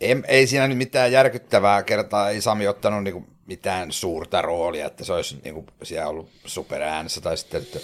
ei, 0.00 0.16
ei 0.28 0.46
siinä 0.46 0.68
nyt 0.68 0.78
mitään 0.78 1.12
järkyttävää 1.12 1.82
kertaa, 1.82 2.30
ei 2.30 2.40
Sami 2.40 2.68
ottanut 2.68 3.04
niinku 3.04 3.26
mitään 3.46 3.92
suurta 3.92 4.42
roolia, 4.42 4.86
että 4.86 5.04
se 5.04 5.12
olisi 5.12 5.40
niinku 5.44 5.64
siellä 5.82 6.08
ollut 6.08 6.30
superäänessä 6.46 7.20
tai 7.20 7.36
sitten, 7.36 7.62
että 7.62 7.78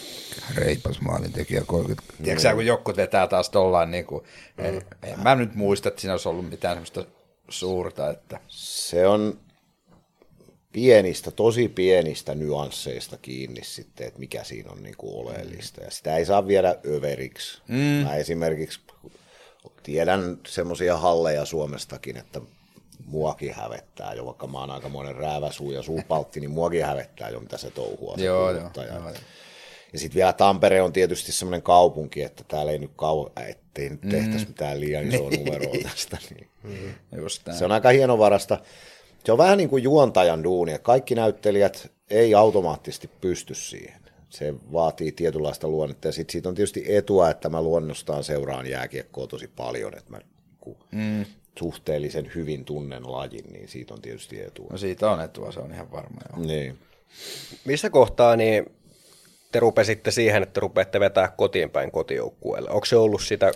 reipas 0.55 1.01
maalintekijä 1.01 1.63
30. 1.67 2.13
Tiedätkö 2.17 2.43
sä, 2.43 2.55
kun 2.55 2.67
joku 2.67 2.97
vetää 2.97 3.27
taas 3.27 3.51
tollaan, 3.51 3.91
niinku, 3.91 4.27
en, 4.59 4.83
en 5.03 5.21
mä 5.21 5.35
nyt 5.35 5.55
muista, 5.55 5.89
että 5.89 6.01
siinä 6.01 6.13
olisi 6.13 6.29
ollut 6.29 6.51
mitään 6.51 6.75
semmoista 6.75 7.20
suurta, 7.51 8.11
että 8.11 8.41
Se 8.49 9.07
on 9.07 9.41
pienistä, 10.73 11.31
tosi 11.31 11.69
pienistä 11.69 12.35
nyansseista 12.35 13.17
kiinni 13.17 13.65
sitten, 13.65 14.07
että 14.07 14.21
mikä 14.21 14.45
siinä 14.45 14.71
on 14.71 14.83
niin 14.83 14.97
kuin 14.99 15.15
oleellista. 15.15 15.83
Ja 15.85 15.91
sitä 15.91 16.17
ei 16.17 16.27
saa 16.27 16.47
viedä 16.47 16.77
överiksi. 16.87 17.63
Mm. 17.69 17.77
Mä 17.77 18.17
esimerkiksi 18.17 18.81
tiedän 19.83 20.39
semmoisia 20.47 20.97
halleja 20.97 21.45
Suomestakin, 21.45 22.17
että 22.17 22.41
muakin 23.07 23.55
hävettää 23.55 24.15
jo, 24.15 24.27
vaikka 24.27 24.47
mä 24.47 24.59
oon 24.59 24.71
aikamoinen 24.71 25.17
rääväsuu 25.17 25.71
ja 25.71 25.83
suupaltti, 25.83 26.41
niin 26.41 26.51
muakin 26.51 26.85
hävettää 26.85 27.31
jo, 27.31 27.41
mitä 27.41 27.59
se 27.59 27.71
touhua. 27.71 28.17
Se 28.17 28.25
Joo, 28.25 28.51
joo, 28.51 28.71
joo, 28.77 28.85
joo. 28.87 29.13
Ja 29.93 29.99
sitten 29.99 30.15
vielä 30.15 30.33
Tampere 30.33 30.83
on 30.83 30.93
tietysti 30.93 31.33
semmoinen 31.33 31.63
kaupunki, 31.63 32.23
että 32.23 32.45
täällä 32.49 32.73
ei 32.73 32.79
nyt 32.79 32.91
kauan, 32.97 33.31
ettei 33.49 33.91
nyt 33.91 34.01
tehtäisi 34.01 34.47
mitään 34.47 34.81
liian 34.81 35.09
isoa 35.09 35.31
numeroa 35.39 35.75
tästä. 35.83 36.19
Niin. 36.35 36.50
Just 37.17 37.47
näin. 37.47 37.59
Se 37.59 37.65
on 37.65 37.73
aika 37.73 37.89
hienovarasta. 37.89 38.59
Se 39.25 39.33
on 39.33 39.39
vähän 39.39 39.59
niin 39.59 39.69
kuin 39.69 39.83
juontajan 39.83 40.45
duuni, 40.45 40.73
että 40.73 40.85
kaikki 40.85 41.15
näyttelijät 41.15 41.91
ei 42.11 42.35
automaattisesti 42.35 43.11
pysty 43.21 43.55
siihen. 43.55 44.01
Se 44.31 44.55
vaatii 44.73 45.13
tietynlaista 45.13 45.69
luonnetta 45.69 46.09
ja 46.09 46.13
sitten 46.13 46.33
siitä 46.33 46.49
on 46.49 46.55
tietysti 46.55 46.85
etua, 46.87 47.31
että 47.31 47.49
mä 47.49 47.63
luonnostaan 47.63 48.25
seuraan 48.25 48.67
jääkiekkoa 48.67 49.27
tosi 49.27 49.49
paljon, 49.57 49.99
että 49.99 50.11
mä 50.11 50.21
kun 50.61 50.77
mm. 50.93 51.25
suhteellisen 51.59 52.33
hyvin 52.35 52.65
tunnen 52.65 53.13
lajin, 53.13 53.53
niin 53.53 53.69
siitä 53.69 53.95
on 53.95 54.03
tietysti 54.03 54.41
etua. 54.41 54.67
No 54.71 54.79
siitä 54.79 55.11
on 55.11 55.21
etua, 55.21 55.53
se 55.53 55.61
on 55.61 55.73
ihan 55.73 55.93
varma. 55.93 56.21
Joo. 56.33 56.47
Niin. 56.47 56.79
Missä 57.65 57.91
kohtaa 57.91 58.37
niin 58.37 58.67
te 59.53 59.61
rupesitte 59.61 60.11
siihen, 60.11 60.43
että 60.43 60.61
rupeatte 60.61 61.01
vetää 61.01 61.29
kotiin 61.37 61.71
päin 61.71 61.91
kotijoukkueelle? 61.91 62.71
Onko 62.71 62.85
se 62.85 62.97
ollut 62.97 63.23
sitä, 63.23 63.53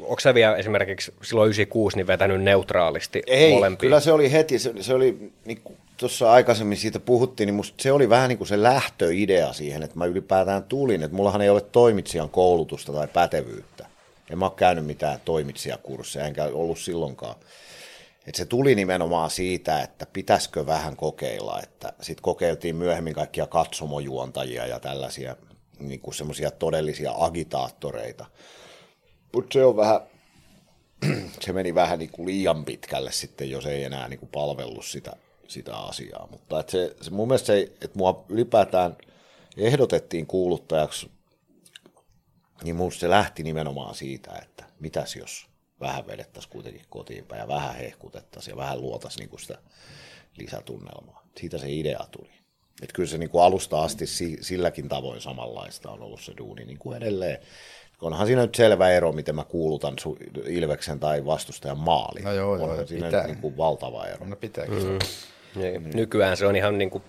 onko 0.00 0.20
sä 0.20 0.34
vielä 0.34 0.56
esimerkiksi 0.56 1.14
silloin 1.22 1.46
96 1.46 1.96
niin 1.96 2.06
vetänyt 2.06 2.42
neutraalisti 2.42 3.22
Ei, 3.26 3.52
molempiin? 3.54 3.78
kyllä 3.78 4.00
se 4.00 4.12
oli 4.12 4.32
heti, 4.32 4.58
se, 4.58 4.72
se 4.80 4.94
oli, 4.94 5.32
niin 5.44 5.62
tuossa 5.96 6.32
aikaisemmin 6.32 6.76
siitä 6.76 7.00
puhuttiin, 7.00 7.46
niin 7.46 7.54
musta 7.54 7.82
se 7.82 7.92
oli 7.92 8.08
vähän 8.08 8.28
niin 8.28 8.38
kuin 8.38 8.48
se 8.48 8.62
lähtöidea 8.62 9.52
siihen, 9.52 9.82
että 9.82 9.98
mä 9.98 10.04
ylipäätään 10.04 10.62
tulin, 10.62 11.02
että 11.02 11.16
mullahan 11.16 11.40
ei 11.40 11.50
ole 11.50 11.60
toimitsijan 11.60 12.30
koulutusta 12.30 12.92
tai 12.92 13.08
pätevyyttä. 13.08 13.86
En 14.30 14.38
mä 14.38 14.44
ole 14.44 14.52
käynyt 14.56 14.86
mitään 14.86 15.20
toimitsijakursseja, 15.24 16.26
enkä 16.26 16.44
ollut 16.44 16.78
silloinkaan. 16.78 17.34
Et 18.26 18.34
se 18.34 18.44
tuli 18.44 18.74
nimenomaan 18.74 19.30
siitä, 19.30 19.82
että 19.82 20.06
pitäisikö 20.12 20.66
vähän 20.66 20.96
kokeilla, 20.96 21.60
että 21.62 21.92
sitten 22.00 22.22
kokeiltiin 22.22 22.76
myöhemmin 22.76 23.14
kaikkia 23.14 23.46
katsomojuontajia 23.46 24.66
ja 24.66 24.80
tällaisia 24.80 25.36
niin 25.78 26.00
kuin 26.00 26.14
semmoisia 26.14 26.50
todellisia 26.50 27.12
agitaattoreita. 27.18 28.26
Mutta 29.32 29.52
se 29.52 29.64
on 29.64 29.76
vähän, 29.76 30.00
se 31.44 31.52
meni 31.52 31.74
vähän 31.74 31.98
niin 31.98 32.10
kuin 32.10 32.26
liian 32.28 32.64
pitkälle 32.64 33.12
sitten, 33.12 33.50
jos 33.50 33.66
ei 33.66 33.84
enää 33.84 34.08
niin 34.08 34.20
kuin 34.20 34.30
palvellut 34.30 34.84
sitä, 34.84 35.12
sitä 35.48 35.76
asiaa. 35.76 36.28
Mutta 36.30 36.60
et 36.60 36.68
se, 36.68 36.96
se, 37.00 37.10
mun 37.10 37.28
mielestä 37.28 37.46
se, 37.46 37.60
että 37.60 37.98
mua 37.98 38.24
ylipäätään 38.28 38.96
ehdotettiin 39.56 40.26
kuuluttajaksi, 40.26 41.10
niin 42.62 42.76
musta 42.76 43.00
se 43.00 43.10
lähti 43.10 43.42
nimenomaan 43.42 43.94
siitä, 43.94 44.32
että 44.42 44.64
mitäs 44.80 45.16
jos 45.16 45.46
vähän 45.80 46.06
vedettäisiin 46.06 46.52
kuitenkin 46.52 46.84
kotiinpäin 46.90 47.40
ja 47.40 47.48
vähän 47.48 47.74
hehkutettaisiin 47.74 48.52
ja 48.52 48.56
vähän 48.56 48.80
luotaisiin 48.80 49.20
niin 49.20 49.30
kuin 49.30 49.40
sitä 49.40 49.58
lisätunnelmaa. 50.38 51.26
Siitä 51.40 51.58
se 51.58 51.70
idea 51.70 52.06
tuli. 52.10 52.30
Että 52.82 52.92
kyllä 52.94 53.08
se 53.08 53.18
niin 53.18 53.30
kuin 53.30 53.44
alusta 53.44 53.82
asti 53.82 54.06
si- 54.06 54.38
silläkin 54.40 54.88
tavoin 54.88 55.20
samanlaista 55.20 55.90
on 55.90 56.02
ollut 56.02 56.20
se 56.20 56.32
duuni 56.38 56.64
niin 56.64 56.78
kuin 56.78 56.96
edelleen. 56.96 57.38
Onhan 58.02 58.26
siinä 58.26 58.42
nyt 58.42 58.54
selvä 58.54 58.90
ero, 58.90 59.12
miten 59.12 59.34
mä 59.34 59.44
kuulutan 59.44 59.94
su- 60.00 60.42
Ilveksen 60.48 61.00
tai 61.00 61.24
vastustajan 61.26 61.78
maali. 61.78 62.20
No 62.22 62.32
joo, 62.32 62.56
joo, 62.56 62.70
Onhan 62.70 62.86
siinä 62.88 63.06
pitää. 63.06 63.20
nyt 63.22 63.30
niin 63.30 63.40
kuin 63.42 63.56
valtava 63.56 64.06
ero. 64.06 64.26
No 64.26 64.36
pitääkin 64.36 64.74
mm. 64.86 64.98
Niin, 65.54 65.90
nykyään 65.94 66.36
se 66.36 66.46
on 66.46 66.56
ihan 66.56 66.78
niin 66.78 66.90
kuin 66.90 67.02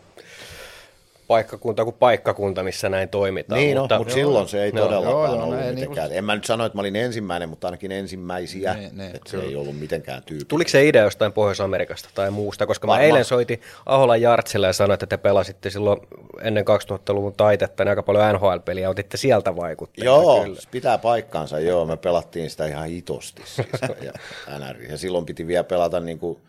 paikkakunta 1.30 1.84
kuin 1.84 1.96
paikkakunta, 2.00 2.64
missä 2.64 2.90
näin 2.90 3.10
toimitaan. 3.10 3.62
Niin, 3.62 3.78
mutta, 3.78 3.96
no, 3.96 4.00
mutta 4.00 4.14
silloin 4.14 4.48
se 4.48 4.64
ei 4.64 4.72
Joo, 4.76 4.86
todellakaan 4.86 5.32
joo, 5.34 5.44
ollut 5.44 5.58
näin, 5.58 5.76
mitenkään. 5.76 6.12
En 6.12 6.26
mä 6.26 6.36
nyt 6.36 6.46
sano, 6.46 6.66
että 6.66 6.78
mä 6.78 6.80
olin 6.80 6.96
ensimmäinen, 6.96 7.50
mutta 7.50 7.68
ainakin 7.68 7.92
ensimmäisiä. 7.92 8.74
Niin, 8.74 8.98
niin, 8.98 9.16
että 9.16 9.30
se 9.32 9.38
ei 9.38 9.56
ollut 9.56 9.80
mitenkään 9.80 10.24
tyypillistä. 10.24 10.50
Tuliko 10.50 10.70
se 10.70 10.88
idea 10.88 11.04
jostain 11.04 11.34
Pohjois-Amerikasta 11.34 12.10
tai 12.16 12.32
muusta? 12.32 12.68
Koska 12.68 12.88
mä 12.88 12.92
Varmaan. 12.92 13.06
eilen 13.06 13.26
soitin 13.26 13.62
Aholan 13.86 14.22
Jartsille 14.22 14.68
ja 14.68 14.74
sanoin, 14.74 14.94
että 14.94 15.08
te 15.08 15.18
pelasitte 15.18 15.70
silloin 15.70 16.00
ennen 16.42 16.66
2000-luvun 16.68 17.34
taitetta 17.34 17.84
niin 17.84 17.90
aika 17.90 18.04
paljon 18.04 18.36
NHL-peliä 18.36 18.84
ja 18.84 18.90
otitte 18.90 19.18
sieltä 19.18 19.56
vaikutteita. 19.56 20.06
Joo, 20.06 20.44
Kyllä. 20.44 20.60
pitää 20.72 20.98
paikkaansa, 20.98 21.60
joo. 21.60 21.86
Me 21.86 21.98
pelattiin 21.98 22.50
sitä 22.50 22.66
ihan 22.66 22.88
hitosti 22.88 23.42
siis, 23.46 23.68
ja, 24.02 24.12
NR. 24.60 24.82
ja 24.92 24.98
silloin 24.98 25.26
piti 25.26 25.48
vielä 25.48 25.64
pelata 25.64 26.00
niin 26.00 26.20
kuin 26.20 26.40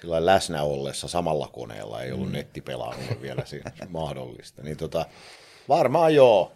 sillä 0.00 0.26
läsnä 0.26 0.62
ollessa 0.62 1.08
samalla 1.08 1.48
koneella, 1.52 2.02
ei 2.02 2.12
ollut 2.12 2.32
nettipelaaminen 2.32 3.22
vielä 3.22 3.44
siinä 3.44 3.70
mahdollista. 3.88 4.62
Niin 4.62 4.76
tota, 4.76 5.06
varmaan 5.68 6.14
joo. 6.14 6.52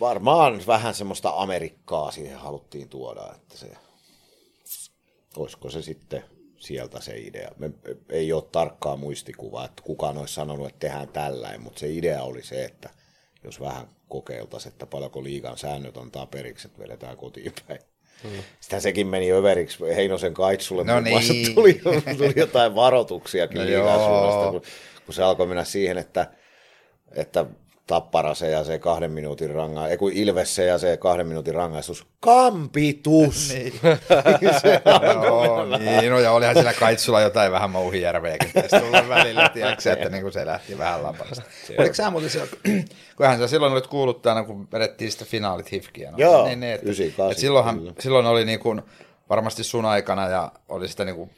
Varmaan 0.00 0.62
vähän 0.66 0.94
semmoista 0.94 1.32
Amerikkaa 1.36 2.10
siihen 2.10 2.38
haluttiin 2.38 2.88
tuoda, 2.88 3.32
että 3.34 3.58
se, 3.58 3.66
olisiko 5.36 5.70
se 5.70 5.82
sitten 5.82 6.24
sieltä 6.58 7.00
se 7.00 7.18
idea. 7.18 7.50
Me 7.58 7.70
ei 8.08 8.32
ole 8.32 8.44
tarkkaa 8.52 8.96
muistikuvaa, 8.96 9.64
että 9.64 9.82
kukaan 9.82 10.18
olisi 10.18 10.34
sanonut, 10.34 10.66
että 10.66 10.78
tehdään 10.78 11.08
tällainen, 11.08 11.60
mutta 11.60 11.80
se 11.80 11.88
idea 11.88 12.22
oli 12.22 12.42
se, 12.42 12.64
että 12.64 12.90
jos 13.44 13.60
vähän 13.60 13.88
kokeiltaisiin, 14.08 14.72
että 14.72 14.86
paljonko 14.86 15.22
liigan 15.22 15.58
säännöt 15.58 15.96
antaa 15.96 16.26
periksi, 16.26 16.68
että 16.68 16.78
vedetään 16.78 17.16
kotiin 17.16 17.52
päin. 17.68 17.80
Hmm. 18.22 18.30
Sitä 18.60 18.80
sekin 18.80 19.06
meni 19.06 19.32
överiksi 19.32 19.78
Heinosen 19.96 20.34
kaitsulle, 20.34 20.84
No 20.84 21.00
niin. 21.00 21.54
tuli, 21.54 21.80
tuli 22.18 22.32
jotain 22.36 22.74
varoituksiakin 22.74 23.56
No 23.58 23.62
no 23.62 23.68
liigan 23.68 23.84
joo. 23.84 24.06
suunnasta, 24.08 24.50
kun, 24.50 24.62
kun 25.06 25.14
se 25.14 25.22
alkoi 25.22 25.46
mennä 25.46 25.64
siihen, 25.64 25.98
että, 25.98 26.26
että 27.12 27.46
Tappara 27.86 28.34
se 28.34 28.50
ja 28.50 28.64
se 28.64 28.78
kahden 28.78 29.10
minuutin 29.10 29.50
rangaistus, 29.50 29.90
ei 29.90 29.96
kun 29.98 30.12
Ilves 30.12 30.54
se 30.54 30.64
ja 30.64 30.78
se 30.78 30.96
kahden 30.96 31.26
minuutin 31.26 31.54
rangaistus, 31.54 32.06
kampitus! 32.20 33.48
Niin. 33.54 33.72
se 34.62 34.82
Joo, 35.24 35.78
niin, 35.78 36.10
no 36.12 36.18
ja 36.18 36.32
olihan 36.32 36.54
siellä 36.54 36.72
Kaitsulla 36.72 37.20
jotain 37.20 37.52
vähän 37.52 37.70
Mouhijärveäkin 37.70 38.52
tässä 38.52 38.80
tulla 38.80 39.08
välillä, 39.08 39.48
tiedätkö, 39.48 39.92
että 39.92 40.08
niin 40.08 40.22
kuin 40.22 40.32
se 40.32 40.46
lähti 40.46 40.78
vähän 40.78 41.02
laparasta. 41.02 41.42
Oliko 41.78 41.94
sä 41.94 42.10
muuten 42.10 42.30
siellä, 42.30 42.48
kunhan 43.16 43.38
sä 43.38 43.48
silloin 43.48 43.72
olit 43.72 43.86
kuuluttajana, 43.86 44.44
kun 44.44 44.68
vedettiin 44.72 45.12
sitä 45.12 45.24
finaalit 45.24 45.72
hifkiä. 45.72 46.10
No, 46.10 46.18
Joo, 46.18 46.46
niin, 46.46 46.60
niin, 46.60 46.72
että, 46.72 46.86
98, 46.86 47.30
että 47.30 47.40
silloinhan, 47.40 47.78
kyllä. 47.78 47.92
silloin 47.98 48.26
oli 48.26 48.44
niin 48.44 48.60
kuin, 48.60 48.82
varmasti 49.28 49.64
sun 49.64 49.84
aikana 49.84 50.28
ja 50.28 50.52
oli 50.68 50.88
sitä 50.88 51.04
niin 51.04 51.16
kuin 51.16 51.30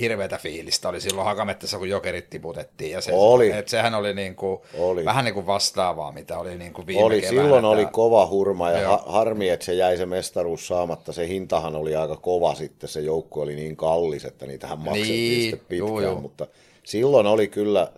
hirveätä 0.00 0.38
fiilistä 0.38 0.88
oli 0.88 1.00
silloin 1.00 1.24
Hakamettässä, 1.24 1.78
kun 1.78 1.88
jokerit 1.88 2.30
tiputettiin. 2.30 2.90
Ja 2.90 3.00
se, 3.00 3.12
Oli. 3.14 3.50
Että 3.52 3.70
sehän 3.70 3.94
oli, 3.94 4.14
niin 4.14 4.34
kuin, 4.36 4.60
Oli. 4.78 5.04
vähän 5.04 5.24
niin 5.24 5.34
kuin 5.34 5.46
vastaavaa, 5.46 6.12
mitä 6.12 6.38
oli 6.38 6.58
niin 6.58 6.72
kuin 6.72 6.86
viime 6.86 7.04
Oli, 7.04 7.20
keväänä 7.20 7.42
silloin 7.42 7.64
oli 7.64 7.86
kova 7.86 8.26
hurma 8.26 8.70
ja 8.70 8.80
Joo. 8.80 8.90
ha- 8.96 9.02
harmi, 9.06 9.48
että 9.48 9.66
se 9.66 9.74
jäi 9.74 9.96
se 9.96 10.06
mestaruus 10.06 10.66
saamatta. 10.66 11.12
Se 11.12 11.28
hintahan 11.28 11.76
oli 11.76 11.96
aika 11.96 12.16
kova 12.16 12.54
sitten, 12.54 12.88
se 12.88 13.00
joukko 13.00 13.40
oli 13.40 13.54
niin 13.54 13.76
kallis, 13.76 14.24
että 14.24 14.46
niitähän 14.46 14.78
maksettiin 14.78 15.16
Niin, 15.30 15.42
sitten 15.50 15.58
pitkään. 15.68 15.78
juu, 15.88 16.00
juu. 16.00 16.20
Mutta 16.20 16.46
silloin 16.84 17.26
oli 17.26 17.48
kyllä, 17.48 17.92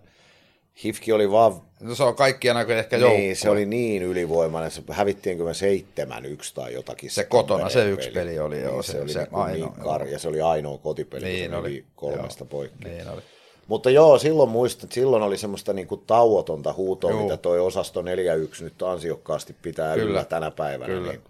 Hifki 0.85 1.13
oli 1.13 1.31
vaan, 1.31 1.53
No, 1.85 1.95
se 1.95 2.03
on 2.03 2.15
kaikkien 2.17 2.57
aikojen 2.57 2.79
ehkä 2.79 2.97
joukko. 2.97 3.19
niin, 3.19 3.37
se 3.37 3.51
oli 3.51 3.67
niin 3.67 4.03
ylivoimainen, 4.03 4.71
se 4.71 4.83
hävittiinkö 4.91 5.45
me 5.45 5.55
seitsemän 5.55 6.25
yksi 6.27 6.55
tai 6.55 6.75
jotakin. 6.75 7.11
Se 7.11 7.25
kotona, 7.25 7.69
se 7.69 7.89
yksi 7.91 8.11
peli 8.11 8.39
oli, 8.39 8.63
joo, 8.63 8.73
Niin, 8.75 8.85
se- 8.85 8.93
se, 8.93 9.01
oli 9.01 9.13
se 9.13 9.19
niin, 9.19 9.29
kuin 9.31 9.43
ainoa, 9.43 9.73
niin 9.77 9.87
kar- 9.87 10.09
ja 10.13 10.19
se 10.19 10.29
oli 10.29 10.41
ainoa 10.41 10.79
kotipeli, 10.79 11.25
niin 11.25 11.35
Niin 11.37 11.51
kun 11.51 11.59
oli, 11.61 11.85
kolmesta 11.97 12.43
joo. 12.45 12.49
poikki. 12.49 12.89
Niin 12.89 13.09
oli. 13.09 13.23
Mutta 13.67 13.91
joo, 13.91 14.19
silloin 14.19 14.49
muistan, 14.51 14.85
että 14.85 14.95
silloin 14.95 15.23
oli 15.23 15.39
semmoista 15.39 15.73
niinku 15.73 15.97
tauotonta 15.97 16.73
huutoa, 16.73 17.11
Juu. 17.11 17.23
mitä 17.23 17.37
toi 17.37 17.61
osasto 17.61 18.03
41 18.03 18.65
nyt 18.65 18.83
ansiokkaasti 18.83 19.57
pitää 19.63 19.95
Kyllä. 19.95 20.07
yllä 20.11 20.25
tänä 20.25 20.51
päivänä. 20.51 20.95
Kyllä. 20.95 21.13
Niin 21.13 21.21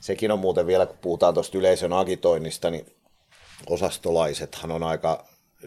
sekin 0.00 0.30
on 0.30 0.38
muuten 0.38 0.66
vielä, 0.66 0.86
kun 0.86 0.96
puhutaan 1.00 1.34
tuosta 1.34 1.58
yleisön 1.58 1.92
agitoinnista, 1.92 2.70
niin 2.70 2.86
osastolaisethan 3.66 4.70
on 4.70 4.82
aika 4.82 5.24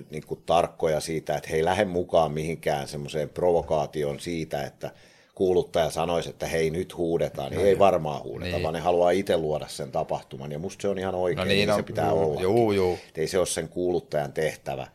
niin 0.09 0.23
kuin 0.27 0.43
tarkkoja 0.45 0.99
siitä, 0.99 1.35
että 1.35 1.49
he 1.49 1.55
ei 1.55 1.65
lähde 1.65 1.85
mukaan 1.85 2.31
mihinkään 2.31 2.87
semmoiseen 2.87 3.29
provokaatioon 3.29 4.19
siitä, 4.19 4.63
että 4.63 4.91
kuuluttaja 5.35 5.89
sanoisi, 5.89 6.29
että 6.29 6.47
hei 6.47 6.69
nyt 6.69 6.97
huudetaan, 6.97 7.51
niin 7.51 7.65
ei 7.65 7.79
varmaan 7.79 8.23
huudeta, 8.23 8.51
Niin. 8.51 8.63
vaan 8.63 8.73
ne 8.73 8.79
haluaa 8.79 9.11
itse 9.11 9.37
luoda 9.37 9.67
sen 9.67 9.91
tapahtuman, 9.91 10.51
ja 10.51 10.59
musta 10.59 10.81
se 10.81 10.87
on 10.87 10.99
ihan 10.99 11.15
oikein, 11.15 11.37
No 11.37 11.43
niin, 11.43 11.55
niin 11.57 11.67
niin 11.69 11.75
se 11.75 11.83
pitää 11.83 12.09
Juu, 12.09 12.19
olla. 12.31 12.41
juu, 12.41 12.71
juu. 12.71 12.99
ei 13.15 13.27
se 13.27 13.37
ole 13.37 13.45
sen 13.45 13.69
kuuluttajan 13.69 14.33
tehtävä. 14.33 14.87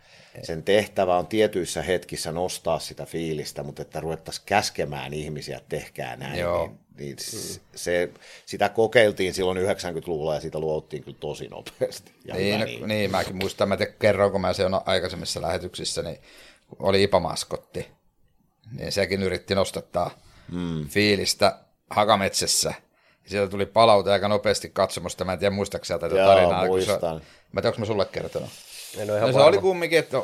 Sen 0.43 0.63
tehtävä 0.63 1.19
on 1.19 1.27
tietyissä 1.27 1.83
hetkissä 1.83 2.33
nostaa 2.33 2.79
sitä 2.79 3.07
fiilistä, 3.07 3.63
mutta 3.63 3.83
että 3.83 4.01
ruvettaisiin 4.01 4.47
käskemään 4.47 5.15
ihmisiä, 5.15 5.57
että 5.57 5.69
tehkää 5.69 6.17
näin. 6.17 6.41
Joo. 6.41 6.67
Niin, 6.67 6.79
niin 6.99 7.19
s- 7.19 7.61
se, 7.75 8.11
sitä 8.47 8.69
kokeiltiin 8.69 9.35
silloin 9.35 9.59
90-luvulla 9.59 10.35
ja 10.35 10.41
siitä 10.41 10.59
luovuttiin 10.59 11.05
kyllä 11.05 11.17
tosi 11.21 11.49
nopeasti. 11.49 12.13
Ja 12.25 12.35
Niin, 12.35 12.47
hyvä 12.55 12.59
no, 12.59 12.65
niin. 12.65 12.89
niin, 12.89 13.11
mäkin 13.11 13.37
muistan, 13.37 13.69
mä 13.69 13.77
te, 13.77 13.95
kerroinko 13.99 14.39
mä 14.39 14.53
sen 14.53 14.73
aikaisemmissa 14.87 15.43
lähetyksissä, 15.43 16.03
niin 16.03 16.19
oli 16.79 17.03
Ipamaskotti, 17.03 17.87
niin 18.79 18.93
sekin 18.93 19.23
yritti 19.23 19.55
nostattaa 19.55 20.11
mm. 20.53 20.89
fiilistä 20.89 21.59
Hakametsässä. 21.91 22.75
Ja 23.25 23.31
sieltä 23.31 23.51
tuli 23.51 23.67
palaute 23.67 24.13
aika 24.13 24.29
nopeasti 24.29 24.71
katsomusta, 24.71 25.25
mä 25.25 25.33
en 25.33 25.39
tiedä 25.39 25.55
muistaakseni 25.55 26.01
tätä 26.01 26.17
Joo, 26.17 26.27
tarinaa. 26.27 26.61
kun 26.61 26.69
muistan. 26.69 26.99
Se, 27.19 27.25
mä 27.53 27.59
en 27.59 27.63
tiedä, 27.63 27.69
onko 27.69 27.79
mä 27.81 27.87
sulle 27.87 28.05
kertonut. 28.05 28.51
En 28.99 29.11
ole 29.11 29.17
ihan 29.19 29.29
No 29.29 29.33
se 29.33 29.39
varma. 29.39 29.49
oli 29.49 29.59
kumminkin, 29.59 29.99
että 29.99 30.23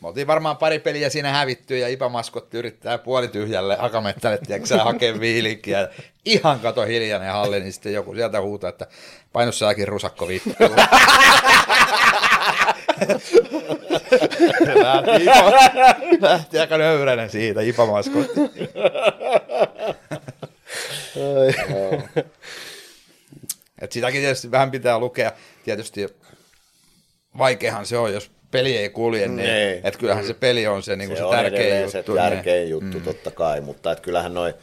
me 0.00 0.08
oltiin 0.08 0.26
varmaan 0.26 0.56
pari 0.56 0.78
peliä 0.78 1.10
siinä 1.10 1.32
hävitty 1.32 1.78
ja 1.78 1.88
Ipa 1.88 2.08
Maskotti 2.08 2.58
yrittää 2.58 2.98
puolityhjälle 2.98 3.76
hakamettälle, 3.76 4.38
tiedätkö 4.38 4.78
hakea 4.78 5.20
viilinkiä. 5.20 5.88
Ihan 6.24 6.60
kato 6.60 6.82
hiljainen 6.82 7.32
halli, 7.32 7.60
niin 7.60 7.72
sitten 7.72 7.92
joku 7.92 8.14
sieltä 8.14 8.40
huutaa, 8.40 8.70
että 8.70 8.86
painu 9.32 9.52
saakin 9.52 9.88
rusakko 9.88 10.28
vittu. 10.28 10.50
lähti, 14.82 15.24
Ipa, 15.24 15.52
lähti 16.28 16.58
aika 16.58 16.78
nöyräinen 16.78 17.30
siitä, 17.30 17.60
Ipa 17.60 17.86
Maskotti. 17.86 18.40
Et 23.80 23.92
sitäkin 23.92 24.20
tietysti 24.20 24.50
vähän 24.50 24.70
pitää 24.70 24.98
lukea. 24.98 25.32
Tietysti 25.64 26.08
vaikeahan 27.38 27.86
se 27.86 27.98
on, 27.98 28.12
jos 28.12 28.30
peli 28.50 28.76
ei 28.76 28.90
kulje, 28.90 29.28
niin 29.28 29.36
Niin. 29.36 29.86
että 29.86 29.98
kyllähän 30.00 30.26
se 30.26 30.34
peli 30.34 30.66
on 30.66 30.82
se, 30.82 30.96
niin 30.96 31.10
se, 31.10 31.16
se, 31.16 31.24
on 31.24 31.36
tärkein 31.36 31.82
juttu. 31.82 31.92
se 31.92 32.04
tärkein 32.16 32.70
juttu 32.70 32.98
mm. 32.98 33.04
totta 33.04 33.30
kai, 33.30 33.60
mutta 33.60 33.92
et 33.92 34.00
kyllähän 34.00 34.34
noin 34.34 34.54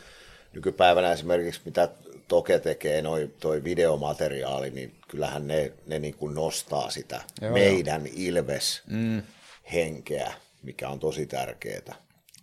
nykypäivänä 0.54 1.12
esimerkiksi 1.12 1.62
mitä 1.66 1.90
Toke 2.28 2.60
tekee, 2.60 3.02
noi, 3.02 3.30
toi 3.40 3.64
videomateriaali, 3.64 4.70
niin 4.70 4.96
kyllähän 5.08 5.48
ne, 5.48 5.72
ne 5.88 6.00
niin 6.00 6.14
kuin 6.14 6.36
nostaa 6.36 6.90
sitä 6.90 7.16
Joo, 7.16 7.24
joo, 7.42 7.52
meidän 7.54 8.04
Ilves-henkeä, 8.16 10.34
mikä 10.64 10.90
on 10.90 11.00
tosi 11.00 11.26
tärkeää. 11.26 11.96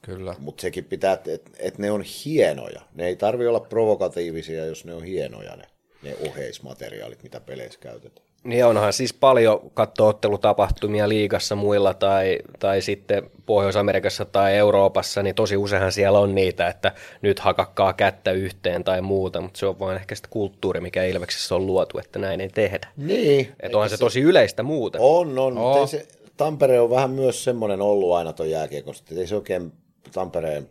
Kyllä. 0.02 0.34
Mutta 0.38 0.62
sekin 0.62 0.84
pitää, 0.84 1.12
että 1.12 1.32
et, 1.32 1.50
et 1.58 1.78
ne 1.78 1.90
on 1.90 2.02
hienoja. 2.02 2.80
Ne 2.94 3.06
ei 3.06 3.16
tarvi 3.16 3.46
olla 3.46 3.60
provokatiivisia, 3.60 4.66
jos 4.66 4.84
ne 4.84 4.94
on 4.94 5.04
hienoja 5.04 5.56
ne, 5.56 5.64
ne 6.02 6.16
oheismateriaalit, 6.28 7.22
mitä 7.22 7.40
peleissä 7.40 7.78
käytetään. 7.80 8.26
Niin 8.44 8.64
onhan 8.64 8.92
siis 8.92 9.14
paljon 9.14 9.70
katsoa 9.74 10.08
ottelutapahtumia 10.08 11.08
liigassa 11.08 11.54
muilla 11.54 11.94
tai, 11.94 12.38
tai 12.58 12.82
sitten 12.82 13.30
Pohjois-Amerikassa 13.46 14.24
tai 14.24 14.54
Euroopassa, 14.54 15.22
niin 15.22 15.34
tosi 15.34 15.56
useinhan 15.56 15.92
siellä 15.92 16.18
on 16.18 16.34
niitä, 16.34 16.68
että 16.68 16.92
nyt 17.22 17.38
hakakkaa 17.38 17.92
kättä 17.92 18.30
yhteen 18.32 18.84
tai 18.84 19.00
muuta, 19.00 19.40
mutta 19.40 19.58
se 19.58 19.66
on 19.66 19.78
vain 19.78 19.96
ehkä 19.96 20.14
sitä 20.14 20.28
kulttuuri, 20.30 20.80
mikä 20.80 21.04
Ilveksessä 21.04 21.54
on 21.54 21.66
luotu, 21.66 21.98
että 21.98 22.18
näin 22.18 22.40
ei 22.40 22.48
tehdä. 22.48 22.88
Niin. 22.96 23.52
Että 23.60 23.76
onhan 23.76 23.90
se 23.90 23.98
tosi 23.98 24.20
yleistä 24.20 24.62
muuten. 24.62 25.00
On, 25.00 25.38
on. 25.38 25.58
Oh. 25.58 25.88
Se, 25.88 26.06
Tampere 26.36 26.80
on 26.80 26.90
vähän 26.90 27.10
myös 27.10 27.44
semmoinen 27.44 27.82
ollut 27.82 28.12
aina 28.12 28.32
tuon 28.32 28.50
jääkiekosta, 28.50 29.06
että 29.10 29.20
ei 29.20 29.26
se 29.26 29.36
oikein 29.36 29.72
Tampereen 30.12 30.68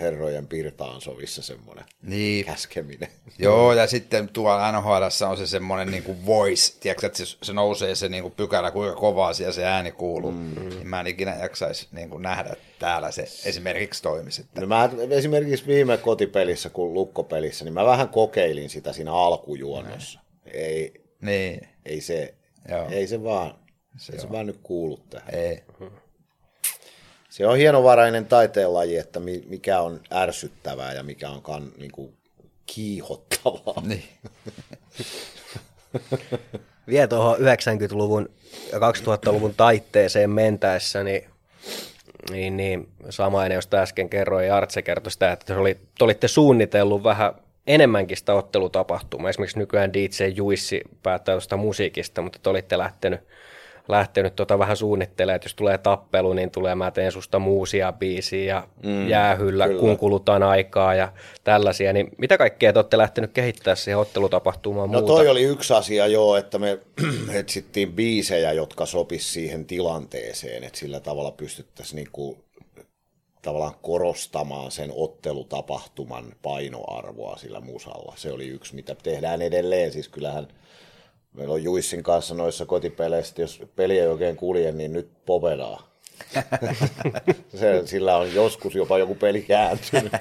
herrojen 0.00 0.46
pirtaan 0.46 1.00
sovissa 1.00 1.42
semmoinen 1.42 1.84
Niin, 2.02 2.44
käskeminen. 2.44 3.08
Joo, 3.38 3.72
ja 3.72 3.86
sitten 3.86 4.28
tuolla 4.28 4.72
NHL 4.72 5.02
on 5.30 5.36
se 5.36 5.46
semmoinen 5.46 5.90
niin 5.90 6.02
kuin 6.02 6.26
voice, 6.26 6.80
tiedätkö, 6.80 7.06
että 7.06 7.24
se, 7.24 7.36
se 7.42 7.52
nousee 7.52 7.94
se 7.94 8.08
niin 8.08 8.22
kuin 8.22 8.34
pykälä, 8.34 8.70
kuinka 8.70 8.96
kovaa 8.96 9.32
siellä 9.32 9.52
se 9.52 9.64
ääni 9.64 9.92
kuuluu. 9.92 10.32
Mm. 10.32 10.68
Niin 10.68 10.88
mä 10.88 11.00
en 11.00 11.06
ikinä 11.06 11.36
jaksaisi 11.40 11.88
niin 11.92 12.10
kuin 12.10 12.22
nähdä, 12.22 12.56
täällä 12.78 13.10
se 13.10 13.22
esimerkiksi 13.22 14.02
toimisi. 14.02 14.46
No 14.60 14.66
mä 14.66 14.90
esimerkiksi 15.10 15.66
viime 15.66 15.96
kotipelissä, 15.96 16.70
kun 16.70 16.94
lukkopelissä, 16.94 17.64
niin 17.64 17.74
mä 17.74 17.84
vähän 17.84 18.08
kokeilin 18.08 18.70
sitä 18.70 18.92
siinä 18.92 19.12
alkujuonnossa. 19.12 20.20
Ei, 20.46 20.94
Niin, 21.20 21.68
ei 21.86 22.00
se, 22.00 22.34
Joo. 22.68 22.88
ei 22.90 23.06
se 23.06 23.22
vaan, 23.22 23.54
se, 23.96 24.12
ei 24.12 24.18
se 24.20 24.30
vaan 24.30 24.46
nyt 24.46 24.58
kuulu 24.62 24.96
tähän. 25.10 25.34
ei. 25.34 25.62
Se 27.32 27.46
on 27.46 27.56
hienovarainen 27.56 28.26
taiteenlaji, 28.26 28.96
että 28.96 29.20
mi- 29.20 29.42
mikä 29.46 29.80
on 29.80 30.00
ärsyttävää 30.14 30.92
ja 30.92 31.02
mikä 31.02 31.30
on 31.30 31.42
kan, 31.42 31.72
niin 31.78 31.92
kuin 31.92 32.14
kiihottavaa. 32.66 33.82
Niin. 33.86 34.04
Vielä 36.88 37.06
tuohon 37.06 37.36
90-luvun 37.38 38.28
ja 38.72 38.78
2000-luvun 38.78 39.54
taitteeseen 39.54 40.30
mentäessä, 40.30 41.04
niin, 41.04 41.24
niin, 42.30 42.56
niin 42.56 42.88
samainen, 43.10 43.56
josta 43.56 43.76
äsken 43.76 44.08
kerroin, 44.08 44.46
ja 44.46 44.56
Artse 44.56 44.82
kertoi 44.82 45.10
sitä, 45.10 45.32
että 45.32 45.46
te, 45.46 45.54
oli, 45.54 45.74
te 45.74 46.04
olitte 46.04 46.28
suunnitellut 46.28 47.04
vähän 47.04 47.34
enemmänkin 47.66 48.16
sitä 48.16 48.34
ottelutapahtumaa. 48.34 49.30
Esimerkiksi 49.30 49.58
nykyään 49.58 49.92
DJ 49.92 50.26
Juissi 50.34 50.82
päättää 51.02 51.34
tuosta 51.34 51.56
musiikista, 51.56 52.22
mutta 52.22 52.38
te 52.42 52.50
olitte 52.50 52.78
lähtenyt, 52.78 53.20
lähtenyt 53.88 54.36
tota 54.36 54.58
vähän 54.58 54.76
suunnittelemaan, 54.76 55.36
että 55.36 55.46
jos 55.46 55.54
tulee 55.54 55.78
tappelu, 55.78 56.32
niin 56.32 56.50
tulee 56.50 56.74
mä 56.74 56.90
teen 56.90 57.12
susta 57.12 57.38
muusia 57.38 57.92
biisiä 57.92 58.44
ja 58.54 58.68
mm, 58.82 59.08
jäähyllä, 59.08 59.66
kyllä. 59.66 59.80
kun 59.80 59.98
kulutaan 59.98 60.42
aikaa 60.42 60.94
ja 60.94 61.12
tällaisia. 61.44 61.92
Niin 61.92 62.08
mitä 62.18 62.38
kaikkea 62.38 62.72
te 62.72 62.78
olette 62.78 62.98
lähtenyt 62.98 63.32
kehittämään 63.32 63.76
siihen 63.76 63.98
ottelutapahtumaan 63.98 64.90
No 64.92 64.98
muuta? 64.98 65.14
toi 65.14 65.28
oli 65.28 65.42
yksi 65.42 65.74
asia 65.74 66.06
joo, 66.06 66.36
että 66.36 66.58
me 66.58 66.78
etsittiin 67.38 67.92
biisejä, 67.92 68.52
jotka 68.52 68.86
sopis 68.86 69.32
siihen 69.32 69.64
tilanteeseen, 69.64 70.64
että 70.64 70.78
sillä 70.78 71.00
tavalla 71.00 71.30
pystyttäisiin 71.30 71.96
niinku 71.96 72.38
tavallaan 73.42 73.74
korostamaan 73.82 74.70
sen 74.70 74.92
ottelutapahtuman 74.94 76.24
painoarvoa 76.42 77.36
sillä 77.36 77.60
musalla. 77.60 78.12
Se 78.16 78.32
oli 78.32 78.48
yksi, 78.48 78.74
mitä 78.74 78.96
tehdään 79.02 79.42
edelleen. 79.42 79.92
Siis 79.92 80.08
kyllähän 80.08 80.48
meillä 81.32 81.54
on 81.54 81.62
Juissin 81.62 82.02
kanssa 82.02 82.34
noissa 82.34 82.66
kotipeleissä, 82.66 83.42
jos 83.42 83.62
peli 83.76 83.98
ei 83.98 84.06
oikein 84.06 84.36
kulje, 84.36 84.72
niin 84.72 84.92
nyt 84.92 85.10
povedaa. 85.26 85.92
se, 87.60 87.82
sillä 87.84 88.16
on 88.16 88.34
joskus 88.34 88.74
jopa 88.74 88.98
joku 88.98 89.14
peli 89.14 89.42
kääntynyt. 89.42 90.12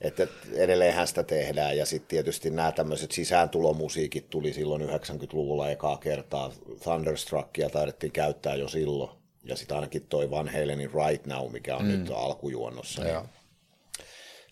Että 0.00 0.26
edelleenhän 0.52 1.08
sitä 1.08 1.22
tehdään 1.22 1.76
ja 1.76 1.86
sitten 1.86 2.08
tietysti 2.08 2.50
nämä 2.50 2.72
tämmöiset 2.72 3.12
sisääntulomusiikit 3.12 4.30
tuli 4.30 4.52
silloin 4.52 4.82
90-luvulla 4.82 5.70
ekaa 5.70 5.96
kertaa. 5.96 6.52
Thunderstruckia 6.82 7.70
taidettiin 7.70 8.12
käyttää 8.12 8.54
jo 8.54 8.68
silloin. 8.68 9.10
Ja 9.44 9.56
sitten 9.56 9.74
ainakin 9.74 10.06
toi 10.08 10.30
Van 10.30 10.48
Halenin 10.48 10.90
Right 10.90 11.26
Now, 11.26 11.52
mikä 11.52 11.76
on 11.76 11.84
mm. 11.84 11.90
nyt 11.90 12.10
alkujuonnossa. 12.14 13.04
Niin 13.04 13.16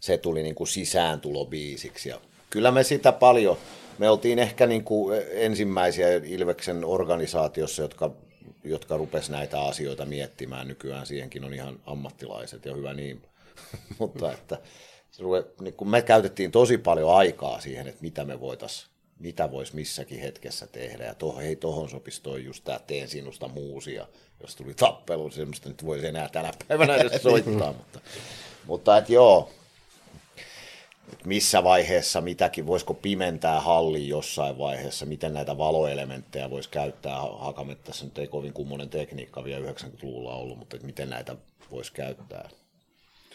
se 0.00 0.18
tuli 0.18 0.42
niin 0.42 0.54
kuin 0.54 0.68
sisääntulobiisiksi. 0.68 2.08
Ja 2.08 2.20
kyllä 2.50 2.70
me 2.70 2.82
sitä 2.82 3.12
paljon, 3.12 3.56
me 3.98 4.10
oltiin 4.10 4.38
ehkä 4.38 4.66
niin 4.66 4.84
kuin 4.84 5.22
ensimmäisiä 5.30 6.08
Ilveksen 6.24 6.84
organisaatiossa, 6.84 7.82
jotka, 7.82 8.10
jotka 8.64 8.96
rupes 8.96 9.30
näitä 9.30 9.62
asioita 9.62 10.04
miettimään. 10.04 10.68
Nykyään 10.68 11.06
siihenkin 11.06 11.44
on 11.44 11.54
ihan 11.54 11.80
ammattilaiset 11.86 12.64
ja 12.64 12.74
hyvä 12.74 12.94
niin. 12.94 13.22
Mutta 13.98 14.32
että 14.32 14.58
niin 15.60 15.74
kuin 15.74 15.88
me 15.88 16.02
käytettiin 16.02 16.50
tosi 16.50 16.78
paljon 16.78 17.16
aikaa 17.16 17.60
siihen, 17.60 17.88
että 17.88 18.02
mitä 18.02 18.24
me 18.24 18.40
voitaisiin 18.40 18.94
mitä 19.18 19.50
voisi 19.50 19.74
missäkin 19.74 20.20
hetkessä 20.20 20.66
tehdä. 20.66 21.04
Ja 21.04 21.14
tohon, 21.14 21.42
hei, 21.42 21.56
tohon 21.56 21.88
sopisi 21.88 22.22
toi 22.22 22.44
just 22.44 22.64
tämä 22.64 22.78
teen 22.86 23.08
sinusta 23.08 23.48
muusia, 23.48 24.06
jos 24.40 24.56
tuli 24.56 24.74
tappelu, 24.74 25.30
semmoista 25.30 25.68
nyt 25.68 25.84
voisi 25.84 26.06
enää 26.06 26.28
tänä 26.28 26.52
päivänä 26.68 26.96
edes 26.96 27.22
soittaa. 27.32 27.72
mutta 27.72 28.00
mutta 28.66 28.98
et 28.98 29.08
joo, 29.10 29.50
missä 31.24 31.64
vaiheessa 31.64 32.20
mitäkin, 32.20 32.66
voisiko 32.66 32.94
pimentää 32.94 33.60
halli 33.60 34.08
jossain 34.08 34.58
vaiheessa, 34.58 35.06
miten 35.06 35.34
näitä 35.34 35.58
valoelementtejä 35.58 36.50
voisi 36.50 36.68
käyttää. 36.68 37.20
Hakamettässä 37.38 38.04
nyt 38.04 38.18
ei 38.18 38.26
kovin 38.26 38.52
kummonen 38.52 38.88
tekniikka 38.88 39.44
vielä 39.44 39.72
90-luvulla 39.72 40.34
ollut, 40.34 40.58
mutta 40.58 40.76
miten 40.82 41.10
näitä 41.10 41.36
voisi 41.70 41.92
käyttää. 41.92 42.48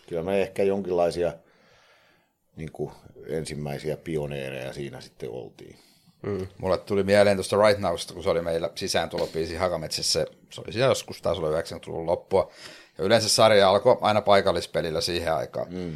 Kyllä 0.08 0.24
me 0.24 0.42
ehkä 0.42 0.64
jonkinlaisia 0.64 1.34
niin 2.56 2.72
kuin 2.72 2.92
ensimmäisiä 3.28 3.98
pioneereja 3.98 4.74
siinä 4.74 5.02
sitten 5.02 5.30
oltiin. 5.30 5.76
Mulle 6.58 6.78
tuli 6.78 7.04
mieleen 7.04 7.38
tuosta 7.38 7.58
Right 7.68 7.80
Nowsta, 7.82 8.14
kun 8.14 8.24
se 8.24 8.30
oli 8.30 8.42
meillä 8.42 8.70
sisääntulopiisi 8.76 9.56
Hakametsässä. 9.56 10.26
Se 10.50 10.62
oli 10.62 10.74
siellä 10.74 10.92
joskus, 10.92 11.22
taas 11.22 11.40
oli 11.40 11.62
90-luvun 11.62 12.06
loppua. 12.06 12.52
Ja 12.98 13.04
yleensä 13.04 13.30
sarja 13.30 13.70
alkoi 13.70 13.98
aina 14.02 14.22
paikallispelillä 14.22 15.02
siihen 15.02 15.34
aikaan. 15.34 15.68
Mm. 15.74 15.96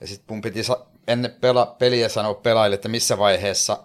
Ja 0.00 0.06
sitten 0.06 0.34
mun 0.34 0.40
piti 0.40 0.64
sa- 0.64 0.86
ennen 1.08 1.30
pela- 1.30 1.74
peliä 1.78 2.08
sanoa 2.08 2.34
pelaajille, 2.34 2.74
että 2.74 2.88
missä 2.88 3.18
vaiheessa 3.18 3.78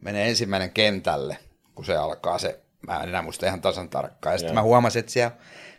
menee 0.00 0.28
ensimmäinen 0.28 0.70
kentälle, 0.70 1.38
kun 1.74 1.84
se 1.84 1.96
alkaa 1.96 2.38
se. 2.38 2.60
Mä 2.86 3.00
en 3.02 3.08
enää 3.08 3.22
muista 3.22 3.46
ihan 3.46 3.60
tasan 3.60 3.88
tarkkaan. 3.88 4.34
Ja 4.34 4.38
sitten 4.38 4.54
mä 4.54 4.62
huomasin, 4.62 5.00
että 5.00 5.12
siellä 5.12 5.30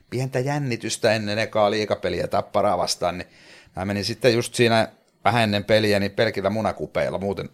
pientä 0.09 0.39
jännitystä 0.39 1.11
ennen 1.13 1.39
ekaa 1.39 1.71
liikapeliä 1.71 2.27
tapparaa 2.27 2.77
vastaan, 2.77 3.17
niin 3.17 3.27
mä 3.75 3.85
menin 3.85 4.05
sitten 4.05 4.33
just 4.33 4.55
siinä 4.55 4.87
vähän 5.25 5.43
ennen 5.43 5.63
peliä, 5.63 5.99
niin 5.99 6.11
pelkillä 6.11 6.49
munakupeilla 6.49 7.17
muuten 7.17 7.49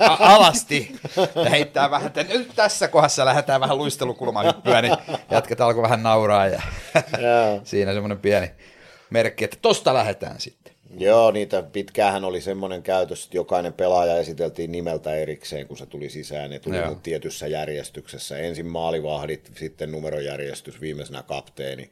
a- 0.00 0.34
alasti 0.34 0.96
ja 1.44 1.50
heittää 1.50 1.90
vähän, 1.90 2.06
että 2.06 2.22
nyt 2.22 2.52
tässä 2.56 2.88
kohdassa 2.88 3.24
lähdetään 3.24 3.60
vähän 3.60 3.78
luistelukulmahyppyä, 3.78 4.82
niin 4.82 4.96
jatket 5.30 5.60
alkoi 5.60 5.82
vähän 5.82 6.02
nauraa 6.02 6.46
ja 6.46 6.62
siinä 7.64 7.92
semmoinen 7.92 8.18
pieni 8.18 8.50
merkki, 9.10 9.44
että 9.44 9.56
tosta 9.62 9.94
lähdetään 9.94 10.40
sitten. 10.40 10.57
Joo, 10.98 11.30
niitä 11.30 11.62
pitkäänhän 11.62 12.24
oli 12.24 12.40
semmoinen 12.40 12.82
käytös, 12.82 13.24
että 13.24 13.36
jokainen 13.36 13.72
pelaaja 13.72 14.16
esiteltiin 14.18 14.72
nimeltä 14.72 15.14
erikseen, 15.14 15.66
kun 15.66 15.76
se 15.76 15.86
tuli 15.86 16.10
sisään. 16.10 16.50
Ne 16.50 16.58
tuli 16.58 16.76
Joo. 16.76 16.84
Joo. 16.86 16.94
tietyssä 17.02 17.46
järjestyksessä. 17.46 18.38
Ensin 18.38 18.66
maalivahdit, 18.66 19.50
sitten 19.56 19.92
numerojärjestys, 19.92 20.80
viimeisenä 20.80 21.22
kapteeni. 21.22 21.90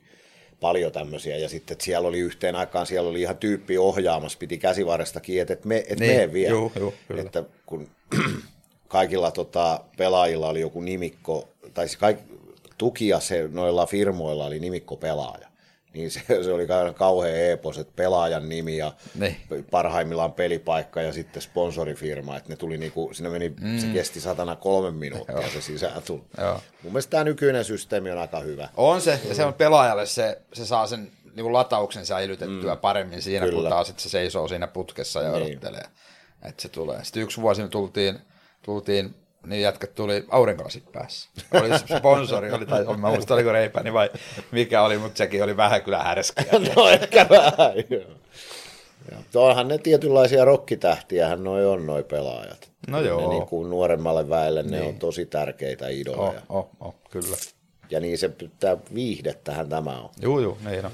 Paljon 0.60 0.92
tämmöisiä. 0.92 1.36
Ja 1.36 1.48
sitten 1.48 1.76
siellä 1.80 2.08
oli 2.08 2.18
yhteen 2.18 2.56
aikaan, 2.56 2.86
siellä 2.86 3.10
oli 3.10 3.20
ihan 3.20 3.36
tyyppi 3.36 3.78
ohjaamassa, 3.78 4.38
piti 4.38 4.58
käsivarresta 4.58 5.20
kiinni, 5.20 5.40
että 5.40 5.52
et 5.52 5.64
me, 5.64 5.84
et 5.88 6.00
Niin, 6.00 6.12
mene 6.12 6.32
vielä. 6.32 6.50
juu, 6.50 6.72
juu, 6.78 6.94
kyllä. 7.08 7.22
että 7.22 7.44
kun 7.66 7.88
kaikilla 8.88 9.30
tota, 9.30 9.80
pelaajilla 9.96 10.48
oli 10.48 10.60
joku 10.60 10.80
nimikko, 10.80 11.48
tai 11.74 11.88
siis 11.88 11.96
kaik, 11.98 12.18
tukia 12.78 13.20
se, 13.20 13.48
noilla 13.52 13.86
firmoilla 13.86 14.46
oli 14.46 14.58
nimikko 14.60 14.96
pelaaja. 14.96 15.48
Niin 15.96 16.10
se, 16.10 16.20
se 16.44 16.52
oli 16.52 16.64
kau- 16.66 16.94
kauhean 16.94 17.36
epos, 17.50 17.78
että 17.78 17.92
pelaajan 17.96 18.48
nimi 18.48 18.76
ja 18.76 18.92
Niin. 19.14 19.36
parhaimmillaan 19.70 20.32
pelipaikka 20.32 21.02
ja 21.02 21.12
sitten 21.12 21.42
sponsorifirma, 21.42 22.36
että 22.36 22.50
ne 22.50 22.56
tuli 22.56 22.78
niinku, 22.78 23.10
siinä 23.14 23.30
meni, 23.30 23.48
mm. 23.60 23.78
se 23.78 23.86
kesti 23.86 24.20
satana 24.20 24.56
kolme 24.56 24.90
minuuttia 24.98 25.50
se 25.50 25.60
sisään 25.60 26.02
tuli. 26.02 26.22
Joo. 26.38 26.60
Mun 26.82 26.92
mielestä 26.92 27.10
tämä 27.10 27.24
nykyinen 27.24 27.64
systeemi 27.64 28.10
on 28.10 28.18
aika 28.18 28.40
hyvä. 28.40 28.68
On 28.76 29.00
se, 29.00 29.20
ja 29.28 29.34
se 29.34 29.44
on 29.44 29.54
pelaajalle 29.54 30.06
se, 30.06 30.38
se 30.52 30.66
saa 30.66 30.86
sen 30.86 31.12
niin 31.34 31.52
latauksen 31.52 32.06
säilytettyä 32.06 32.74
mm. 32.74 32.80
paremmin 32.80 33.22
siinä, 33.22 33.46
Kyllä. 33.46 33.60
kun 33.60 33.70
taas 33.70 33.94
se 33.96 34.08
seisoo 34.08 34.48
siinä 34.48 34.66
putkessa 34.66 35.22
ja 35.22 35.32
Niin. 35.32 35.42
odottelee, 35.46 35.84
että 36.42 36.62
se 36.62 36.68
tulee. 36.68 37.04
Sitten 37.04 37.22
yksi 37.22 37.40
vuosi 37.42 37.62
me 37.62 37.68
tultiin, 37.68 38.18
tultiin 38.62 39.14
niin 39.46 39.62
jätkät 39.62 39.94
tuli 39.94 40.24
aurinkolasit 40.28 40.92
päässä. 40.92 41.28
Oli 41.54 41.68
sponsori, 41.98 42.52
oli, 42.52 42.66
tai 42.66 42.84
mä 42.84 43.10
muista 43.10 43.34
oliko 43.34 43.52
Reipäni 43.52 43.92
vai 43.92 44.10
mikä 44.50 44.82
oli, 44.82 44.98
mutta 44.98 45.18
sekin 45.18 45.44
oli 45.44 45.56
vähän 45.56 45.82
kyllä 45.82 46.02
härskiä. 46.02 46.44
no 46.76 46.88
ehkä 46.88 47.26
vähän, 47.30 47.74
joo. 47.90 48.10
Ja 49.10 49.40
onhan 49.40 49.68
ne 49.68 49.78
tietynlaisia 49.78 50.44
rokkitähtiähän 50.44 51.44
noi 51.44 51.66
on 51.66 51.86
noi 51.86 52.02
pelaajat. 52.04 52.70
No 52.88 53.00
joo. 53.00 53.20
Ne 53.20 53.28
niin 53.28 53.46
kuin 53.46 53.70
nuoremmalle 53.70 54.28
väelle 54.28 54.62
ne 54.62 54.82
on 54.82 54.94
tosi 54.94 55.26
tärkeitä 55.26 55.88
idoleja. 55.88 56.42
Oh, 56.48 56.58
oh, 56.58 56.70
oh, 56.80 56.94
kyllä. 57.10 57.36
Ja 57.90 58.00
niin 58.00 58.18
se 58.18 58.28
pitää 58.28 58.76
viihdettähän 58.94 59.68
tämä 59.68 59.90
on. 59.90 60.10
Juu, 60.22 60.40
juu, 60.40 60.58
niin 60.64 60.86
on. 60.86 60.92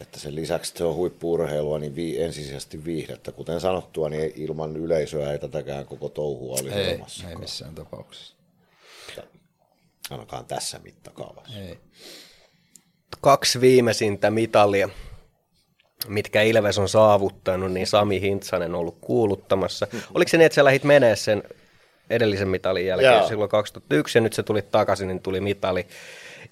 Että 0.00 0.20
sen 0.20 0.34
lisäksi, 0.34 0.70
että 0.70 0.78
se 0.78 0.84
on 0.84 0.94
huippuurheilua, 0.94 1.78
niin 1.78 1.96
vi- 1.96 2.22
ensisijaisesti 2.22 2.84
viihdettä. 2.84 3.32
Kuten 3.32 3.60
sanottua, 3.60 4.08
niin 4.08 4.32
ilman 4.36 4.76
yleisöä 4.76 5.32
ei 5.32 5.38
tätäkään 5.38 5.86
koko 5.86 6.08
touhua 6.08 6.52
olisi 6.52 6.68
Ei, 6.68 6.88
olemassa. 6.88 7.28
ei 7.28 7.36
missään 7.36 7.74
tapauksessa. 7.74 8.34
Ainakaan 10.10 10.44
tässä 10.44 10.78
mittakaavassa. 10.84 11.58
Ei. 11.58 11.78
Kaksi 13.20 13.60
viimeisintä 13.60 14.30
mitalia, 14.30 14.88
mitkä 16.08 16.42
Ilves 16.42 16.78
on 16.78 16.88
saavuttanut, 16.88 17.72
niin 17.72 17.86
Sami 17.86 18.20
Hintsanen 18.20 18.74
on 18.74 18.80
ollut 18.80 18.98
kuuluttamassa. 19.00 19.86
Oliko 20.14 20.28
se 20.28 20.36
niin, 20.36 20.46
että 20.46 20.54
sä 20.54 20.64
lähit 20.64 20.84
menee 20.84 21.16
sen 21.16 21.42
edellisen 22.10 22.48
mitalin 22.48 22.86
jälkeen 22.86 23.12
Joo. 23.12 23.28
silloin 23.28 23.50
2001 23.50 24.18
ja 24.18 24.22
nyt 24.22 24.32
se 24.32 24.42
tuli 24.42 24.62
takaisin, 24.62 25.08
niin 25.08 25.20
tuli 25.20 25.40
mitali. 25.40 25.86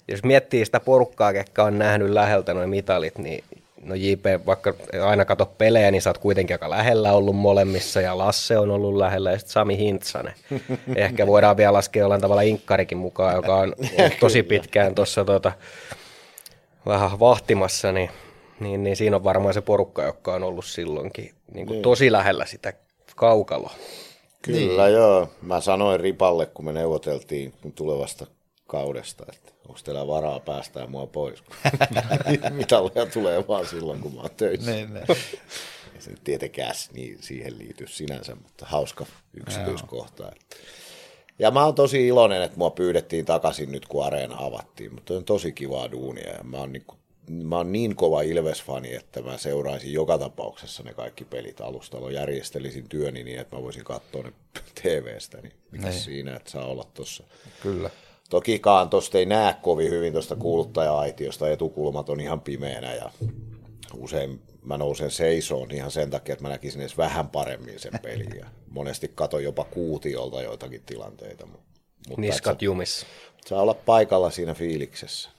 Jos 0.07 0.23
miettii 0.23 0.65
sitä 0.65 0.79
porukkaa, 0.79 1.33
ketkä 1.33 1.63
on 1.63 1.79
nähnyt 1.79 2.09
läheltä 2.09 2.53
noin 2.53 2.69
mitalit, 2.69 3.17
niin 3.17 3.43
no 3.83 3.95
JP, 3.95 4.25
vaikka 4.45 4.73
aina 5.05 5.25
kato 5.25 5.45
pelejä, 5.45 5.91
niin 5.91 6.01
sä 6.01 6.09
oot 6.09 6.17
kuitenkin 6.17 6.53
aika 6.53 6.69
lähellä 6.69 7.13
ollut 7.13 7.35
molemmissa, 7.35 8.01
ja 8.01 8.17
Lasse 8.17 8.57
on 8.57 8.71
ollut 8.71 8.95
lähellä, 8.95 9.31
ja 9.31 9.37
sitten 9.37 9.53
Sami 9.53 9.77
Hintsanen. 9.77 10.33
Ehkä 10.95 11.27
voidaan 11.27 11.57
vielä 11.57 11.73
laskea 11.73 12.01
jollain 12.01 12.21
tavalla 12.21 12.41
Inkkarikin 12.41 12.97
mukaan, 12.97 13.35
joka 13.35 13.55
on 13.55 13.75
ollut 13.99 14.13
tosi 14.19 14.43
pitkään 14.43 14.95
tuossa 14.95 15.25
tota, 15.25 15.51
vähän 16.85 17.19
vahtimassa, 17.19 17.91
niin, 17.91 18.09
niin, 18.59 18.83
niin 18.83 18.95
siinä 18.95 19.15
on 19.15 19.23
varmaan 19.23 19.53
se 19.53 19.61
porukka, 19.61 20.03
joka 20.03 20.33
on 20.33 20.43
ollut 20.43 20.65
silloinkin 20.65 21.31
niin 21.53 21.67
kuin 21.67 21.81
tosi 21.81 22.11
lähellä 22.11 22.45
sitä 22.45 22.73
kaukaloa. 23.15 23.73
Kyllä 24.41 24.83
niin. 24.83 24.93
joo. 24.93 25.29
Mä 25.41 25.61
sanoin 25.61 25.99
Ripalle, 25.99 26.45
kun 26.45 26.65
me 26.65 26.73
neuvoteltiin 26.73 27.53
tulevasta 27.75 28.27
kaudesta, 28.67 29.25
että 29.33 29.51
onko 29.67 29.79
teillä 29.83 30.07
varaa 30.07 30.39
päästää 30.39 30.87
mua 30.87 31.07
pois. 31.07 31.43
Mitalleja 32.51 33.05
tulee 33.05 33.47
vaan 33.47 33.65
silloin, 33.67 33.99
kun 33.99 34.13
mä 34.15 34.21
oon 34.21 34.29
töissä. 34.37 34.71
Niin, 34.71 34.93
niin. 34.93 35.05
Ei 35.95 36.01
se 36.01 36.11
tietenkään 36.23 36.75
niin 36.93 37.17
siihen 37.21 37.57
liity 37.57 37.87
sinänsä, 37.87 38.35
mutta 38.35 38.65
hauska 38.65 39.05
yksityiskohta. 39.33 40.31
Että. 40.31 40.55
Ja 41.39 41.51
mä 41.51 41.65
oon 41.65 41.75
tosi 41.75 42.07
iloinen, 42.07 42.41
että 42.41 42.57
mua 42.57 42.69
pyydettiin 42.69 43.25
takaisin 43.25 43.71
nyt, 43.71 43.85
kun 43.87 44.05
areena 44.05 44.35
avattiin, 44.37 44.93
mutta 44.93 45.13
on 45.13 45.23
tosi 45.25 45.51
kivaa 45.51 45.91
duunia 45.91 46.29
ja 46.33 46.43
mä 46.43 46.57
oon, 46.57 46.71
niin, 46.73 46.85
mä 47.29 47.57
oon 47.57 47.71
niin 47.71 47.95
kova 47.95 48.21
Ilves-fani, 48.21 48.95
että 48.95 49.21
mä 49.21 49.37
seuraisin 49.37 49.93
joka 49.93 50.17
tapauksessa 50.17 50.83
ne 50.83 50.93
kaikki 50.93 51.25
pelit 51.25 51.61
alustalla, 51.61 52.11
järjestelisin 52.11 52.89
työni 52.89 53.23
niin, 53.23 53.39
että 53.39 53.55
mä 53.55 53.61
voisin 53.63 53.83
katsoa 53.83 54.23
ne 54.23 54.31
TVstä, 54.81 55.37
niin 55.41 55.53
mikä 55.71 55.89
Niin. 55.89 55.99
siinä, 56.01 56.35
että 56.35 56.51
saa 56.51 56.65
olla 56.65 56.85
tuossa. 56.93 57.23
Kyllä. 57.63 57.89
Tokikaan 58.29 58.89
tuosta 58.89 59.17
ei 59.17 59.25
näe 59.25 59.55
kovin 59.61 59.91
hyvin 59.91 60.13
tuosta 60.13 60.35
kuuluttaja-aitiosta, 60.35 61.49
etukulmat 61.49 62.09
on 62.09 62.19
ihan 62.19 62.41
pimeänä 62.41 62.93
ja 62.93 63.11
usein 63.97 64.41
mä 64.63 64.77
nousen 64.77 65.11
seisoon 65.11 65.71
ihan 65.71 65.91
sen 65.91 66.09
takia, 66.09 66.33
että 66.33 66.43
mä 66.43 66.49
näkisin 66.49 66.81
edes 66.81 66.97
vähän 66.97 67.29
paremmin 67.29 67.79
sen 67.79 67.91
pelin. 68.01 68.37
Ja 68.39 68.45
monesti 68.69 69.11
katon 69.15 69.43
jopa 69.43 69.63
kuutiolta 69.63 70.41
joitakin 70.41 70.83
tilanteita. 70.85 71.45
Mutta 71.45 72.21
Niskat 72.21 72.61
jumissa. 72.61 73.05
saa 73.45 73.61
olla 73.61 73.73
paikalla 73.73 74.31
siinä 74.31 74.53
fiiliksessä. 74.53 75.29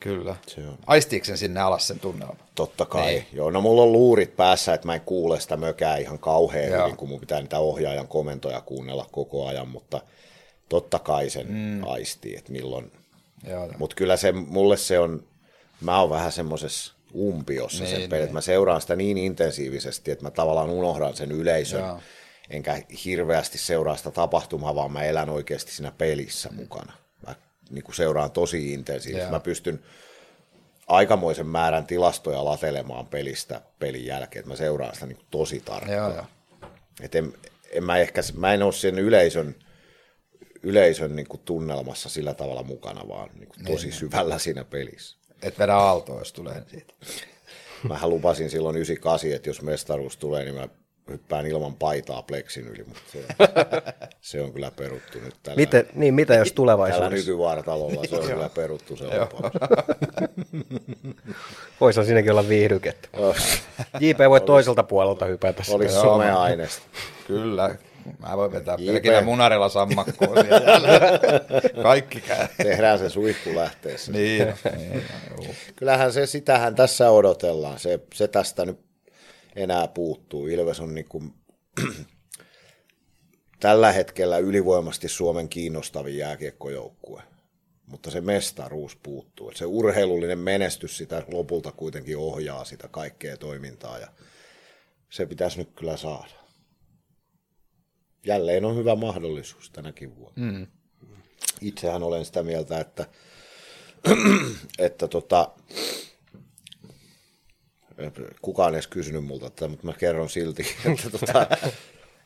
Kyllä. 0.00 0.36
Se 0.46 0.60
on. 0.60 0.78
Aistiiko 0.86 1.24
sen 1.26 1.38
sinne 1.38 1.60
alas 1.60 1.88
sen 1.88 2.00
tunnelman? 2.00 2.36
Totta 2.54 2.84
kai. 2.84 3.06
Niin. 3.06 3.14
Niin. 3.14 3.26
Joo, 3.32 3.50
no 3.50 3.60
mulla 3.60 3.82
on 3.82 3.92
luurit 3.92 4.36
päässä, 4.36 4.74
että 4.74 4.86
mä 4.86 4.94
en 4.94 5.00
kuule 5.00 5.40
sitä 5.40 5.56
mökää 5.56 5.96
ihan 5.96 6.18
kauhean 6.18 6.72
Joo. 6.72 6.84
hyvin, 6.84 6.96
kun 6.96 7.08
mun 7.08 7.20
pitää 7.20 7.40
niitä 7.40 7.58
ohjaajan 7.58 8.08
komentoja 8.08 8.60
kuunnella 8.60 9.06
koko 9.12 9.46
ajan, 9.46 9.68
mutta 9.68 10.00
totta 10.72 10.98
kai 10.98 11.30
sen 11.30 11.46
mm. 11.48 11.84
aistii, 11.84 12.36
että 12.36 12.52
milloin. 12.52 12.92
Mutta 13.78 13.96
kyllä 13.96 14.16
se, 14.16 14.32
mulle 14.32 14.76
se 14.76 14.98
on, 14.98 15.24
mä 15.80 16.00
oon 16.00 16.10
vähän 16.10 16.32
semmoisessa 16.32 16.94
umpiossa 17.14 17.84
Niin, 17.84 17.96
sen 17.96 18.10
peli, 18.10 18.18
niin. 18.18 18.22
että 18.24 18.32
mä 18.34 18.40
seuraan 18.40 18.80
sitä 18.80 18.96
niin 18.96 19.18
intensiivisesti, 19.18 20.10
että 20.10 20.24
mä 20.24 20.30
tavallaan 20.30 20.70
unohdan 20.70 21.16
sen 21.16 21.32
yleisön, 21.32 21.80
Joo. 21.80 22.00
enkä 22.50 22.82
hirveästi 23.04 23.58
seuraa 23.58 23.96
sitä 23.96 24.10
tapahtumaa, 24.10 24.74
vaan 24.74 24.92
mä 24.92 25.04
elän 25.04 25.30
oikeasti 25.30 25.72
siinä 25.72 25.92
pelissä 25.98 26.50
mukana. 26.52 26.92
Mä 27.26 27.34
niin 27.70 27.84
kuin 27.84 27.94
seuraan 27.94 28.30
tosi 28.30 28.72
intensiivisesti. 28.72 29.24
Joo. 29.24 29.30
Mä 29.38 29.40
pystyn 29.40 29.80
aikamoisen 30.86 31.46
määrän 31.46 31.86
tilastoja 31.86 32.44
latelemaan 32.44 33.06
pelistä 33.06 33.60
pelin 33.78 34.06
jälkeen, 34.06 34.40
että 34.40 34.50
mä 34.50 34.56
seuraan 34.56 34.94
sitä 34.94 35.06
niin 35.06 35.16
kuin 35.16 35.26
tosi 35.30 35.62
tarkkaan. 35.64 35.98
Joo, 35.98 36.14
joo. 36.14 36.26
Et 37.00 37.14
en, 37.14 37.32
en 37.70 37.84
mä, 37.84 37.98
ehkä, 37.98 38.20
mä 38.36 38.54
en 38.54 38.62
ole 38.62 38.72
sen 38.72 38.98
yleisön, 38.98 39.54
yleisön 40.62 41.16
niin 41.16 41.26
kuin 41.28 41.40
tunnelmassa 41.44 42.08
sillä 42.08 42.34
tavalla 42.34 42.62
mukana, 42.62 43.08
vaan 43.08 43.30
niin 43.38 43.48
kuin 43.48 43.64
tosi 43.64 43.86
Niin. 43.86 43.96
syvällä 43.98 44.38
siinä 44.38 44.64
pelissä. 44.64 45.16
Et 45.42 45.58
vedä 45.58 45.74
aaltoa, 45.76 46.18
jos 46.18 46.32
tulee 46.32 46.62
siitä. 46.70 46.94
Mähän 47.88 48.10
lupasin 48.10 48.50
silloin 48.50 48.76
98, 48.76 49.30
että 49.32 49.48
jos 49.48 49.62
mestaruus 49.62 50.16
tulee, 50.16 50.44
niin 50.44 50.54
mä 50.54 50.68
hyppään 51.10 51.46
ilman 51.46 51.74
paitaa 51.74 52.22
pleksin 52.22 52.68
yli, 52.68 52.84
mutta 52.84 53.00
se, 53.12 53.24
se 54.30 54.40
on 54.40 54.52
kyllä 54.52 54.70
peruttu 54.70 55.18
nyt 55.18 55.34
tällä, 55.42 55.56
Miten, 55.56 55.88
niin, 55.94 56.14
mitä 56.14 56.34
jos 56.34 56.48
tällä 56.48 56.56
tulevaisuudessa? 56.56 57.10
nykyvaartalolla. 57.16 58.04
Se 58.06 58.16
on 58.16 58.26
kyllä 58.28 58.48
peruttu 58.48 58.96
se 58.96 59.04
lupaus. 59.04 59.52
Voisi 61.80 62.04
siinäkin 62.04 62.30
olla 62.30 62.48
viihdykettä. 62.48 63.08
JP 64.00 64.18
voi 64.28 64.40
toiselta 64.40 64.82
puolelta 64.82 65.24
hypätä. 65.26 65.62
Olisi 65.70 65.94
Joo, 65.94 66.04
someaineesta. 66.04 66.82
Kyllä. 67.26 67.76
Mä 68.18 68.36
voin 68.36 68.52
vetää 68.52 68.76
pelkillä 68.76 69.20
munarilla 69.20 69.68
sammakkoa. 69.68 70.34
Kaikki 71.82 72.20
käy. 72.20 72.48
Tehdään 72.62 72.98
se 72.98 73.08
suihkulähteessä. 73.10 74.12
Niin, 74.12 74.46
niin. 74.76 75.04
Kyllähän 75.76 76.12
se, 76.12 76.26
sitähän 76.26 76.74
tässä 76.74 77.10
odotellaan. 77.10 77.78
Se, 77.78 78.00
se 78.14 78.28
tästä 78.28 78.64
nyt 78.64 78.80
enää 79.56 79.88
puuttuu. 79.88 80.46
Ilves 80.46 80.80
on 80.80 80.94
niin 80.94 81.08
kuin, 81.08 81.34
tällä 83.60 83.92
hetkellä 83.92 84.38
ylivoimasti 84.38 85.08
Suomen 85.08 85.48
kiinnostavin 85.48 86.16
jääkiekkojoukkue. 86.16 87.22
Mutta 87.86 88.10
se 88.10 88.20
mestaruus 88.20 88.96
puuttuu. 89.02 89.50
Et 89.50 89.56
se 89.56 89.66
urheilullinen 89.66 90.38
menestys 90.38 90.96
sitä 90.96 91.22
lopulta 91.32 91.72
kuitenkin 91.72 92.16
ohjaa 92.16 92.64
sitä 92.64 92.88
kaikkea 92.88 93.36
toimintaa 93.36 93.98
ja 93.98 94.08
se 95.10 95.26
pitäisi 95.26 95.58
nyt 95.58 95.70
kyllä 95.76 95.96
saada. 95.96 96.41
Jälleen 98.26 98.64
on 98.64 98.76
hyvä 98.76 98.94
mahdollisuus 98.94 99.70
tänäkin 99.70 100.16
vuonna. 100.16 100.52
Mm. 100.52 100.66
Itsehän 101.60 102.02
olen 102.02 102.24
sitä 102.24 102.42
mieltä, 102.42 102.80
että, 102.80 103.06
että 104.78 105.08
tota, 105.08 105.50
kukaan 108.42 108.74
ei 108.74 108.76
edes 108.76 108.86
kysynyt 108.86 109.24
multa 109.24 109.50
tätä, 109.50 109.68
mutta 109.68 109.86
mä 109.86 109.92
kerron 109.92 110.30
silti, 110.30 110.66
että, 110.92 111.10
tota, 111.10 111.46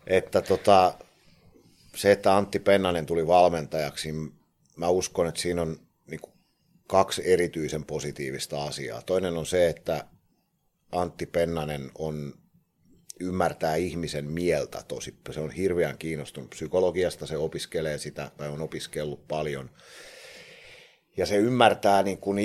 että 0.07 0.43
tota, 0.43 0.95
se, 1.97 2.13
että 2.13 2.37
Antti 2.37 2.59
Pennanen 2.59 3.07
tuli 3.07 3.27
valmentajaksi, 3.27 4.13
mä 4.77 4.89
uskon, 4.89 5.27
että 5.27 5.41
siinä 5.41 5.63
on 5.63 5.81
niin 6.07 6.21
kuin, 6.21 6.33
kaksi 6.87 7.23
erityisen 7.25 7.85
positiivista 7.85 8.65
asiaa. 8.65 9.03
Toinen 9.03 9.37
on 9.37 9.47
se, 9.47 9.69
että 9.69 10.05
Antti 10.93 11.27
Pennanen 11.27 11.91
on 11.99 12.35
ymmärtää 13.21 13.77
ihmisen 13.77 14.25
mieltä 14.25 14.83
tosi. 14.89 15.15
Se 15.31 15.41
on 15.41 15.51
hirveän 15.51 15.99
kiinnostunut 15.99 16.51
psykologiasta, 16.51 17.27
se 17.27 17.37
opiskelee 17.37 17.99
sitä 17.99 18.31
tai 18.37 18.49
on 18.49 18.63
opiskellut 18.63 19.29
paljon. 19.29 19.71
Ja 21.17 21.27
se 21.27 21.37
ymmärtää, 21.37 22.03
niin 22.03 22.19
kun 22.19 22.37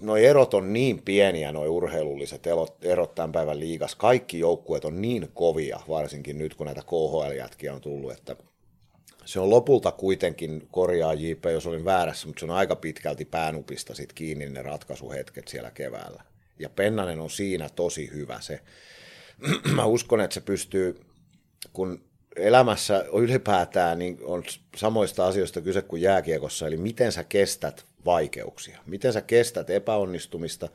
nuo 0.00 0.16
erot 0.16 0.54
on 0.54 0.72
niin 0.72 1.02
pieniä, 1.02 1.52
nuo 1.52 1.64
urheilulliset 1.64 2.46
erot, 2.46 2.84
erot 2.84 3.14
tämän 3.14 3.32
päivän 3.32 3.60
liigas. 3.60 3.94
Kaikki 3.94 4.38
joukkueet 4.38 4.84
on 4.84 5.02
niin 5.02 5.28
kovia, 5.34 5.80
varsinkin 5.88 6.38
nyt 6.38 6.54
kun 6.54 6.66
näitä 6.66 6.82
KHL-jätkiä 6.82 7.74
on 7.74 7.80
tullut, 7.80 8.12
että 8.12 8.36
se 9.24 9.40
on 9.40 9.50
lopulta 9.50 9.92
kuitenkin, 9.92 10.68
korjaa 10.70 11.14
JP, 11.14 11.44
jos 11.44 11.66
olin 11.66 11.84
väärässä, 11.84 12.26
mutta 12.26 12.40
se 12.40 12.46
on 12.46 12.50
aika 12.50 12.76
pitkälti 12.76 13.24
päänupista 13.24 13.94
sit 13.94 14.12
kiinni 14.12 14.48
ne 14.48 14.62
ratkaisuhetket 14.62 15.48
siellä 15.48 15.70
keväällä. 15.70 16.22
Ja 16.58 16.68
Pennanen 16.68 17.20
on 17.20 17.30
siinä 17.30 17.68
tosi 17.68 18.10
hyvä. 18.12 18.40
Se, 18.40 18.60
mä 19.76 19.84
uskon, 19.84 20.20
että 20.20 20.34
se 20.34 20.40
pystyy, 20.40 21.00
kun 21.72 22.08
elämässä 22.36 23.04
ylipäätään 23.12 23.98
niin 23.98 24.18
on 24.22 24.44
samoista 24.76 25.26
asioista 25.26 25.60
kyse 25.60 25.82
kuin 25.82 26.02
jääkiekossa, 26.02 26.66
eli 26.66 26.76
miten 26.76 27.12
sä 27.12 27.24
kestät 27.24 27.86
vaikeuksia, 28.04 28.78
miten 28.86 29.12
sä 29.12 29.20
kestät 29.20 29.70
epäonnistumista, 29.70 30.68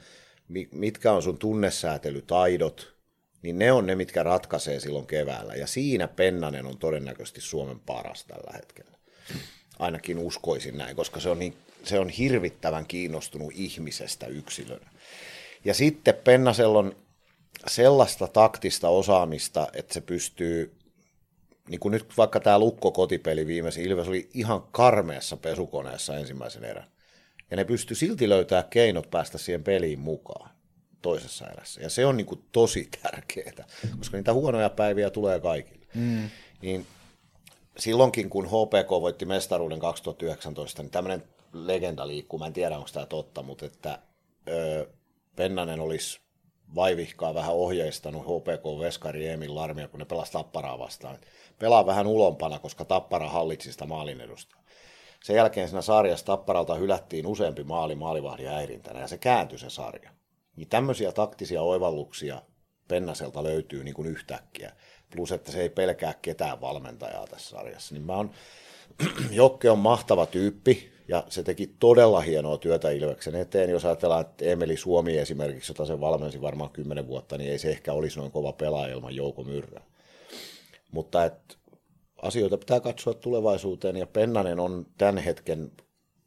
mitkä 0.72 1.12
on 1.12 1.24
sun 1.24 1.38
tunnesäätelytaidot, 1.38 2.94
niin 3.42 3.60
ne 3.60 3.72
on 3.72 3.86
ne, 3.86 3.96
mitkä 3.96 4.24
ratkaisee 4.24 4.80
silloin 4.80 5.08
keväällä. 5.08 5.56
Ja 5.56 5.68
siinä 5.68 6.08
Pennanen 6.08 6.66
on 6.66 6.78
todennäköisesti 6.78 7.42
Suomen 7.42 7.80
paras 7.80 8.24
tällä 8.24 8.52
hetkellä. 8.54 8.98
Ainakin 9.80 10.18
uskoisin 10.18 10.78
näin, 10.78 10.96
koska 10.96 11.20
se 11.20 11.30
on, 11.30 11.40
niin, 11.40 11.58
se 11.84 12.00
on 12.00 12.10
hirvittävän 12.10 12.86
kiinnostunut 12.86 13.52
ihmisestä 13.56 14.28
yksilönä. 14.28 14.90
Ja 15.66 15.74
sitten 15.74 16.16
Pennasella 16.24 16.80
on 16.80 16.96
sellaista 17.68 18.28
taktista 18.28 18.90
osaamista, 18.90 19.68
että 19.74 19.94
se 19.94 20.02
pystyy, 20.02 20.76
niin 21.70 21.80
kuin 21.80 21.92
nyt 21.92 22.18
vaikka 22.18 22.40
tämä 22.40 22.60
Lukko 22.60 22.92
kotipeli 22.92 23.48
viimeisin, 23.48 23.86
Ilves 23.86 24.08
oli 24.08 24.30
ihan 24.34 24.64
karmeessa 24.72 25.38
pesukoneessa 25.38 26.18
ensimmäisen 26.18 26.64
erän. 26.64 26.92
Ja 27.52 27.58
ne 27.58 27.66
pysty 27.66 27.96
silti 27.96 28.30
löytää 28.30 28.64
keinot 28.70 29.10
päästä 29.12 29.38
siihen 29.38 29.64
peliin 29.64 30.00
mukaan 30.00 30.50
toisessa 31.02 31.48
erässä. 31.48 31.82
Ja 31.82 31.90
se 31.90 32.06
on 32.06 32.18
niin 32.18 32.26
kuin 32.26 32.44
tosi 32.52 32.90
tärkeää, 33.04 33.68
koska 33.98 34.18
niitä 34.18 34.34
huonoja 34.34 34.70
päiviä 34.70 35.10
tulee 35.10 35.40
kaikille. 35.40 35.86
Mm. 35.94 36.30
Niin 36.62 36.88
silloinkin, 37.78 38.30
kun 38.30 38.48
HPK 38.48 38.90
voitti 38.90 39.26
mestaruuden 39.26 39.80
2019, 39.80 40.82
niin 40.82 40.92
tämmöinen 40.92 41.24
legenda 41.54 42.08
liikkuu, 42.08 42.40
mä 42.40 42.46
en 42.48 42.54
tiedä, 42.54 42.78
onko 42.78 42.90
tämä 42.94 43.06
totta, 43.06 43.44
mutta 43.44 43.66
että 43.66 44.00
ö, 44.48 44.88
Pennanen 45.36 45.80
olisi 45.80 46.20
vaivihkaa 46.76 47.34
vähän 47.34 47.54
ohjeistanut 47.54 48.24
HPK 48.24 48.80
Veskari 48.80 49.28
Emil 49.28 49.56
Larmia, 49.56 49.88
kun 49.88 50.00
ne 50.00 50.06
pelasi 50.06 50.32
Tapparaa 50.32 50.80
vastaan. 50.80 51.18
Pelaa 51.60 51.86
vähän 51.86 52.08
ulompana, 52.08 52.60
koska 52.60 52.86
Tappara 52.86 53.30
hallitsi 53.30 53.72
sitä 53.72 53.86
maalin 53.86 54.22
edusta. 54.22 54.56
Sen 55.24 55.36
jälkeen 55.36 55.68
siinä 55.68 55.82
sarjassa 55.82 56.26
Tapparalta 56.26 56.76
hylättiin 56.76 57.28
useampi 57.28 57.64
maali 57.64 57.96
maalivahdin 57.96 58.50
häirintänä 58.50 59.00
ja 59.00 59.08
se 59.08 59.18
kääntyi 59.18 59.60
se 59.60 59.70
sarja. 59.70 60.12
Niin 60.56 60.70
tämmöisiä 60.70 61.12
taktisia 61.12 61.62
oivalluksia 61.62 62.42
Pennaselta 62.88 63.44
löytyy 63.44 63.84
niin 63.84 63.94
kuin 63.94 64.08
yhtäkkiä. 64.08 64.72
Plus, 65.16 65.32
että 65.32 65.52
se 65.52 65.62
ei 65.62 65.70
pelkää 65.70 66.14
ketään 66.22 66.62
valmentajaa 66.62 67.28
tässä 67.28 67.50
sarjassa. 67.50 67.96
Niin 67.96 68.06
mä 68.06 68.14
on, 68.14 68.32
Jokke 69.32 69.70
on 69.70 69.80
mahtava 69.80 70.26
tyyppi 70.26 70.93
ja 71.14 71.24
se 71.30 71.44
teki 71.44 71.76
todella 71.80 72.22
hienoa 72.22 72.58
työtä 72.58 72.92
Ilveksen 72.92 73.36
eteen. 73.36 73.70
Jos 73.70 73.86
ajatellaan, 73.86 74.22
että 74.22 74.46
Emeli 74.46 74.78
Suomi 74.78 75.18
esimerkiksi, 75.18 75.72
jota 75.72 75.86
se 75.86 76.00
valmensi 76.00 76.42
varmaan 76.42 76.70
kymmenen 76.70 77.08
vuotta, 77.08 77.38
niin 77.38 77.52
ei 77.52 77.60
se 77.60 77.70
ehkä 77.70 77.94
olisi 77.94 78.20
noin 78.20 78.32
kova 78.32 78.54
pelaaja 78.54 78.94
ilman 78.94 79.16
Jouko 79.16 79.44
Myrrää. 79.44 79.86
Mutta 80.92 81.26
et, 81.26 81.58
asioita 82.22 82.58
pitää 82.58 82.80
katsoa 82.80 83.14
tulevaisuuteen 83.14 83.98
ja 83.98 84.08
Pennanen 84.08 84.60
on 84.60 84.86
tämän 84.98 85.18
hetken 85.18 85.72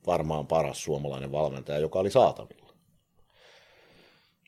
varmaan 0.06 0.46
paras 0.46 0.84
suomalainen 0.84 1.32
valmentaja, 1.32 1.78
joka 1.78 1.98
oli 1.98 2.10
saatavilla. 2.10 2.72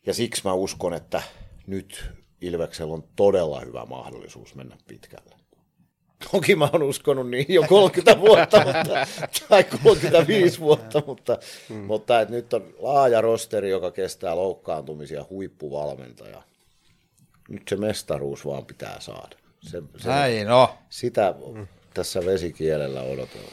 Ja 0.07 0.14
siksi 0.14 0.43
mä 0.45 0.53
uskon, 0.53 0.95
että 0.95 1.22
nyt 1.66 2.05
Ilveksellä 2.41 2.95
on 2.95 3.05
todella 3.16 3.61
hyvä 3.61 3.86
mahdollisuus 3.86 4.55
mennä 4.55 4.76
pitkälle. 4.86 5.38
Toki 6.32 6.56
mä 6.56 6.68
oon 6.72 6.82
uskonut 6.82 7.30
niin 7.30 7.46
jo 7.48 7.62
30 7.68 8.20
vuotta, 8.26 8.64
mutta, 8.64 9.06
tai 9.48 9.64
35 9.64 10.60
vuotta, 10.60 11.02
mutta, 11.06 11.38
hmm. 11.68 11.84
mutta 11.84 12.20
et 12.20 12.28
nyt 12.28 12.54
on 12.54 12.74
laaja 12.78 13.20
rosteri, 13.20 13.70
joka 13.70 13.90
kestää 13.90 14.36
loukkaantumisia, 14.36 15.24
huippuvalmentaja. 15.30 16.42
Nyt 17.48 17.62
se 17.68 17.76
mestaruus 17.76 18.46
vaan 18.46 18.66
pitää 18.66 19.00
saada. 19.00 19.36
Se, 19.60 19.82
se, 19.96 20.08
Näin 20.08 20.46
no. 20.46 20.78
Sitä 20.90 21.34
tässä 21.94 22.26
vesikielellä 22.26 23.02
odotellaan. 23.02 23.52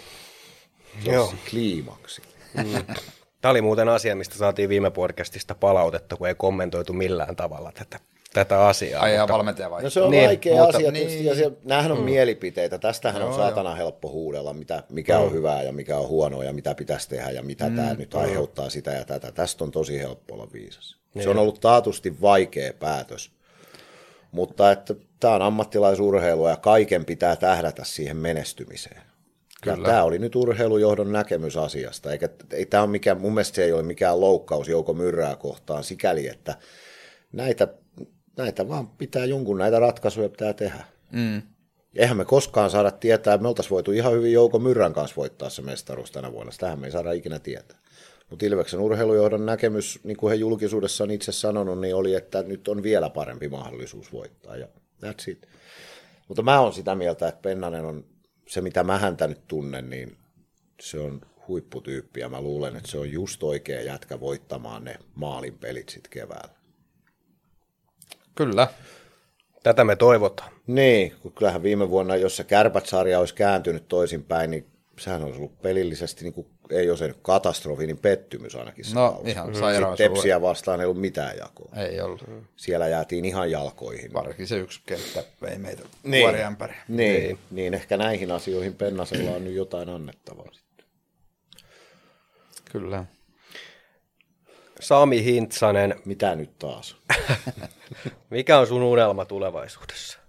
Joo. 1.05 1.33
kliimaksi. 1.49 2.21
Mm. 2.53 2.95
Tämä 3.41 3.49
oli 3.51 3.61
muuten 3.61 3.89
asia, 3.89 4.15
mistä 4.15 4.35
saatiin 4.35 4.69
viime 4.69 4.91
podcastista 4.91 5.55
palautetta, 5.55 6.15
kun 6.15 6.27
ei 6.27 6.35
kommentoitu 6.35 6.93
millään 6.93 7.35
tavalla 7.35 7.71
tätä, 7.71 7.99
tätä 8.35 8.67
asiaa. 8.67 9.03
Ai 9.03 9.17
mutta... 9.17 9.33
valmentaja 9.33 9.69
vai? 9.69 9.83
No 9.83 9.89
se 9.89 10.01
on 10.01 10.11
niin, 10.11 10.27
vaikea 10.27 10.55
mutta, 10.55 10.77
asia 10.77 10.91
niin. 10.91 11.25
ja 11.25 11.35
se, 11.35 11.51
nämähän 11.63 11.91
on 11.91 11.97
mm. 11.97 12.03
mielipiteitä. 12.03 12.77
Tästähän 12.77 13.21
on 13.21 13.33
saatana 13.33 13.69
joo. 13.69 13.77
helppo 13.77 14.09
huudella, 14.09 14.53
mitä, 14.53 14.83
mikä 14.89 15.17
mm. 15.17 15.23
on 15.23 15.33
hyvää 15.33 15.63
ja 15.63 15.71
mikä 15.71 15.97
on 15.97 16.07
huonoa 16.07 16.43
ja 16.43 16.53
mitä 16.53 16.75
pitäisi 16.75 17.09
tehdä 17.09 17.31
ja 17.31 17.43
mitä 17.43 17.69
mm. 17.69 17.75
tämä 17.75 17.93
nyt 17.93 18.13
mm. 18.13 18.19
aiheuttaa 18.19 18.69
sitä 18.69 18.91
ja 18.91 19.05
tätä. 19.05 19.31
Tästä 19.31 19.63
on 19.63 19.71
tosi 19.71 19.99
helppo 19.99 20.33
olla 20.33 20.47
viisas. 20.53 20.97
Niin. 21.13 21.23
Se 21.23 21.29
on 21.29 21.37
ollut 21.37 21.59
taatusti 21.59 22.21
vaikea 22.21 22.73
päätös, 22.73 23.31
mutta 24.31 24.71
että 24.71 24.95
tämä 25.19 25.35
on 25.35 25.41
ammattilaisurheilua 25.41 26.49
ja 26.49 26.57
kaiken 26.57 27.05
pitää 27.05 27.35
tähdätä 27.35 27.83
siihen 27.83 28.17
menestymiseen. 28.17 29.01
Kyllä. 29.61 29.89
tämä 29.89 30.03
oli 30.03 30.19
nyt 30.19 30.35
urheilujohdon 30.35 31.11
näkemys 31.11 31.57
asiasta, 31.57 32.11
eikä 32.11 32.29
ei 32.53 32.65
tämä 32.65 32.83
ole 32.83 32.91
mikään, 32.91 33.21
mun 33.21 33.33
mielestä 33.33 33.55
se 33.55 33.63
ei 33.63 33.73
ole 33.73 33.83
mikään 33.83 34.21
loukkaus 34.21 34.67
Jouko 34.67 34.93
Myrrää 34.93 35.35
kohtaan 35.35 35.83
sikäli, 35.83 36.27
että 36.27 36.55
näitä, 37.31 37.67
näitä 38.37 38.67
vaan 38.67 38.87
pitää 38.87 39.25
jonkun 39.25 39.57
näitä 39.57 39.79
ratkaisuja 39.79 40.29
pitää 40.29 40.53
tehdä. 40.53 40.83
Mm. 41.11 41.41
Eihän 41.95 42.17
me 42.17 42.25
koskaan 42.25 42.69
saada 42.69 42.91
tietää, 42.91 43.37
me 43.37 43.47
oltaisiin 43.47 43.71
voitu 43.71 43.91
ihan 43.91 44.13
hyvin 44.13 44.33
Jouko 44.33 44.59
Myrrän 44.59 44.93
kanssa 44.93 45.15
voittaa 45.15 45.49
se 45.49 45.61
mestaruus 45.61 46.11
tänä 46.11 46.31
vuonna, 46.31 46.51
tähän 46.59 46.79
me 46.79 46.87
ei 46.87 46.91
saada 46.91 47.11
ikinä 47.11 47.39
tietää. 47.39 47.77
Mutta 48.29 48.45
Ilveksen 48.45 48.79
urheilujohdon 48.79 49.45
näkemys, 49.45 49.99
niin 50.03 50.17
kuin 50.17 50.31
he 50.31 50.35
julkisuudessa 50.35 51.03
on 51.03 51.11
itse 51.11 51.31
sanonut, 51.31 51.81
niin 51.81 51.95
oli, 51.95 52.13
että 52.13 52.43
nyt 52.43 52.67
on 52.67 52.83
vielä 52.83 53.09
parempi 53.09 53.49
mahdollisuus 53.49 54.13
voittaa 54.13 54.55
ja 54.57 54.67
that's 55.05 55.31
it. 55.31 55.47
Mutta 56.27 56.41
mä 56.41 56.59
oon 56.59 56.73
sitä 56.73 56.95
mieltä, 56.95 57.27
että 57.27 57.41
Pennanen 57.41 57.85
on 57.85 58.05
se, 58.47 58.61
mitä 58.61 58.83
mä 58.83 58.97
häntä 58.97 59.27
nyt 59.27 59.47
tunnen, 59.47 59.89
niin 59.89 60.17
se 60.81 60.99
on 60.99 61.21
huipputyyppi 61.47 62.19
ja 62.19 62.29
mä 62.29 62.41
luulen, 62.41 62.75
että 62.75 62.91
se 62.91 62.97
on 62.97 63.11
just 63.11 63.43
oikea 63.43 63.81
jätkä 63.81 64.19
voittamaan 64.19 64.83
ne 64.83 64.99
maalin 65.15 65.57
pelit 65.57 65.89
sitten 65.89 66.11
keväällä. 66.11 66.54
Kyllä. 68.35 68.67
Tätä 69.63 69.83
me 69.83 69.95
toivotaan. 69.95 70.51
Niin, 70.67 71.13
kun 71.21 71.31
kyllähän 71.31 71.63
viime 71.63 71.89
vuonna, 71.89 72.15
jos 72.15 72.37
se 72.37 72.43
kärpät-sarja 72.43 73.19
olisi 73.19 73.35
kääntynyt 73.35 73.87
toisinpäin, 73.87 74.51
niin 74.51 74.65
sehän 74.99 75.23
olisi 75.23 75.37
ollut 75.37 75.61
pelillisesti, 75.61 76.23
niin 76.23 76.33
kuin, 76.33 76.47
ei 76.69 76.89
ole 76.89 76.97
se 76.97 77.07
nyt 77.07 77.17
katastrofi, 77.21 77.87
niin 77.87 77.97
pettymys 77.97 78.55
ainakin. 78.55 78.85
No 78.93 79.11
kausi. 79.11 79.31
ihan 79.31 79.55
sairaan 79.55 79.97
Tepsiä 79.97 80.41
vastaan 80.41 80.79
ei 80.79 80.85
ollut 80.85 81.01
mitään 81.01 81.37
jakoa. 81.37 81.71
Ei 81.75 82.01
ollut. 82.01 82.23
Siellä 82.55 82.87
jäätiin 82.87 83.25
ihan 83.25 83.51
jalkoihin. 83.51 84.13
Varsinkin 84.13 84.47
se 84.47 84.57
yksi 84.57 84.81
kenttä 84.85 85.23
vei 85.41 85.57
meitä 85.57 85.83
niin. 86.03 86.27
Niin, 86.33 86.77
niin. 86.87 87.39
niin, 87.51 87.73
ehkä 87.73 87.97
näihin 87.97 88.31
asioihin 88.31 88.75
Pennasella 88.75 89.31
on 89.31 89.43
nyt 89.43 89.53
jotain 89.53 89.89
annettavaa 89.89 90.49
sitten. 90.51 90.85
Kyllä. 92.71 93.05
Sami 94.79 95.23
Hintsanen. 95.23 95.95
Mitä 96.05 96.35
nyt 96.35 96.59
taas? 96.59 96.97
Mikä 98.29 98.59
on 98.59 98.67
sun 98.67 98.83
unelma 98.83 99.25
tulevaisuudessa? 99.25 100.19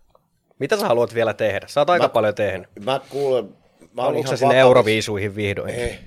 Mitä 0.59 0.77
sä 0.77 0.87
haluat 0.89 1.15
vielä 1.15 1.35
tehdä? 1.35 1.67
Sä 1.69 1.81
oot 1.81 1.91
aika 1.91 2.05
mä, 2.05 2.09
paljon 2.09 2.35
tehnyt. 2.35 2.69
Mä 2.85 3.01
kuulen, 3.09 3.57
Mä 3.97 4.03
oon 4.03 4.17
ihan 4.17 4.39
sinne 4.39 4.59
Euroviisuihin 4.59 5.37
vihdoin? 5.37 5.75
Ei, 5.75 5.99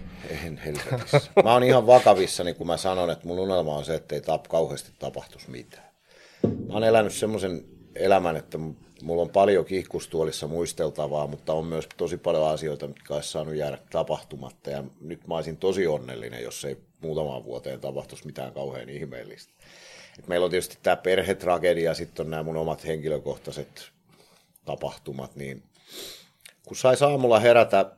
en 0.46 0.58
helvetissä. 0.58 1.32
Mä 1.44 1.54
oon 1.54 1.64
ihan 1.64 1.88
vakavissa, 1.88 2.44
niin 2.44 2.56
kun 2.56 2.68
mä 2.68 2.78
sanon, 2.78 3.10
että 3.10 3.28
mun 3.28 3.40
unelma 3.40 3.76
on 3.76 3.86
se, 3.86 3.96
että 3.96 4.16
ei 4.16 4.22
tap, 4.22 4.44
kauheasti 4.44 4.92
tapahtuisi 5.00 5.52
mitään. 5.52 5.90
Mä 6.68 6.74
oon 6.74 6.84
elänyt 6.84 7.14
semmoisen 7.14 7.66
elämän, 7.96 8.36
että 8.36 8.58
mulla 9.04 9.22
on 9.22 9.30
paljon 9.30 9.66
kiihkustuolissa 9.66 10.48
muisteltavaa, 10.48 11.28
mutta 11.28 11.54
on 11.54 11.66
myös 11.66 11.88
tosi 11.98 12.18
paljon 12.18 12.48
asioita, 12.48 12.88
mitkä 12.88 13.14
olisi 13.14 13.32
saanut 13.32 13.56
jäädä 13.56 13.78
tapahtumatta. 13.92 14.70
Ja 14.70 14.84
nyt 15.02 15.28
mä 15.28 15.36
olisin 15.36 15.58
tosi 15.58 15.88
onnellinen, 15.88 16.44
jos 16.44 16.66
ei 16.66 16.78
muutamaan 17.02 17.44
vuoteen 17.44 17.80
tapahtuisi 17.80 18.26
mitään 18.26 18.54
kauhean 18.54 18.90
ihmeellistä. 18.90 19.54
Et 20.20 20.28
meillä 20.28 20.46
on 20.46 20.52
tietysti 20.52 20.78
tämä 20.84 20.96
perhetragedia, 20.96 21.94
sitten 21.94 22.26
on 22.26 22.30
nämä 22.30 22.44
mun 22.44 22.58
omat 22.58 22.86
henkilökohtaiset 22.86 23.92
tapahtumat, 24.66 25.36
niin 25.36 25.64
kun 26.66 26.78
saisi 26.78 27.04
aamulla 27.04 27.40
herätä 27.40 27.92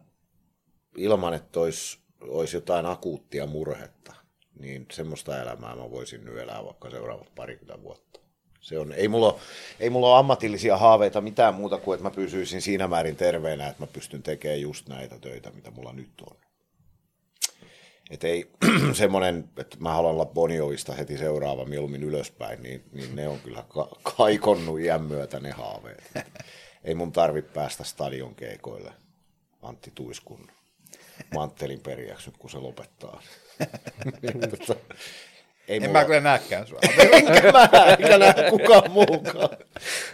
ilman, 0.98 1.34
että 1.34 1.60
olisi, 1.60 1.98
olisi 2.22 2.58
jotain 2.58 2.86
akuuttia 2.86 3.46
murhetta, 3.46 4.14
niin 4.60 4.86
semmoista 4.92 5.42
elämää 5.42 5.76
mä 5.76 5.92
voisin 5.92 6.26
nyt 6.26 6.38
elää 6.38 6.66
vaikka 6.66 6.90
seuraavat 6.90 7.36
parikymmentä 7.36 7.84
vuotta. 7.84 8.20
Se 8.62 8.80
on, 8.80 8.92
ei, 8.92 9.08
mulla, 9.08 9.40
ei 9.80 9.90
mulla 9.90 10.10
ole 10.10 10.20
ammatillisia 10.20 10.78
haaveita 10.78 11.22
mitään 11.22 11.54
muuta 11.54 11.78
kuin, 11.78 11.96
että 11.96 12.04
mä 12.04 12.16
pysyisin 12.16 12.62
siinä 12.62 12.88
määrin 12.88 13.16
terveenä, 13.16 13.68
että 13.68 13.84
mä 13.84 13.88
pystyn 13.88 14.24
tekemään 14.24 14.62
just 14.62 14.90
näitä 14.90 15.20
töitä, 15.20 15.52
mitä 15.52 15.72
mulla 15.72 15.94
nyt 15.94 16.22
on. 16.30 16.38
Että 18.12 18.28
ei 18.28 18.52
semmoinen, 18.94 19.50
että 19.58 19.78
mä 19.80 19.94
haluan 19.94 20.14
olla 20.14 20.26
Bonioista 20.26 20.94
heti 20.94 21.18
seuraava 21.18 21.66
mieluummin 21.66 22.04
ylöspäin, 22.04 22.64
niin, 22.64 22.84
niin 22.92 23.16
ne 23.16 23.28
on 23.28 23.40
kyllä 23.40 23.64
ka- 23.70 23.98
kaikonnut 24.18 24.80
iän 24.80 25.02
myötä 25.02 25.40
ne 25.40 25.52
haaveet 25.52 26.04
ei 26.84 26.96
mun 26.96 27.12
tarvi 27.12 27.42
päästä 27.42 27.84
stadion 27.84 28.36
keikoille. 28.36 28.92
Antti 29.62 29.92
Tuiskun 29.96 30.48
manttelin 31.34 31.80
periäksi, 31.80 32.32
kun 32.40 32.50
se 32.50 32.58
lopettaa. 32.58 33.22
Tota, 34.50 34.76
ei 35.68 35.78
En 35.78 35.84
mulla, 35.84 36.00
mä 36.00 36.06
kyllä 36.06 36.20
näkään 36.20 36.68
sua. 36.68 36.80
enkä 37.12 37.52
mä, 37.52 37.70
enkä 38.00 38.18
näe 38.18 38.50
kukaan 38.50 38.92
muukaan. 38.92 39.50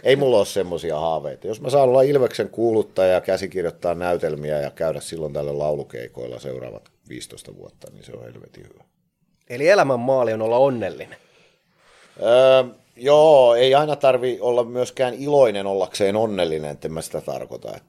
Ei 0.02 0.16
mulla 0.16 0.36
ole 0.38 0.46
semmoisia 0.46 1.00
haaveita. 1.00 1.46
Jos 1.46 1.60
mä 1.60 1.70
saan 1.70 1.88
olla 1.88 2.02
Ilveksen 2.02 2.48
kuuluttaja 2.48 3.12
ja 3.12 3.20
käsikirjoittaa 3.20 3.94
näytelmiä 3.94 4.60
ja 4.60 4.70
käydä 4.70 5.00
silloin 5.00 5.32
tälle 5.32 5.52
laulukeikoilla 5.52 6.38
seuraavat 6.38 6.90
15 7.08 7.56
vuotta, 7.56 7.90
niin 7.92 8.04
se 8.04 8.12
on 8.12 8.24
helvetin 8.24 8.68
hyvä. 8.68 8.84
Eli 9.50 9.68
elämän 9.68 10.00
maali 10.00 10.32
on 10.32 10.42
olla 10.42 10.58
onnellinen. 10.58 11.18
Öö, 12.22 12.64
joo, 12.96 13.54
ei 13.54 13.74
aina 13.74 13.96
tarvi 13.96 14.38
olla 14.40 14.64
myöskään 14.64 15.14
iloinen 15.14 15.66
ollakseen 15.66 16.16
onnellinen, 16.16 16.70
että 16.70 16.88
en 16.88 16.92
mä 16.92 17.02
sitä 17.02 17.20
tarkoita. 17.20 17.76
Et 17.76 17.82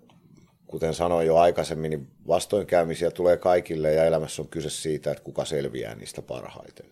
kuten 0.67 0.93
sanoin 0.93 1.27
jo 1.27 1.37
aikaisemmin, 1.37 1.91
niin 1.91 2.07
vastoinkäymisiä 2.27 3.11
tulee 3.11 3.37
kaikille 3.37 3.93
ja 3.93 4.05
elämässä 4.05 4.41
on 4.41 4.47
kyse 4.47 4.69
siitä, 4.69 5.11
että 5.11 5.23
kuka 5.23 5.45
selviää 5.45 5.95
niistä 5.95 6.21
parhaiten. 6.21 6.85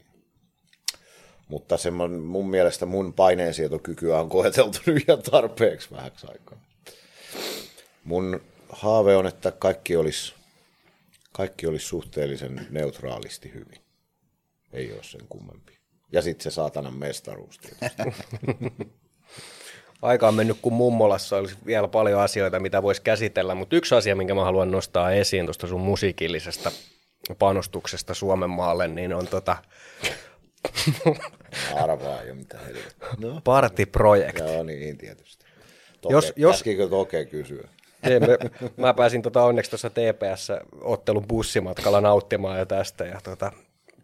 Mutta 1.47 1.77
semmoinen, 1.77 2.19
mun 2.19 2.49
mielestä 2.49 2.85
mun 2.85 3.13
paineensietokykyä 3.13 4.19
on 4.19 4.29
koeteltu 4.29 4.79
nyt 4.85 5.03
ihan 5.07 5.21
tarpeeksi 5.31 5.91
vähäksi 5.91 6.27
aikaa. 6.29 6.57
Mun 8.03 8.41
haave 8.69 9.15
on, 9.15 9.27
että 9.27 9.51
kaikki 9.51 9.95
olisi, 9.95 10.33
kaikki 11.37 11.67
olisi 11.67 11.85
suhteellisen 11.85 12.67
neutraalisti 12.69 13.53
hyvin. 13.53 13.81
Ei 14.73 14.93
ole 14.93 15.03
sen 15.03 15.21
kummempi. 15.29 15.77
Ja 16.11 16.21
sitten 16.21 16.43
se 16.43 16.51
saatanan 16.55 16.93
mestaruus. 16.93 17.59
Aika 20.01 20.27
on 20.27 20.33
mennyt 20.33 20.57
kuin 20.61 20.73
mummolassa, 20.73 21.37
olisi 21.37 21.55
vielä 21.65 21.87
paljon 21.87 22.21
asioita, 22.21 22.59
mitä 22.59 22.83
voisi 22.83 23.01
käsitellä, 23.01 23.55
mutta 23.55 23.75
yksi 23.75 23.95
asia, 23.95 24.15
minkä 24.15 24.35
mä 24.35 24.43
haluan 24.43 24.71
nostaa 24.71 25.11
esiin 25.11 25.45
tuosta 25.45 25.67
sun 25.67 25.81
musiikillisesta 25.81 26.71
panostuksesta 27.39 28.13
Suomen 28.13 28.49
maalle, 28.49 28.87
niin 28.87 29.13
on 29.13 29.27
tota 29.27 29.57
Arvaa 31.83 32.23
jo 32.23 32.35
mitä 32.35 32.57
helvettiä. 32.57 33.07
No. 33.17 33.41
Party-projekti. 33.43 34.41
Joo, 34.41 34.63
niin 34.63 34.97
tietysti. 34.97 35.45
Toke, 36.01 36.15
Jos- 36.15 36.33
jos, 36.35 36.63
Toke 36.89 37.25
kysyä? 37.25 37.67
Ei, 38.03 38.19
me, 38.19 38.37
mä 38.77 38.93
pääsin 38.93 39.21
tota 39.21 39.43
onneksi 39.43 39.71
tuossa 39.71 39.89
TPS-ottelun 39.89 41.27
bussimatkalla 41.27 42.01
nauttimaan 42.01 42.59
jo 42.59 42.65
tästä. 42.65 43.05
Ja 43.05 43.19
tota, 43.23 43.51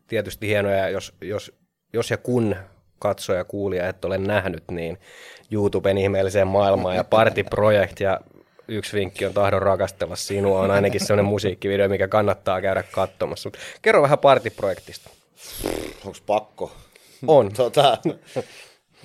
tietysti 0.08 0.48
hienoja, 0.48 0.90
jos, 0.90 1.14
jos, 1.22 1.54
jos 1.94 2.12
ja 2.12 2.18
kun 2.18 2.56
katsoja 3.00 3.38
ja 3.38 3.46
kuulija 3.46 3.90
et 3.90 4.06
ole 4.06 4.18
nähnyt, 4.18 4.64
niin 4.72 4.98
YouTuben 5.52 5.98
ihmeelliseen 5.98 6.48
maailmaan 6.48 6.96
ja 6.96 7.04
Party-projekt 7.04 8.00
ja 8.00 8.20
yksi 8.68 8.98
vinkki 8.98 9.26
on 9.26 9.34
tahdon 9.34 9.62
rakastella 9.62 10.16
sinua, 10.16 10.60
on 10.60 10.72
ainakin 10.72 11.02
sellainen 11.02 11.26
musiikkivideo, 11.26 11.90
mikä 11.90 12.08
kannattaa 12.08 12.62
käydä 12.62 12.84
katsomassa. 12.84 13.48
Mut 13.48 13.58
kerro 13.82 14.02
vähän 14.02 14.20
Party-projektista. 14.20 15.10
Onko 16.06 16.18
pakko? 16.26 16.72
On. 17.28 17.54
Tota, 17.54 17.98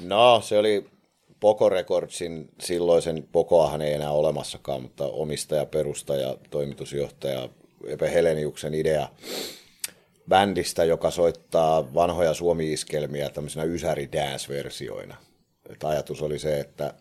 no, 0.05 0.41
se 0.45 0.59
oli 0.59 0.86
Poco 1.41 1.68
Recordsin 1.68 2.51
silloisen, 2.61 3.28
Pokoahan 3.32 3.82
ei 3.82 3.93
enää 3.93 4.11
olemassakaan, 4.11 4.82
mutta 4.82 5.05
omistaja, 5.05 5.66
perustaja, 5.66 6.36
toimitusjohtaja 6.51 7.49
Epe 7.86 8.12
Heleniuksen 8.12 8.74
idea 8.74 9.09
bändistä, 10.28 10.84
joka 10.84 11.11
soittaa 11.11 11.95
vanhoja 11.95 12.34
suomi-iskelmiä 12.34 13.30
tämmöisenä 13.30 13.64
ysäri 13.64 14.09
dance-versioina. 14.12 15.16
Et 15.70 15.84
ajatus 15.84 16.22
oli 16.22 16.39
se, 16.39 16.61
että 16.61 16.95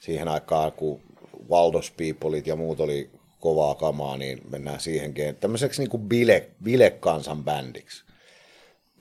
siihen 0.00 0.28
aikaan, 0.28 0.72
kun 0.72 1.00
Waldos 1.50 1.90
Peopleit 1.90 2.46
ja 2.46 2.56
muut 2.56 2.80
oli 2.80 3.10
kovaa 3.40 3.74
kamaa, 3.74 4.16
niin 4.16 4.40
mennään 4.50 4.80
siihen 4.80 5.10
gen- 5.10 5.36
tämmöiseksi 5.40 5.82
niin 5.82 5.90
kuin 5.90 6.02
bile, 6.02 6.50
bilekansan 6.62 7.44
bändiksi. 7.44 8.04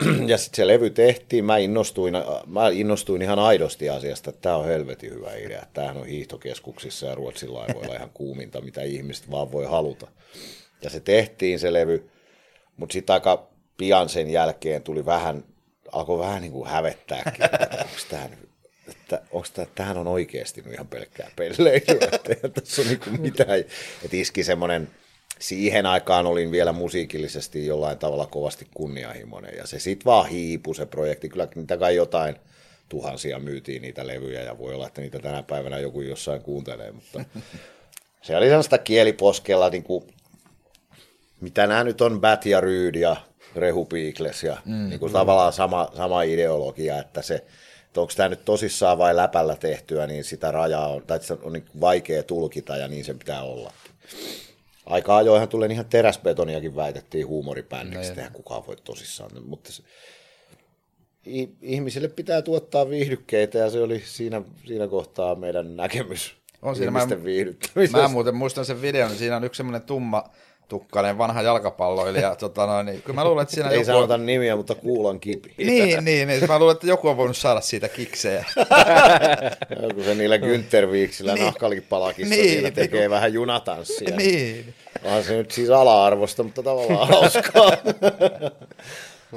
ja 0.27 0.37
sitten 0.37 0.55
se 0.55 0.67
levy 0.67 0.89
tehtiin, 0.89 1.45
mä 1.45 1.57
innostuin, 1.57 2.13
mä 2.45 2.69
innostuin 2.69 3.21
ihan 3.21 3.39
aidosti 3.39 3.89
asiasta, 3.89 4.29
että 4.29 4.41
tämä 4.41 4.55
on 4.55 4.65
helvetin 4.65 5.11
hyvä 5.11 5.33
idea. 5.35 5.65
Tämähän 5.73 5.97
on 5.97 6.07
hiihtokeskuksissa 6.07 7.05
ja 7.05 7.15
Ruotsin 7.15 7.53
laivoilla 7.53 7.95
ihan 7.95 8.11
kuuminta, 8.13 8.61
mitä 8.61 8.81
ihmiset 8.81 9.31
vaan 9.31 9.51
voi 9.51 9.65
haluta. 9.65 10.07
Ja 10.81 10.89
se 10.89 10.99
tehtiin 10.99 11.59
se 11.59 11.73
levy, 11.73 12.09
mutta 12.77 12.93
sitten 12.93 13.13
aika 13.13 13.47
pian 13.77 14.09
sen 14.09 14.29
jälkeen 14.29 14.83
tuli 14.83 15.05
vähän, 15.05 15.43
alkoi 15.91 16.19
vähän 16.19 16.41
niin 16.41 16.51
kuin 16.51 16.69
hävettääkin, 16.69 17.45
että 18.87 19.21
onko 19.31 19.47
tämä 19.53 19.63
että 19.63 19.75
tämähän 19.75 19.97
on 19.97 20.07
oikeasti 20.07 20.63
ihan 20.71 20.87
pelkkää 20.87 21.31
pelleilyä, 21.35 22.09
että 22.11 22.49
tässä 22.49 22.81
on 22.81 22.87
niin 22.87 23.21
mitään. 23.21 23.59
Että 23.59 24.17
iski 24.17 24.43
semmoinen, 24.43 24.87
siihen 25.39 25.85
aikaan 25.85 26.25
olin 26.25 26.51
vielä 26.51 26.71
musiikillisesti 26.71 27.65
jollain 27.65 27.97
tavalla 27.97 28.25
kovasti 28.25 28.67
kunnianhimoinen, 28.73 29.57
ja 29.57 29.67
se 29.67 29.79
sitten 29.79 30.05
vaan 30.05 30.29
hiipui 30.29 30.75
se 30.75 30.85
projekti, 30.85 31.29
kyllä 31.29 31.47
niitä 31.55 31.77
kai 31.77 31.95
jotain 31.95 32.35
tuhansia 32.89 33.39
myytiin 33.39 33.81
niitä 33.81 34.07
levyjä, 34.07 34.41
ja 34.41 34.57
voi 34.57 34.73
olla, 34.73 34.87
että 34.87 35.01
niitä 35.01 35.19
tänä 35.19 35.43
päivänä 35.43 35.79
joku 35.79 36.01
jossain 36.01 36.41
kuuntelee, 36.41 36.91
mutta 36.91 37.25
se 38.21 38.37
oli 38.37 38.45
sellaista 38.45 38.77
kieliposkella, 38.77 39.69
niin 39.69 39.83
kuin, 39.83 40.03
mitä 41.41 41.67
nämä 41.67 41.83
nyt 41.83 42.01
on, 42.01 42.21
Bat 42.21 42.45
ja 42.45 42.61
Ryyd 42.61 42.95
ja 42.95 43.15
Rehu 43.55 43.85
Piikles, 43.85 44.43
ja 44.43 44.57
mm, 44.65 44.89
niin 44.89 44.99
kuin 44.99 45.13
tavallaan 45.13 45.53
sama, 45.53 45.91
sama 45.97 46.21
ideologia, 46.21 46.99
että 46.99 47.21
se, 47.21 47.35
että 47.85 48.01
onko 48.01 48.13
tämä 48.15 48.29
nyt 48.29 48.45
tosissaan 48.45 48.97
vai 48.97 49.15
läpällä 49.15 49.55
tehtyä, 49.55 50.07
niin 50.07 50.23
sitä 50.23 50.51
rajaa 50.51 50.87
on, 50.87 51.03
tai 51.07 51.23
se 51.23 51.37
on 51.43 51.53
niin 51.53 51.65
vaikea 51.81 52.23
tulkita 52.23 52.77
ja 52.77 52.87
niin 52.87 53.05
sen 53.05 53.19
pitää 53.19 53.43
olla. 53.43 53.73
Aika 54.85 55.17
ajoinhan 55.17 55.49
tulee 55.49 55.69
ihan 55.69 55.85
teräsbetoniakin 55.85 56.75
väitettiin 56.75 57.27
huumoribändiksi, 57.27 58.11
no, 58.11 58.17
eihän 58.17 58.33
kukaan 58.33 58.67
voi 58.67 58.75
tosissaan, 58.83 59.31
mutta 59.45 59.71
se, 59.71 59.83
ihmisille 61.61 62.07
pitää 62.07 62.41
tuottaa 62.41 62.89
viihdykkeitä 62.89 63.57
ja 63.57 63.69
se 63.69 63.81
oli 63.81 63.99
siinä, 64.05 64.41
siinä 64.65 64.87
kohtaa 64.87 65.35
meidän 65.35 65.75
näkemys 65.75 66.35
On 66.61 66.75
siinä, 66.75 66.91
mä-. 66.91 66.99
Mä 68.01 68.07
muuten 68.07 68.35
muistan 68.35 68.65
sen 68.65 68.81
videon, 68.81 69.09
niin 69.09 69.19
siinä 69.19 69.37
on 69.37 69.43
yksi 69.43 69.57
semmoinen 69.57 69.81
tumma 69.81 70.23
tukkainen 70.67 71.17
vanha 71.17 71.41
jalkapalloilija. 71.41 72.35
tota 72.39 72.65
noin, 72.65 72.85
niin, 72.85 73.01
kyllä 73.01 73.15
mä 73.15 73.25
luulen, 73.25 73.43
että 73.43 73.55
siinä 73.55 73.69
Ei 73.69 73.75
joku... 73.75 73.85
sanota 73.85 74.17
nimiä, 74.17 74.55
mutta 74.55 74.75
kuulan 74.75 75.19
kipi. 75.19 75.53
Niin, 75.57 76.05
niin, 76.05 76.27
niin. 76.27 76.47
Mä 76.47 76.59
luulen, 76.59 76.73
että 76.73 76.87
joku 76.87 77.07
on 77.09 77.17
voinut 77.17 77.37
saada 77.37 77.61
siitä 77.61 77.89
kiksejä. 77.89 78.45
Joku 79.87 80.03
se 80.03 80.15
niillä 80.15 80.37
Günther-viiksillä 80.37 81.33
Niin. 81.33 81.45
nahkalipalakissa 81.45 82.35
Niin, 82.35 82.49
siinä 82.49 82.61
niin 82.61 82.73
tekee 82.73 83.01
kun- 83.01 83.09
vähän 83.11 83.33
junatanssia. 83.33 84.15
niin. 84.15 84.73
Onhan 85.03 85.23
se 85.23 85.37
nyt 85.37 85.51
siis 85.51 85.69
ala-arvosta, 85.69 86.43
mutta 86.43 86.63
tavallaan 86.63 87.07
hauskaa. 87.07 87.71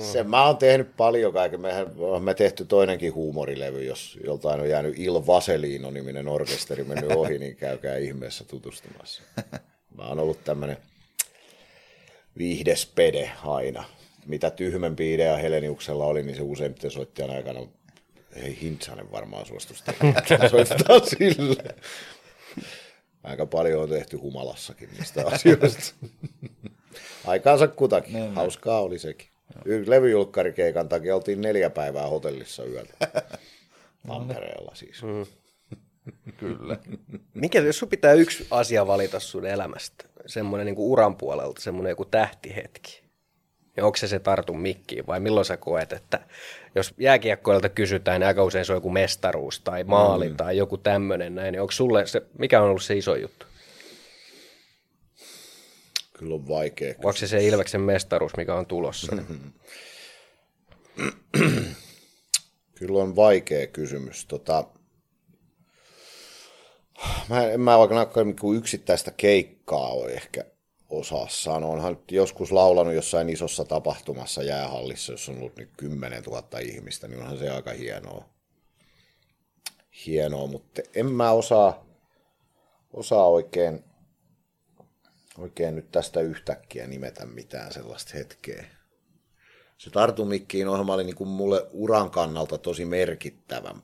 Se 0.01 0.23
mä 0.23 0.47
oon 0.47 0.57
tehnyt 0.57 0.97
paljon 0.97 1.33
kaiken. 1.33 1.61
Mehän 1.61 1.87
me 2.21 2.35
tehty 2.35 2.65
toinenkin 2.65 3.15
huumorilevy, 3.15 3.85
jos 3.85 4.19
joltain 4.25 4.61
on 4.61 4.69
jäänyt 4.69 4.99
Il 4.99 5.15
Vaselino 5.27 5.91
niminen 5.91 6.29
orkesteri 6.29 6.85
mennyt 6.85 7.13
ohi, 7.13 7.39
niin 7.39 7.57
käykää 7.57 7.97
ihmeessä 7.97 8.45
tutustumassa. 8.45 9.23
Mä 9.97 10.07
oon 10.09 10.19
ollut 10.19 10.45
tämmönen 10.45 10.77
viihdespede 12.39 13.31
aina. 13.45 13.85
Mitä 14.27 14.51
tyhmempi 14.51 15.15
idea 15.15 15.37
Heleniuksella 15.37 16.05
oli, 16.05 16.23
niin 16.23 16.37
se 16.37 16.43
useimmiten 16.43 16.91
soittajan 16.91 17.31
aikana 17.31 17.61
ei 18.33 18.59
Hintsanen 18.61 19.13
varmaan 19.13 19.47
suostuisi 19.47 19.85
tekemään. 19.85 20.23
Soitetaan 20.51 21.01
sille. 21.07 21.75
Aika 23.23 23.47
paljon 23.47 23.83
on 23.83 23.89
tehty 23.89 24.17
humalassakin 24.17 24.89
niistä 24.99 25.27
asioista. 25.33 26.07
Aikaansa 27.27 27.69
kutakin. 27.69 28.35
Hauskaa 28.35 28.81
oli 28.81 28.99
sekin. 28.99 29.29
Y- 29.65 29.85
Levyjulkkarikeikan 29.87 30.89
takia 30.89 31.17
oltiin 31.17 31.41
neljä 31.41 31.71
päivää 31.71 32.07
hotellissa 32.07 32.65
yöllä. 32.65 32.93
Tampereella 34.09 34.75
siis. 34.75 35.01
Kyllä. 36.37 36.79
Mikä, 37.35 37.61
jos 37.61 37.79
sun 37.79 37.89
pitää 37.89 38.13
yksi 38.13 38.47
asia 38.51 38.87
valita 38.87 39.21
sun 39.21 39.47
elämästä, 39.47 40.05
semmoinen 40.29 40.67
niin 40.67 40.75
uran 40.79 41.17
puolelta, 41.17 41.61
semmoinen 41.61 41.91
joku 41.91 42.05
tähtihetki, 42.05 43.03
niin 43.77 43.85
onko 43.85 43.97
se 43.97 44.09
se 44.09 44.19
tartu 44.19 44.55
mikkiin 44.55 45.07
vai 45.07 45.21
milloin 45.21 45.45
sä 45.45 45.57
koet, 45.57 45.93
että 45.93 46.21
jos 46.75 46.95
jääkiekkoilta 46.99 47.69
kysytään, 47.69 48.21
niin 48.21 48.29
aika 48.29 48.45
usein 48.45 48.65
se 48.65 48.73
on 48.73 48.77
joku 48.77 48.91
mestaruus 48.91 49.61
tai 49.61 49.85
maali 49.85 50.29
mm. 50.29 50.37
tai 50.37 50.57
joku 50.57 50.79
tämmöinen 50.79 51.35
näin, 51.35 51.53
niin 51.53 51.61
onko 51.61 51.73
sulle 51.73 52.07
se, 52.07 52.23
mikä 52.39 52.63
on 52.63 52.69
ollut 52.69 52.83
se 52.83 52.97
iso 52.97 53.17
juttu? 53.17 53.47
Kyllä 56.19 56.35
on 56.35 56.49
vaikea. 56.49 56.89
Vai 56.89 56.97
onko 57.05 57.13
se 57.13 57.27
se 57.27 57.47
Ilveksen 57.47 57.81
mestaruus, 57.81 58.37
mikä 58.37 58.55
on 58.55 58.67
tulossa? 58.67 59.17
Kyllä 62.75 63.03
on 63.03 63.17
vaikea 63.17 63.67
kysymys. 63.67 64.27
Tota, 64.27 64.65
mä 67.29 67.45
en, 67.45 67.61
mä 67.61 67.79
vaikka 67.79 68.25
niin 68.25 68.57
yksittäistä 68.57 69.11
keikkaa 69.11 69.58
ole 69.77 70.13
ehkä 70.13 70.45
osaa 70.89 71.29
sanoa. 71.29 71.73
Onhan 71.73 71.93
nyt 71.93 72.13
joskus 72.13 72.53
laulanut 72.53 72.95
jossain 72.95 73.29
isossa 73.29 73.65
tapahtumassa 73.65 74.43
jäähallissa, 74.43 75.13
jossa 75.13 75.33
on 75.33 75.39
ollut 75.39 75.57
niin 75.57 75.71
10 75.77 76.23
000 76.23 76.59
ihmistä, 76.59 77.09
niin 77.09 77.21
onhan 77.21 77.39
se 77.39 77.51
aika 77.51 77.73
hienoa. 77.73 78.25
Hienoa, 80.07 80.47
mutta 80.47 80.83
en 80.95 81.07
mä 81.07 81.33
osaa, 81.33 81.87
osaa 82.93 83.27
oikein, 83.27 83.85
oikein 85.39 85.75
nyt 85.77 85.91
tästä 85.91 86.21
yhtäkkiä 86.21 86.87
nimetä 86.87 87.27
mitään 87.27 87.73
sellaista 87.73 88.11
hetkeä. 88.15 88.67
Se 89.79 89.91
Tartumikkiin 89.91 90.69
ohjelma 90.69 90.95
oli 90.95 91.05
niin 91.05 91.17
kuin 91.17 91.29
mulle 91.29 91.67
uran 91.71 92.11
kannalta 92.11 92.59
tosi 92.59 92.85
merkittävä, 92.85 93.75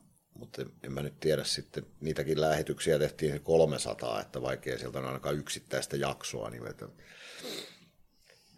mutta 0.45 0.63
en 0.85 0.93
mä 0.93 1.03
nyt 1.03 1.21
tiedä 1.21 1.45
sitten, 1.45 1.87
niitäkin 2.01 2.41
lähetyksiä 2.41 2.99
tehtiin 2.99 3.41
300, 3.41 4.21
että 4.21 4.43
vaikea 4.43 4.79
sieltä 4.79 4.99
on 4.99 5.07
ainakaan 5.07 5.39
yksittäistä 5.39 5.97
jaksoa 5.97 6.51
nimetä. 6.51 6.87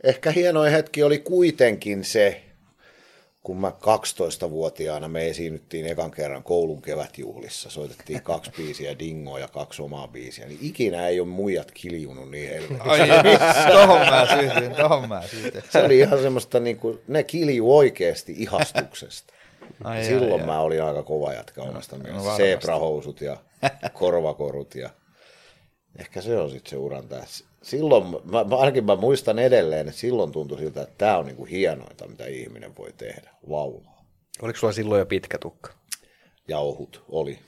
Ehkä 0.04 0.30
hienoin 0.30 0.72
hetki 0.72 1.02
oli 1.02 1.18
kuitenkin 1.18 2.04
se, 2.04 2.42
kun 3.42 3.60
mä 3.60 3.68
12-vuotiaana 3.70 5.08
me 5.08 5.28
esiinnyttiin 5.28 5.86
ekan 5.86 6.10
kerran 6.10 6.42
koulun 6.42 6.82
kevätjuhlissa, 6.82 7.70
soitettiin 7.70 8.22
kaksi 8.22 8.50
biisiä, 8.56 8.98
Dingoa 8.98 9.38
ja 9.38 9.48
kaksi 9.48 9.82
omaa 9.82 10.08
biisiä, 10.08 10.46
niin 10.46 10.58
ikinä 10.62 11.08
ei 11.08 11.20
ole 11.20 11.28
muijat 11.28 11.70
kiljunut 11.70 12.30
niin 12.30 12.48
helvetin. 12.48 12.82
Ai, 12.82 13.08
tohon 13.72 14.00
mä 14.00 14.26
sytyin, 14.26 14.74
tohon 14.74 15.08
mä 15.08 15.22
sytyin. 15.26 15.64
Se 15.70 15.82
oli 15.82 15.98
ihan 15.98 16.22
semmoista, 16.22 16.60
niin 16.60 16.76
kuin, 16.76 16.98
ne 17.08 17.22
kilju 17.22 17.76
oikeasti 17.76 18.34
ihastuksesta. 18.38 19.34
Ai, 19.84 20.04
Silloin 20.04 20.32
ai, 20.32 20.40
ai. 20.40 20.46
mä 20.46 20.60
olin 20.60 20.82
aika 20.82 21.02
kova 21.02 21.32
jatka 21.32 21.62
omasta 21.62 21.96
no 21.96 22.02
mielestä. 22.02 22.24
varmasti. 22.24 22.42
Sebrahousut 22.42 23.20
ja 23.20 23.36
korvakorut 23.92 24.74
ja 24.74 24.90
ehkä 25.98 26.20
se 26.20 26.38
on 26.38 26.50
sitten 26.50 26.70
se 26.70 26.76
uran 26.76 27.08
tässä. 27.08 27.44
Silloin, 27.62 28.06
mä, 28.06 28.44
mä, 28.44 28.56
ainakin 28.56 28.84
mä 28.84 28.96
muistan 28.96 29.38
edelleen, 29.38 29.88
että 29.88 30.00
silloin 30.00 30.32
tuntui 30.32 30.58
siltä, 30.58 30.82
että 30.82 30.94
tämä 30.98 31.18
on 31.18 31.26
niinku 31.26 31.44
hienointa, 31.44 32.08
mitä 32.08 32.26
ihminen 32.26 32.76
voi 32.76 32.92
tehdä, 32.92 33.30
laulaa. 33.46 34.04
Oliko 34.42 34.58
sulla 34.58 34.72
silloin 34.72 34.98
jo 34.98 35.06
pitkä 35.06 35.38
tukka? 35.38 35.72
Ja 36.48 36.58
ohut, 36.58 37.04
oli. 37.08 37.38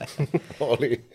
oli. 0.60 1.10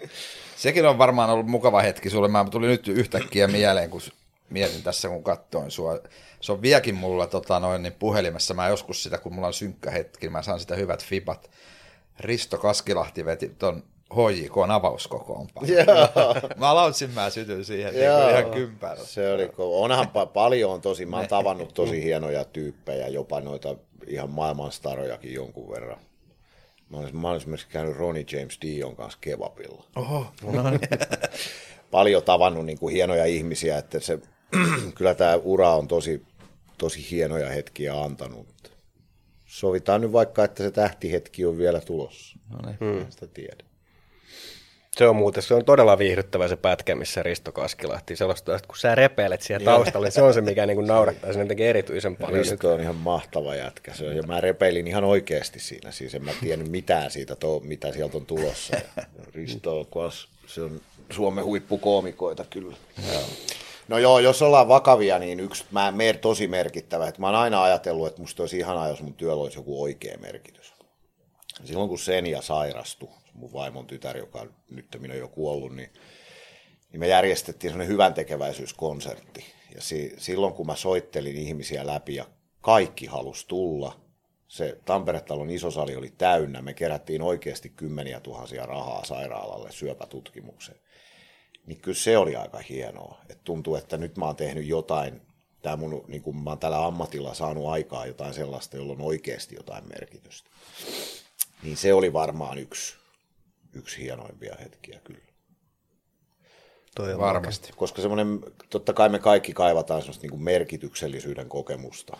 Sekin 0.55 0.86
on 0.86 0.97
varmaan 0.97 1.30
ollut 1.30 1.47
mukava 1.47 1.82
hetki 1.82 2.09
sulle. 2.09 2.28
Mä 2.28 2.45
tuli 2.51 2.68
nyt 2.68 2.88
yhtäkkiä 2.88 3.47
mieleen, 3.47 3.89
kun 3.89 4.01
mietin 4.50 4.84
tässä, 4.84 5.10
kun 5.10 5.24
katsoin 5.24 5.72
sua. 5.72 6.00
Se 6.41 6.52
on 6.52 6.62
vieläkin 6.62 6.96
mulla 6.96 7.28
tota, 7.28 7.60
noin, 7.60 7.84
niin 7.84 7.94
puhelimessa. 7.94 8.54
Mä 8.54 8.68
joskus 8.68 9.04
sitä, 9.04 9.18
kun 9.18 9.34
mulla 9.34 9.48
on 9.48 9.54
synkkä 9.54 9.91
hetki, 9.91 10.26
niin 10.26 10.32
mä 10.32 10.41
saan 10.41 10.60
sitä 10.60 10.76
hyvät 10.76 11.06
fibat. 11.06 11.50
Risto 12.20 12.58
Kaskilahti 12.58 13.26
veti 13.26 13.50
ton 13.50 13.84
HJK 14.14 14.58
avauskokoonpano. 14.70 15.68
mä 16.58 16.76
lautsin, 16.76 17.10
mä 17.10 17.30
sytyin 17.30 17.66
siihen 17.66 17.94
niin 17.94 18.10
kuin 18.12 18.30
ihan 18.30 18.52
kympäällä. 18.52 19.04
Se 19.04 19.34
oli, 19.34 19.46
ko- 19.48 19.52
onhan 19.58 20.06
pa- 20.06 20.32
paljon 20.34 20.72
on 20.72 20.82
tosi, 20.82 21.06
mä 21.06 21.18
oon 21.18 21.28
tavannut 21.28 21.74
tosi 21.74 22.04
hienoja 22.04 22.46
tyyppejä, 22.46 23.08
jopa 23.08 23.41
noita 23.41 23.76
ihan 24.08 24.30
maailmanstarojakin 24.30 25.34
jonkun 25.34 25.70
verran. 25.70 26.00
Mä 26.89 26.98
olen, 26.98 27.18
mä 27.18 27.28
olen 27.28 27.38
esimerkiksi 27.38 27.68
käynyt 27.68 27.98
Ronnie 27.98 28.26
James 28.32 28.58
Dion 28.62 28.96
kanssa 28.96 29.18
kebabilla. 29.22 29.84
Oho, 29.96 30.26
no 30.44 30.70
niin. 30.70 30.80
Paljon 31.91 32.24
tavannut 32.24 32.66
niin 32.66 32.80
kuin 32.80 32.94
hienoja 32.94 33.26
ihmisiä, 33.26 33.78
että 33.78 34.00
se, 34.00 34.20
kyllä 34.95 35.14
tämä 35.14 35.36
ura 35.36 35.76
on 35.76 35.88
tosi, 35.88 36.22
tosi 36.78 37.12
hienoja 37.12 37.49
hetkiä 37.49 38.01
antanut. 38.01 38.47
Sovitaan 39.45 40.01
nyt 40.01 40.12
vaikka, 40.12 40.43
että 40.43 40.64
se 40.64 40.72
tähtihetki 40.72 41.45
on 41.45 41.58
vielä 41.58 41.82
tulossa. 41.82 42.39
No 42.49 42.60
niin. 42.66 42.78
Hmm. 42.80 43.12
Sitä 43.12 43.28
tiedä. 43.28 43.64
Se 44.97 45.08
on 45.08 45.16
muuten, 45.16 45.43
se 45.43 45.54
on 45.54 45.66
todella 45.66 45.97
viihdyttävä 45.97 46.47
se 46.47 46.56
pätkä, 46.56 46.95
missä 46.95 47.24
Risto 47.24 47.51
Kaskilahti. 47.51 48.16
Sellaista, 48.16 48.56
että 48.56 48.68
kun 48.68 48.78
sä 48.78 48.95
repeilet 48.95 49.41
siellä 49.41 49.66
taustalla, 49.66 50.06
niin 50.06 50.12
se 50.12 50.22
on 50.22 50.34
se, 50.34 50.41
mikä 50.41 50.66
niin 50.66 50.76
kuin 50.76 50.88
naurattaa 50.88 51.34
sen 51.34 51.41
jotenkin 51.41 51.66
erityisen 51.66 52.16
paljon. 52.16 52.38
nyt. 52.38 52.51
Risto 52.51 52.74
on 52.74 52.82
ihan 52.82 52.95
mahtava 52.95 53.56
jätkä. 53.56 53.93
Se 53.93 54.08
on, 54.08 54.16
ja 54.16 54.24
mä 54.24 54.41
repeilin 54.41 54.88
ihan 54.88 55.04
oikeasti 55.04 55.60
siinä. 55.60 55.91
Siis 55.91 56.16
en 56.16 56.26
mä 56.26 56.32
tiennyt 56.41 56.72
mitään 56.72 57.12
siitä, 57.12 57.36
to, 57.36 57.60
mitä 57.60 57.91
sieltä 57.91 58.18
on 58.18 58.26
tulossa. 58.26 58.76
Ja 58.76 59.04
Risto 59.36 59.80
on, 59.80 60.12
se 60.47 60.62
on 60.62 60.82
Suomen 61.10 61.45
huippukoomikoita 61.45 62.45
kyllä. 62.49 62.76
No 63.88 63.98
joo, 63.98 64.20
jos 64.20 64.42
ollaan 64.42 64.68
vakavia, 64.68 65.20
niin 65.20 65.40
yksi 65.40 65.66
mä, 65.72 65.92
mer, 65.92 66.18
tosi 66.18 66.48
merkittävä. 66.48 67.08
Että 67.08 67.22
mä 67.22 67.28
oon 67.28 67.36
aina 67.36 67.64
ajatellut, 67.64 68.08
että 68.08 68.22
musta 68.22 68.44
olisi 68.44 68.58
ihanaa, 68.58 68.88
jos 68.88 69.02
mun 69.02 69.14
työllä 69.14 69.44
olisi 69.44 69.58
joku 69.58 69.84
oikea 69.84 70.18
merkitys. 70.18 70.74
Silloin 71.64 71.90
kun 71.90 72.00
Senja 72.00 72.42
sairastui, 72.42 73.10
mun 73.34 73.54
vaimon 73.54 73.88
tytär, 73.88 74.18
joka 74.18 74.46
nyt 74.70 74.96
on 74.96 75.18
jo 75.18 75.28
kuollut, 75.28 75.76
niin 75.76 75.90
niin 76.94 77.00
me 77.00 77.08
järjestettiin 77.08 77.72
semmoinen 77.72 77.94
hyvän 77.94 78.14
tekeväisyyskonsertti. 78.14 79.46
Ja 79.76 79.82
si- 79.82 80.14
silloin 80.18 80.54
kun 80.54 80.68
mä 80.68 80.76
soittelin 80.76 81.36
ihmisiä 81.36 81.88
läpi 81.88 82.16
ja 82.16 82.26
kaikki 82.62 83.06
halus 83.06 83.46
tulla, 83.46 84.00
se 84.48 84.78
Tampere-talon 84.86 85.50
iso 85.50 85.72
sali 85.72 85.96
oli 85.96 86.14
täynnä, 86.18 86.62
me 86.62 86.74
kerättiin 86.74 87.22
oikeasti 87.22 87.70
kymmeniä 87.70 88.20
tuhansia 88.20 88.66
rahaa 88.66 89.06
sairaalalle 89.06 89.72
syöpätutkimukseen. 89.72 90.80
Niin 91.66 91.82
kyllä 91.82 91.97
se 91.97 92.18
oli 92.18 92.36
aika 92.36 92.57
hienoa, 92.57 93.22
että 93.30 93.43
tuntuu, 93.43 93.76
että 93.76 93.97
nyt 93.97 94.18
mä 94.18 94.26
oon 94.26 94.36
tehnyt 94.36 94.66
jotain, 94.66 95.22
tää 95.61 95.78
mun, 95.78 96.05
niin 96.07 96.22
kun 96.22 96.38
mä 96.38 96.49
oon 96.49 96.59
tällä 96.59 96.86
ammatilla 96.86 97.34
saanut 97.34 97.68
aikaa 97.68 98.05
jotain 98.05 98.34
sellaista, 98.34 98.78
jolla 98.78 98.93
on 98.93 99.01
oikeasti 99.01 99.55
jotain 99.55 99.84
merkitystä. 99.88 100.49
Niin 101.64 101.78
se 101.78 101.93
oli 101.93 102.14
varmaan 102.14 102.57
yksi, 102.57 102.95
yksi 103.74 104.01
hienoimpia 104.01 104.55
hetkiä 104.59 104.99
kyllä. 105.03 105.34
Toi 106.95 107.14
on 107.14 107.20
Varmasti. 107.20 107.72
Koska 107.76 108.01
semmoinen, 108.01 108.39
totta 108.70 108.93
kai 108.93 109.09
me 109.09 109.20
kaikki 109.20 109.53
kaivataan 109.53 110.01
semmoista 110.01 110.28
niin 110.28 110.43
merkityksellisyyden 110.43 111.49
kokemusta. 111.49 112.18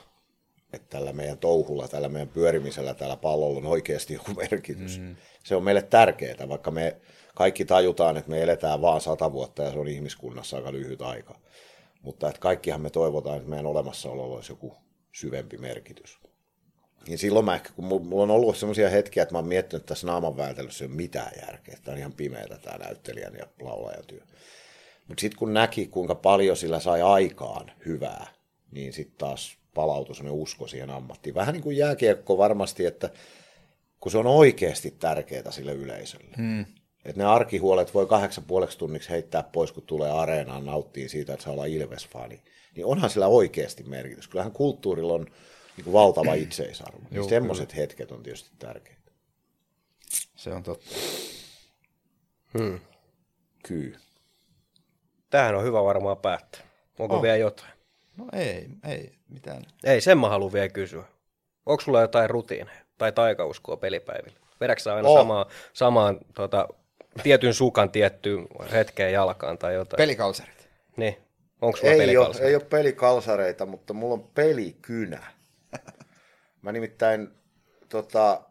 Että 0.74 0.88
tällä 0.90 1.14
meidän 1.14 1.38
touhulla, 1.38 1.88
tällä 1.88 2.10
meidän 2.10 2.28
pyörimisellä, 2.28 2.94
tällä 2.94 3.18
pallolla 3.18 3.58
on 3.58 3.66
oikeasti 3.66 4.14
joku 4.14 4.34
merkitys. 4.34 5.00
Mm. 5.00 5.16
Se 5.44 5.56
on 5.56 5.64
meille 5.64 5.82
tärkeää, 5.82 6.50
vaikka 6.50 6.72
me 6.72 6.98
kaikki 7.36 7.66
tajutaan, 7.66 8.18
että 8.18 8.32
me 8.32 8.42
eletään 8.44 8.82
vaan 8.82 9.02
sata 9.02 9.32
vuotta 9.32 9.64
ja 9.64 9.72
se 9.72 9.80
on 9.80 9.88
ihmiskunnassa 9.88 10.58
aika 10.58 10.72
lyhyt 10.72 11.02
aika. 11.02 11.40
Mutta 12.02 12.30
että 12.30 12.42
kaikkihan 12.42 12.82
me 12.82 12.90
toivotaan, 12.90 13.38
että 13.38 13.50
meidän 13.50 13.66
olemassaololla 13.66 14.36
olisi 14.36 14.52
joku 14.52 14.78
syvempi 15.12 15.58
merkitys. 15.58 16.20
Niin 17.08 17.18
silloin 17.18 17.46
mä 17.46 17.56
ehkä, 17.56 17.70
kun 17.76 17.86
mulla 17.86 18.24
on 18.24 18.32
ollut 18.32 18.58
sellaisia 18.58 18.90
hetkiä, 18.90 19.24
että 19.24 19.34
mä 19.34 19.38
oon 19.38 19.48
miettinyt, 19.48 19.82
että 19.82 19.88
tässä 19.88 20.08
naaman 20.08 20.38
vältelyssä 20.38 20.84
ei 20.84 20.88
ole 20.88 20.96
mitään 20.96 21.32
järkeä. 21.42 21.78
Tämä 21.84 21.94
on 21.94 22.00
ihan 22.00 22.14
pimeätä 22.14 22.58
tämä 22.58 22.78
näyttelijän 22.78 23.36
ja 23.36 23.48
laulajan 23.62 24.06
työ. 24.08 24.22
Mutta 25.08 25.22
sitten 25.22 25.40
kun 25.40 25.54
näki, 25.54 25.88
kuinka 25.88 26.16
paljon 26.16 26.58
sillä 26.58 26.80
sai 26.80 27.02
aikaan 27.02 27.72
hyvää, 27.86 28.28
niin 28.72 28.94
sitten 28.94 29.18
taas 29.18 29.58
palautui 29.74 30.16
sellainen 30.16 30.42
usko 30.42 30.68
siihen 30.68 30.90
ammattiin. 30.90 31.36
Vähän 31.36 31.54
niin 31.54 31.64
kuin 31.64 31.78
jääkiekko 31.78 32.38
varmasti, 32.38 32.86
että 32.86 33.10
kun 34.00 34.12
se 34.12 34.18
on 34.18 34.28
oikeasti 34.28 34.92
tärkeää 34.92 35.52
sille 35.52 35.74
yleisölle. 35.74 36.36
Hmm. 36.38 36.66
Että 37.06 37.22
ne 37.22 37.26
arkihuolet 37.26 37.94
voi 37.94 38.06
kahdeksan 38.06 38.44
puoleksi 38.44 38.78
tunniksi 38.78 39.10
heittää 39.10 39.44
pois, 39.44 39.72
kun 39.72 39.84
tulee 39.84 40.12
areenaan, 40.12 40.66
nauttii 40.66 41.10
siitä, 41.10 41.34
että 41.34 41.44
saa 41.44 41.54
olla 41.54 41.66
Ilves-fani. 41.66 42.42
Niin 42.76 42.86
onhan 42.86 43.10
sillä 43.10 43.28
oikeasti 43.28 43.84
merkitys. 43.84 44.28
Kyllähän 44.28 44.52
kulttuurilla 44.52 45.14
on 45.14 45.26
niin 45.78 45.84
kuin 45.84 45.94
valtava 45.94 46.34
itseisarvo. 46.46 47.00
Niin 47.12 47.30
semmoiset 47.30 47.76
hetket 47.76 48.12
on 48.12 48.24
tietysti 48.24 48.50
tärkeitä. 48.60 49.12
Se 50.36 50.50
on 50.54 50.64
totta. 50.64 50.96
Kyllä. 53.68 54.00
Tähän 55.30 55.56
on 55.56 55.64
hyvä 55.64 55.84
varmaan 55.84 56.18
päättää. 56.18 56.62
Onko 57.00 57.16
On. 57.16 57.22
vielä 57.22 57.38
jotain? 57.38 57.72
No 58.18 58.26
ei, 58.34 58.68
ei 58.88 59.12
mitään. 59.30 59.64
Ei, 59.84 60.02
sen 60.02 60.18
mä 60.18 60.30
haluan 60.30 60.54
vielä 60.54 60.70
kysyä. 60.70 61.04
Onko 61.66 61.82
sulla 61.84 62.02
jotain 62.02 62.30
rutiineja 62.30 62.82
tai 62.98 63.12
taikauskoa 63.12 63.78
pelipäivillä? 63.78 64.38
Vedätkö 64.62 64.94
aina 64.94 65.10
On. 65.10 65.18
samaan, 65.20 65.46
samaan 65.74 66.20
tota, 66.34 66.68
tietyn 67.24 67.54
sukan 67.54 67.92
tiettyyn 67.92 68.48
hetkeen 68.72 69.14
jalkaan 69.14 69.58
tai 69.58 69.74
jotain? 69.74 69.98
Pelikalsarit. 69.98 70.70
Niin. 70.98 71.18
Onko 71.62 71.78
sulla 71.78 71.92
Ei 71.92 71.98
ole, 71.98 72.06
pelikalsa? 72.06 72.44
ei 72.44 72.56
ole 72.56 72.64
pelikalsareita, 72.64 73.66
mutta 73.66 73.94
mulla 73.94 74.14
on 74.14 74.30
pelikynä. 74.36 75.24
Mä 76.62 76.72
nimittäin, 76.72 77.28
tota, 77.90 78.42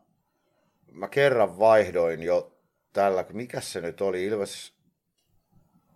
mä 0.90 1.08
kerran 1.08 1.58
vaihdoin 1.58 2.22
jo 2.22 2.58
tällä, 2.92 3.24
mikä 3.32 3.60
se 3.60 3.80
nyt 3.80 4.00
oli, 4.00 4.24
Ilves, 4.24 4.72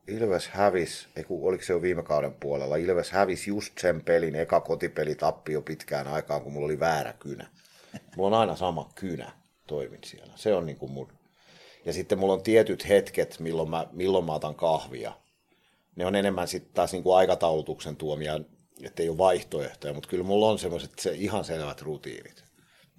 Ilves 0.09 0.49
hävis, 0.49 1.09
ei 1.17 1.25
kun, 1.25 1.49
oliko 1.49 1.65
se 1.65 1.73
jo 1.73 1.83
viime 1.83 2.03
kauden 2.03 2.35
puolella, 2.35 2.77
Ilves 2.77 3.11
hävisi 3.11 3.51
just 3.51 3.79
sen 3.79 4.05
pelin, 4.05 4.35
eka 4.35 4.61
kotipeli 4.61 5.15
tappi 5.15 5.53
jo 5.53 5.63
pitkään 5.63 6.07
aikaan, 6.07 6.43
kun 6.43 6.53
mulla 6.53 6.65
oli 6.65 6.81
väärä 6.81 7.13
kynä. 7.13 7.47
Mulla 8.17 8.37
on 8.37 8.41
aina 8.41 8.57
sama 8.57 8.91
kynä, 8.95 9.33
toimin 9.67 10.01
siellä. 10.05 10.33
Se 10.37 10.55
on 10.55 10.67
niin 10.67 10.79
kuin 10.79 10.93
mun. 10.93 11.13
Ja 11.87 11.93
sitten 11.93 12.19
mulla 12.19 12.33
on 12.33 12.43
tietyt 12.43 12.89
hetket, 12.89 13.37
milloin 13.41 13.71
mä, 13.71 13.87
milloin 13.93 14.25
mä 14.25 14.35
otan 14.35 14.55
kahvia 14.55 15.13
ne 15.97 16.07
on 16.07 16.15
enemmän 16.15 16.49
sitten 16.49 16.75
taas 16.75 16.93
niinku 16.93 17.13
aikataulutuksen 17.13 17.97
tuomia, 17.97 18.41
että 18.83 19.03
ei 19.03 19.09
ole 19.09 19.19
vaihtoehtoja, 19.19 19.95
mutta 19.95 20.09
kyllä 20.09 20.25
mulla 20.25 20.49
on 20.49 20.59
semmoiset 20.59 20.99
se 20.99 21.13
ihan 21.15 21.45
selvät 21.45 21.83
rutiinit. 21.83 22.45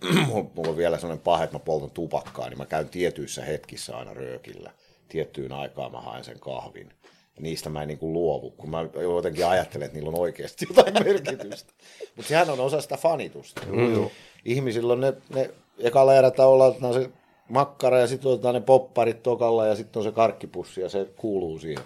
mulla 0.56 0.70
on 0.70 0.78
vielä 0.78 0.98
semmoinen 0.98 1.24
pahe, 1.24 1.44
että 1.44 1.56
mä 1.56 1.60
poltan 1.60 1.92
tupakkaa, 1.92 2.50
niin 2.50 2.58
mä 2.58 2.66
käyn 2.66 2.90
tietyissä 2.90 3.42
hetkissä 3.42 3.98
aina 3.98 4.14
röökillä. 4.14 4.72
Tiettyyn 5.10 5.52
aikaan 5.52 5.92
mä 5.92 6.02
haen 6.02 6.24
sen 6.24 6.40
kahvin. 6.40 6.94
Ja 7.36 7.42
niistä 7.42 7.70
mä 7.70 7.82
en 7.82 7.88
niin 7.88 7.98
kuin 7.98 8.14
luovu, 8.14 8.52
kun 8.52 8.70
mä 8.70 8.86
jotenkin 9.02 9.46
ajattelen, 9.46 9.86
että 9.86 9.96
niillä 9.98 10.10
on 10.10 10.20
oikeasti 10.20 10.68
jotain 10.70 10.94
merkitystä. 11.04 11.74
Mutta 12.16 12.30
sehän 12.30 12.50
on 12.50 12.60
osa 12.60 12.82
sitä 12.82 12.98
fanitusta. 12.98 13.62
Mm. 13.66 14.10
Ihmisillä 14.46 14.94
on 14.94 15.02
ne, 15.02 15.14
ne 15.34 15.50
ekalla 15.80 16.16
erätä 16.16 16.46
olla 16.46 16.68
että 16.68 16.88
on 16.88 16.94
se 16.94 17.10
makkara 17.50 18.00
ja 18.00 18.08
sitten 18.08 18.32
otetaan 18.32 18.56
ne 18.56 18.62
popparit 18.62 19.24
tokalla 19.24 19.66
ja 19.66 19.76
sitten 19.76 20.00
on 20.00 20.04
se 20.04 20.12
karkkipussi 20.12 20.82
ja 20.82 20.90
se 20.90 21.08
kuuluu 21.16 21.60
siihen. 21.60 21.84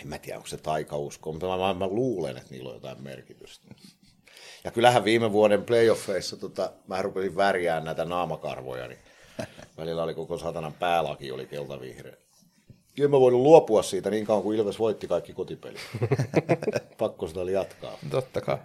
en 0.00 0.08
mä 0.08 0.18
tiedä, 0.18 0.36
onko 0.36 0.48
se 0.48 0.56
taikausko, 0.56 1.32
mutta 1.32 1.46
mä, 1.46 1.56
mä, 1.56 1.74
mä 1.74 1.86
luulen, 1.86 2.36
että 2.36 2.50
niillä 2.50 2.68
on 2.68 2.74
jotain 2.74 3.02
merkitystä. 3.02 3.74
Ja 4.64 4.70
kyllähän 4.70 5.04
viime 5.04 5.32
vuoden 5.32 5.64
playoffeissa 5.64 6.36
tota, 6.36 6.72
mä 6.86 7.02
rupesin 7.02 7.36
värjään 7.36 7.84
näitä 7.84 8.04
naamakarvoja, 8.04 8.88
niin 8.88 8.98
välillä 9.78 10.02
oli 10.02 10.14
koko 10.14 10.38
satanan 10.38 10.72
päälaki 10.72 11.32
oli 11.32 11.46
keltavihreä. 11.46 12.16
Kyllä 12.96 13.10
mä 13.10 13.20
voinut 13.20 13.40
luopua 13.40 13.82
siitä 13.82 14.10
niin 14.10 14.26
kauan 14.26 14.42
kuin 14.42 14.58
Ilves 14.58 14.78
voitti 14.78 15.08
kaikki 15.08 15.32
kotipelit. 15.32 15.80
Pakko 16.98 17.28
sitä 17.28 17.40
oli 17.40 17.52
jatkaa. 17.52 17.98
Totta 18.10 18.40
kai. 18.40 18.56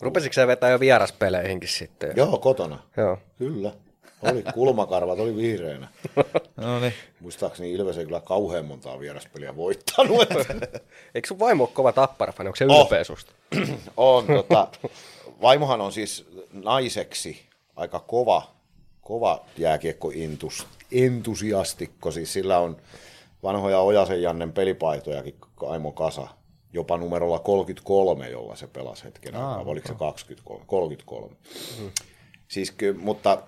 Rupesitko 0.00 0.32
sä 0.32 0.46
vetää 0.46 0.70
jo 0.70 0.80
vieraspeleihinkin 0.80 1.68
sitten? 1.68 2.12
Joo, 2.16 2.38
kotona. 2.38 2.82
Joo. 2.96 3.18
Kyllä. 3.38 3.72
Oli 4.22 4.44
kulmakarvat, 4.54 5.18
oli 5.18 5.36
vihreänä. 5.36 5.88
No 6.56 6.80
niin. 6.80 6.92
Muistaakseni 7.20 7.72
Ilves 7.72 7.98
ei 7.98 8.04
kyllä 8.04 8.20
kauhean 8.20 8.64
montaa 8.64 9.00
vieraspeliä 9.00 9.56
voittanut. 9.56 10.22
että- 10.22 10.80
Eikö 11.14 11.28
sun 11.28 11.38
vaimo 11.38 11.64
ole 11.64 11.70
kova 11.74 11.92
tapparafani? 11.92 12.46
Onko 12.48 12.56
se 12.56 12.66
Oh. 12.68 12.80
ylpeä 12.86 13.04
susta? 13.04 13.32
on, 13.96 14.26
tota, 14.26 14.68
vaimohan 15.42 15.80
on 15.80 15.92
siis 15.92 16.26
naiseksi 16.52 17.46
aika 17.76 18.00
kova, 18.00 18.42
kova 19.00 19.44
jääkiekko 19.58 20.12
entusiastikko. 20.92 22.10
Siis 22.10 22.32
sillä 22.32 22.58
on 22.58 22.76
vanhoja 23.42 23.80
Ojasen 23.80 24.22
Jannen 24.22 24.52
pelipaitojakin 24.52 25.34
aimo 25.66 25.92
kasa. 25.92 26.28
Jopa 26.72 26.96
numerolla 26.96 27.38
33, 27.38 28.28
jolla 28.28 28.56
se 28.56 28.66
pelasi 28.66 29.04
hetken 29.04 29.36
Aa, 29.36 29.54
aikaa. 29.56 29.70
Oliko 29.72 29.88
se 29.88 29.94
23? 29.94 30.64
33. 30.66 31.34
Siis 32.48 32.70
ky, 32.70 32.92
mutta 32.92 33.42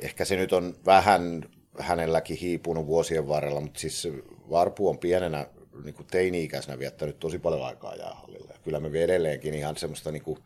ehkä 0.00 0.24
se 0.24 0.36
nyt 0.36 0.52
on 0.52 0.74
vähän 0.86 1.44
hänelläkin 1.78 2.36
hiipunut 2.36 2.86
vuosien 2.86 3.28
varrella, 3.28 3.60
mutta 3.60 3.80
siis 3.80 4.08
Varpu 4.50 4.88
on 4.88 4.98
pienenä 4.98 5.46
niin 5.84 5.94
kuin 5.94 6.06
teini-ikäisenä 6.06 6.78
viettänyt 6.78 7.20
tosi 7.20 7.38
paljon 7.38 7.66
aikaa 7.66 7.94
jäähallilla. 7.94 8.52
Ja 8.52 8.58
kyllä 8.64 8.80
me 8.80 9.02
edelleenkin 9.02 9.54
ihan 9.54 9.76
semmoista 9.76 10.12
niin 10.12 10.22
kuin 10.22 10.38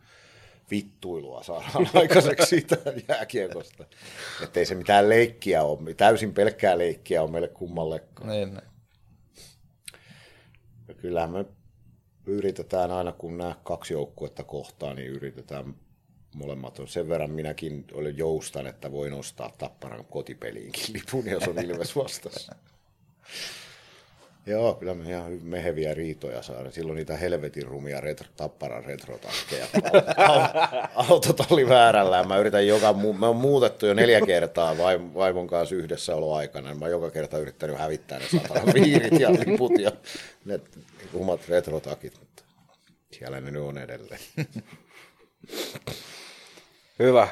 vittuilua 0.71 1.43
saadaan 1.43 1.89
aikaiseksi 2.01 2.45
siitä 2.45 2.77
jääkiekosta. 3.07 3.85
Että 4.43 4.59
ei 4.59 4.65
se 4.65 4.75
mitään 4.75 5.09
leikkiä 5.09 5.63
ole, 5.63 5.93
täysin 5.93 6.33
pelkkää 6.33 6.77
leikkiä 6.77 7.23
on 7.23 7.31
meille 7.31 7.47
kummallekaan. 7.47 8.29
Niin, 8.29 8.53
niin. 8.53 8.63
Ja 10.87 10.93
kyllähän 10.93 11.31
me 11.31 11.45
yritetään 12.25 12.91
aina, 12.91 13.11
kun 13.11 13.37
nämä 13.37 13.55
kaksi 13.63 13.93
joukkuetta 13.93 14.43
kohtaa, 14.43 14.93
niin 14.93 15.07
yritetään 15.07 15.75
molemmat 16.35 16.79
on. 16.79 16.87
Sen 16.87 17.09
verran 17.09 17.31
minäkin 17.31 17.85
olen 17.93 18.17
joustan, 18.17 18.67
että 18.67 18.91
voin 18.91 19.13
ostaa 19.13 19.53
Tapparan 19.57 20.05
kotipeliinkin 20.05 20.83
lipun, 20.93 21.29
jos 21.29 21.47
on 21.47 21.65
Ilves 21.65 21.95
vastassa. 21.95 22.55
Joo, 24.47 24.73
kyllä 24.73 24.93
me 24.93 25.09
ihan 25.09 25.39
meheviä 25.43 25.93
riitoja 25.93 26.41
saadaan. 26.41 26.71
Silloin 26.71 26.95
niitä 26.95 27.17
helvetin 27.17 27.63
rumia 27.67 28.01
retro, 28.01 28.27
Tapparan 28.37 28.85
retrotakkeja. 28.85 29.67
Autot 30.95 31.51
oli 31.51 31.69
väärällä. 31.69 32.23
Mä 32.23 32.37
yritän 32.37 32.67
joka, 32.67 32.91
mu- 32.91 33.19
me 33.19 33.27
on 33.27 33.35
muutettu 33.35 33.85
jo 33.85 33.93
neljä 33.93 34.21
kertaa 34.21 34.73
vaim- 34.73 35.13
vaimon 35.13 35.47
kanssa 35.47 35.75
yhdessä 35.75 36.15
oloaikana. 36.15 36.75
Mä 36.75 36.85
oon 36.85 36.91
joka 36.91 37.11
kerta 37.11 37.37
yrittänyt 37.37 37.77
hävittää 37.77 38.19
ne 38.19 38.25
satana 38.31 38.73
viirit 38.73 39.19
ja 39.19 39.31
liput 39.31 39.79
ja 39.79 39.91
ne 40.45 40.59
rumat 41.13 41.49
retrotakit. 41.49 42.19
Mutta 42.19 42.43
siellä 43.11 43.41
ne 43.41 43.51
nyt 43.51 43.61
on 43.61 43.77
edelleen. 43.77 44.21
Hyvä. 46.99 47.27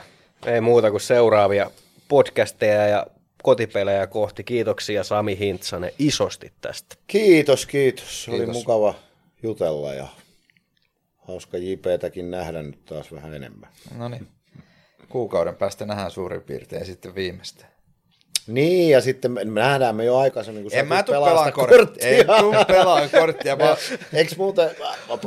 Ei 0.45 0.61
muuta 0.61 0.91
kuin 0.91 1.01
seuraavia 1.01 1.71
podcasteja 2.07 2.87
ja 2.87 3.07
kotipelejä 3.43 4.07
kohti. 4.07 4.43
Kiitoksia 4.43 5.03
Sami 5.03 5.39
Hintsanen 5.39 5.91
isosti 5.99 6.53
tästä. 6.61 6.95
Kiitos, 7.07 7.65
kiitos. 7.65 8.23
Se 8.23 8.31
oli 8.31 8.37
Kiitos. 8.39 8.55
mukava 8.55 8.95
jutella 9.43 9.93
ja 9.93 10.07
hauska 11.17 11.57
JPtäkin 11.57 12.31
nähdä 12.31 12.63
nyt 12.63 12.85
taas 12.85 13.11
vähän 13.11 13.33
enemmän. 13.33 13.69
No 13.97 14.09
niin. 14.09 14.27
Kuukauden 15.09 15.55
päästä 15.55 15.85
nähdään 15.85 16.11
suurin 16.11 16.41
piirtein 16.41 16.85
sitten 16.85 17.15
viimeistä. 17.15 17.65
Niin, 18.47 18.89
ja 18.89 19.01
sitten 19.01 19.31
me 19.31 19.45
nähdään 19.45 19.95
me 19.95 20.05
jo 20.05 20.17
aikaisemmin, 20.17 20.63
kun 20.63 20.71
sä 20.71 20.77
En 20.77 20.87
mä 20.87 21.03
tulet 21.03 21.19
tuu 21.19 21.25
pelaa 21.25 21.51
pelaan 21.51 21.53
korttia. 21.53 22.07
En 22.07 22.25
tuu 22.39 22.53
pelaan 22.67 23.09
korttia. 23.09 23.55
Mä... 23.55 23.77
Eikö 24.19 24.35
muuten, 24.37 24.69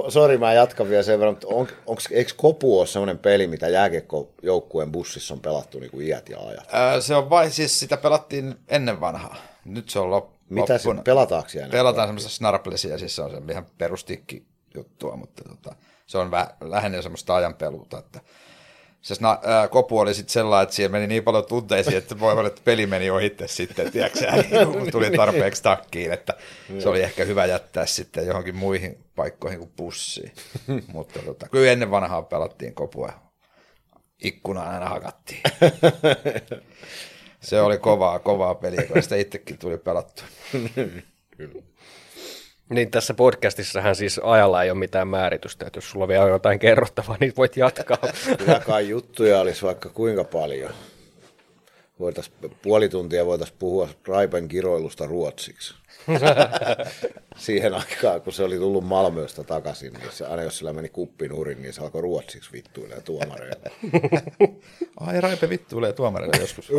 sori 0.09 0.39
mä 0.39 0.53
jatkan 0.53 0.89
vielä 0.89 1.03
sen 1.03 1.19
verran, 1.19 1.35
mutta 1.35 1.49
on, 1.51 1.69
onks, 1.87 2.09
eikö 2.11 2.33
Kopu 2.37 2.79
ole 2.79 2.87
semmoinen 2.87 3.19
peli, 3.19 3.47
mitä 3.47 3.69
jääkiekkojoukkueen 3.69 4.93
bussissa 4.93 5.35
on 5.35 5.41
pelattu 5.41 5.79
niin 5.79 5.91
kuin 5.91 6.07
iät 6.07 6.29
ja 6.29 6.39
ajat? 6.39 6.69
Ää, 6.73 7.01
se 7.01 7.14
on 7.14 7.31
vai, 7.31 7.51
siis 7.51 7.81
sitä 7.81 7.97
pelattiin 7.97 8.55
ennen 8.69 9.01
vanhaa. 9.01 9.37
Nyt 9.64 9.89
se 9.89 9.99
on 9.99 10.11
lop, 10.11 10.31
Mitä 10.49 10.79
se, 10.79 10.89
pelataanko 11.05 11.49
siellä? 11.49 11.71
Pelataan 11.71 12.09
semmoista 12.09 12.31
snarplesia, 12.31 12.99
siis 12.99 13.17
se 13.17 13.23
on 13.23 13.31
se 13.31 13.37
ihan 13.51 13.67
perustikki 13.79 14.47
juttua, 14.75 15.17
mutta 15.17 15.45
tota, 15.45 15.77
se 16.07 16.19
on 16.19 16.31
vä, 16.31 16.51
lähinnä 16.61 17.03
semmoista 17.03 17.37
ajanpeluuta, 17.37 17.99
että 17.99 18.21
se 19.07 19.15
sna, 19.15 19.39
ää, 19.45 19.69
kopu 19.69 19.99
oli 19.99 20.15
sitten 20.15 20.33
sellainen, 20.33 20.63
että 20.63 20.75
siellä 20.75 20.93
meni 20.93 21.07
niin 21.07 21.25
paljon 21.25 21.47
tunteisiin, 21.47 21.97
että 21.97 22.21
voi 22.21 22.33
olla, 22.33 22.47
että 22.47 22.61
peli 22.65 22.87
meni 22.87 23.11
ohitte 23.11 23.49
sitten, 23.49 23.93
tiedätkö 23.93 24.33
niin 24.33 24.67
kun 24.67 24.91
tuli 24.93 25.11
tarpeeksi 25.11 25.63
takkiin, 25.63 26.13
että 26.13 26.35
se 26.79 26.89
oli 26.89 27.03
ehkä 27.03 27.25
hyvä 27.25 27.47
jättää 27.47 27.87
sitten 27.87 28.27
johonkin 28.27 28.57
muihin 28.57 29.05
paikkoihin 29.17 29.59
kuin 29.59 29.71
bussiin. 29.77 30.33
mutta 30.93 31.19
tota, 31.19 31.49
kyllä 31.49 31.73
ennen 31.73 31.91
vanhaa 31.91 32.23
pelattiin 32.23 32.75
kopua, 32.75 33.13
ikkunaan 34.25 34.75
aina 34.75 34.89
hakattiin. 34.89 35.43
Se 37.41 37.61
oli 37.61 37.79
kovaa, 37.79 38.19
kovaa 38.19 38.55
peliä, 38.55 38.83
kun 38.83 39.03
sitä 39.03 39.17
itsekin 39.17 39.59
tuli 39.59 39.79
pelattua. 39.79 40.27
Niin 42.69 42.91
tässä 42.91 43.14
podcastissahan 43.14 43.97
siis 43.97 44.21
ajalla 44.23 44.62
ei 44.62 44.71
ole 44.71 44.79
mitään 44.79 45.09
määritystä, 45.09 45.67
että 45.67 45.77
jos 45.77 45.91
sulla 45.91 46.09
vielä 46.09 46.25
on 46.25 46.31
jotain 46.31 46.59
kerrottavaa, 46.59 47.17
niin 47.21 47.33
voit 47.37 47.57
jatkaa. 47.57 47.99
Kyllä 48.39 48.61
kai 48.61 48.89
juttuja 48.89 49.41
olisi 49.41 49.62
vaikka 49.62 49.89
kuinka 49.89 50.25
paljon. 50.25 50.73
Voitais, 52.01 52.31
puoli 52.62 52.89
tuntia 52.89 53.27
voitaisiin 53.27 53.59
puhua 53.59 53.89
Raipen 54.09 54.49
kiroilusta 54.49 55.07
ruotsiksi. 55.07 55.75
Siihen 57.37 57.75
aikaan, 57.75 58.21
kun 58.21 58.33
se 58.33 58.45
oli 58.45 58.59
tullut 58.59 58.85
Malmöstä 58.85 59.45
takaisin, 59.45 59.93
niin 59.93 60.11
se, 60.11 60.27
aina 60.27 60.43
jos 60.43 60.59
sillä 60.59 60.73
meni 60.73 60.89
kuppi 60.89 61.29
nurin, 61.29 61.62
niin 61.62 61.73
se 61.73 61.81
alkoi 61.81 62.03
ruotsiksi 62.03 62.53
vittuilla 62.53 63.01
tuomareille. 63.01 63.71
Ai 65.01 65.21
Raipe 65.21 65.49
vittuilee 65.49 65.93
tuomarille 65.93 66.37
joskus. 66.41 66.69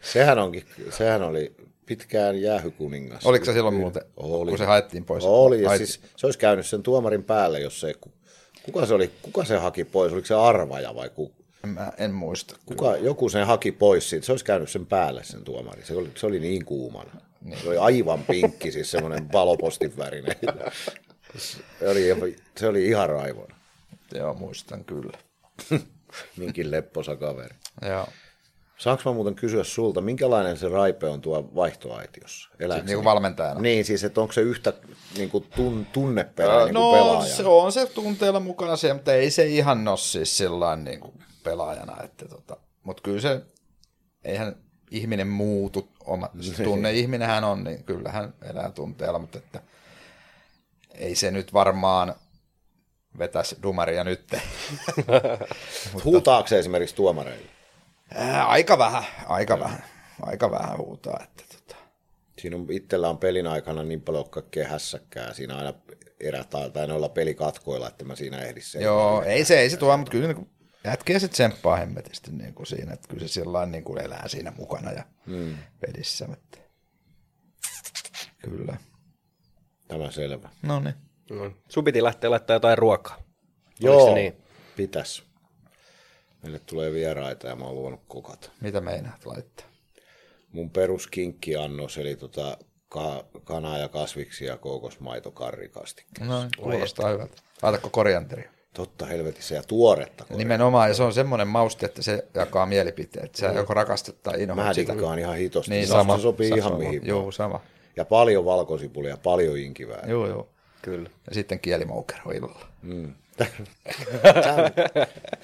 Sehän, 0.00 0.38
onkin, 0.38 0.64
sehän 0.90 1.22
oli 1.22 1.52
pitkään 1.90 2.42
jäähykuningas. 2.42 3.26
Oliko 3.26 3.44
se 3.44 3.52
silloin 3.52 3.74
muuten, 3.74 4.02
Oli. 4.16 4.50
kun 4.50 4.58
se 4.58 4.64
haettiin 4.64 5.04
pois? 5.04 5.24
Oli, 5.24 5.62
ja 5.62 5.76
siis 5.76 6.00
se 6.16 6.26
olisi 6.26 6.38
käynyt 6.38 6.66
sen 6.66 6.82
tuomarin 6.82 7.24
päälle, 7.24 7.60
jos 7.60 7.80
se... 7.80 7.94
Kuka 8.62 8.86
se 8.86 8.94
oli, 8.94 9.10
kuka 9.22 9.44
se 9.44 9.56
haki 9.56 9.84
pois? 9.84 10.12
Oliko 10.12 10.26
se 10.26 10.34
arvaja 10.34 10.94
vai 10.94 11.10
ku, 11.10 11.32
Mä 11.66 11.92
en 11.98 12.10
muista. 12.14 12.56
kuka, 12.66 12.96
joku 12.96 13.28
sen 13.28 13.46
haki 13.46 13.72
pois 13.72 14.10
siitä? 14.10 14.26
Se 14.26 14.32
olisi 14.32 14.44
käynyt 14.44 14.70
sen 14.70 14.86
päälle 14.86 15.24
sen 15.24 15.44
tuomari. 15.44 15.82
Se 15.84 15.94
oli, 15.94 16.10
se 16.14 16.26
oli 16.26 16.40
niin 16.40 16.64
kuumana. 16.64 17.10
Se 17.62 17.68
oli 17.68 17.76
aivan 17.76 18.22
pinkki, 18.22 18.72
siis 18.72 18.90
semmoinen 18.90 19.28
valopostin 19.32 19.96
värinen. 19.96 20.36
Se 21.38 21.88
oli, 21.88 22.36
se 22.58 22.68
oli 22.68 22.86
ihan 22.86 23.08
raivona. 23.08 23.56
Joo, 24.14 24.34
muistan 24.34 24.84
kyllä. 24.84 25.18
Minkin 26.36 26.70
lepposa 26.70 27.16
kaveri. 27.16 27.54
Joo. 27.88 28.06
Saanko 28.80 29.02
mä 29.06 29.12
muuten 29.12 29.34
kysyä 29.34 29.64
sulta, 29.64 30.00
minkälainen 30.00 30.56
se 30.56 30.68
raipe 30.68 31.06
on 31.08 31.20
tuo 31.20 31.50
vaihtoaitiossa? 31.54 32.50
Elääkö 32.60 32.84
Niin 32.84 32.94
kuin 32.96 33.02
se- 33.02 33.04
valmentajana. 33.04 33.60
Niin, 33.60 33.84
siis 33.84 34.04
että 34.04 34.20
onko 34.20 34.32
se 34.32 34.40
yhtä 34.40 34.72
niin 35.16 35.30
kuin 35.30 35.46
tun, 35.56 35.86
tunneperäinen 35.92 36.74
no, 36.74 36.80
kuin 36.90 36.98
pelaaja? 37.02 37.34
se 37.36 37.42
on 37.46 37.72
se 37.72 37.86
tunteella 37.86 38.40
mukana 38.40 38.76
se, 38.76 38.94
mutta 38.94 39.14
ei 39.14 39.30
se 39.30 39.46
ihan 39.46 39.88
ole 39.88 39.98
siis 39.98 40.38
sellainen 40.38 40.84
niin 40.84 41.00
kuin 41.00 41.12
pelaajana. 41.44 42.02
Että 42.04 42.28
tota, 42.28 42.56
mutta 42.82 43.02
kyllä 43.02 43.20
se, 43.20 43.40
eihän 44.24 44.56
ihminen 44.90 45.28
muutu. 45.28 45.88
Oma, 46.04 46.28
Niin. 46.34 46.64
tunne 46.64 46.92
ihminenhän 46.92 47.44
on, 47.44 47.64
niin 47.64 47.84
kyllähän 47.84 48.34
elää 48.50 48.70
tunteella, 48.70 49.18
mutta 49.18 49.38
että 49.38 49.62
ei 50.94 51.14
se 51.14 51.30
nyt 51.30 51.52
varmaan 51.52 52.14
vetäisi 53.18 53.56
dumaria 53.62 54.04
nyt. 54.04 54.30
Huutaako 56.04 56.48
se 56.48 56.58
esimerkiksi 56.58 56.96
tuomareille? 56.96 57.59
Ää, 58.14 58.46
aika 58.46 58.78
vähän, 58.78 59.04
aika 59.26 59.58
vähän, 59.58 59.84
aika 60.22 60.50
vähän 60.50 60.78
huutaa. 60.78 61.20
Että 61.22 61.44
tota. 61.54 61.76
Siinä 62.38 62.56
on, 62.56 62.66
itsellä 62.70 63.08
on 63.08 63.18
pelin 63.18 63.46
aikana 63.46 63.82
niin 63.82 64.00
paljon 64.00 64.30
kaikkea 64.30 64.68
hässäkkää 64.68 65.34
siinä 65.34 65.56
aina 65.56 65.74
erä 66.20 66.44
tai, 66.44 66.70
tai 66.70 66.86
noilla 66.86 67.08
pelikatkoilla, 67.08 67.88
että 67.88 68.04
mä 68.04 68.16
siinä 68.16 68.42
ehdin 68.42 68.62
sen. 68.62 68.82
Joo, 68.82 69.22
ei 69.22 69.44
se, 69.44 69.58
ei 69.58 69.70
se 69.70 69.76
tuo, 69.76 69.96
mutta 69.96 70.10
kyllä 70.10 70.26
niin 70.26 70.36
kuin, 70.36 70.50
jätkiä 70.84 71.18
se 71.18 71.28
tsemppaa 71.28 71.76
hemmetisti 71.76 72.30
niin 72.32 72.54
kuin 72.54 72.66
siinä, 72.66 72.92
että 72.92 73.08
kyllä 73.08 73.28
se 73.28 73.32
sillä 73.32 73.66
niin 73.66 73.84
kuin 73.84 74.00
elää 74.04 74.28
siinä 74.28 74.52
mukana 74.56 74.92
ja 74.92 75.04
mm. 75.26 75.56
pelissä. 75.80 76.28
Että. 76.32 76.58
Kyllä. 78.42 78.76
Tämä 79.88 80.10
selvä. 80.10 80.48
No 80.62 80.80
niin. 80.80 80.94
No, 81.30 81.52
sun 81.68 81.84
piti 81.84 82.02
lähteä 82.02 82.30
laittaa 82.30 82.56
jotain 82.56 82.78
ruokaa. 82.78 83.22
Joo, 83.80 84.14
niin? 84.14 84.36
pitäis. 84.76 85.29
Meille 86.42 86.58
tulee 86.66 86.92
vieraita 86.92 87.46
ja 87.48 87.56
mä 87.56 87.64
oon 87.64 87.74
luvannut 87.74 88.00
kokata. 88.08 88.50
Mitä 88.60 88.80
meinaat 88.80 89.26
laittaa? 89.26 89.66
Mun 90.52 90.70
peruskinkkiannos, 90.70 91.98
eli 91.98 92.16
tota 92.16 92.58
ka- 92.88 93.24
kanaa 93.44 93.78
ja 93.78 93.88
kasviksia, 93.88 94.56
kookosmaitokarrikastikkeessa. 94.56 96.34
No, 96.42 96.48
kuulostaa 96.58 97.08
hyvältä. 97.10 97.42
Laitatko 97.62 97.90
korianteria? 97.90 98.50
Totta 98.74 99.06
helvetissä 99.06 99.54
ja 99.54 99.62
tuoretta. 99.62 100.24
Ja 100.30 100.36
nimenomaan, 100.36 100.88
ja 100.88 100.94
se 100.94 101.02
on 101.02 101.12
semmoinen 101.12 101.48
mauste, 101.48 101.86
että 101.86 102.02
se 102.02 102.24
jakaa 102.34 102.66
mielipiteet. 102.66 103.34
Sä 103.34 103.46
joko 103.46 103.74
rakastat 103.74 104.22
tai 104.22 104.42
inhoat 104.42 104.66
Mä 104.66 104.74
sitä. 104.74 104.92
dikkaan 104.92 105.18
ihan 105.18 105.36
hitosti. 105.36 105.70
Niin, 105.70 105.86
Se 105.86 105.90
sama. 105.92 106.18
sopii 106.18 106.48
Sa- 106.48 106.56
ihan 106.56 106.70
sama. 106.72 106.84
mihin 106.84 107.06
Joo, 107.06 107.30
sama. 107.32 107.60
Ja 107.96 108.04
paljon 108.04 108.44
valkosipulia, 108.44 109.16
paljon 109.16 109.58
inkivää. 109.58 110.04
Joo, 110.06 110.26
joo. 110.28 110.48
Kyllä. 110.82 111.10
Ja 111.28 111.34
sitten 111.34 111.60
kielimoukero 111.60 112.30
illalla. 112.30 112.66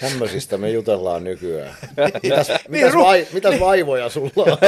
Tämmöisistä 0.00 0.58
me 0.58 0.70
jutellaan 0.70 1.24
nykyään. 1.24 1.74
Mitäs, 2.22 2.48
mitäs, 2.68 2.94
vai, 2.94 3.26
mitäs 3.32 3.60
vaivoja 3.60 4.08
sulla 4.08 4.32
on? 4.36 4.58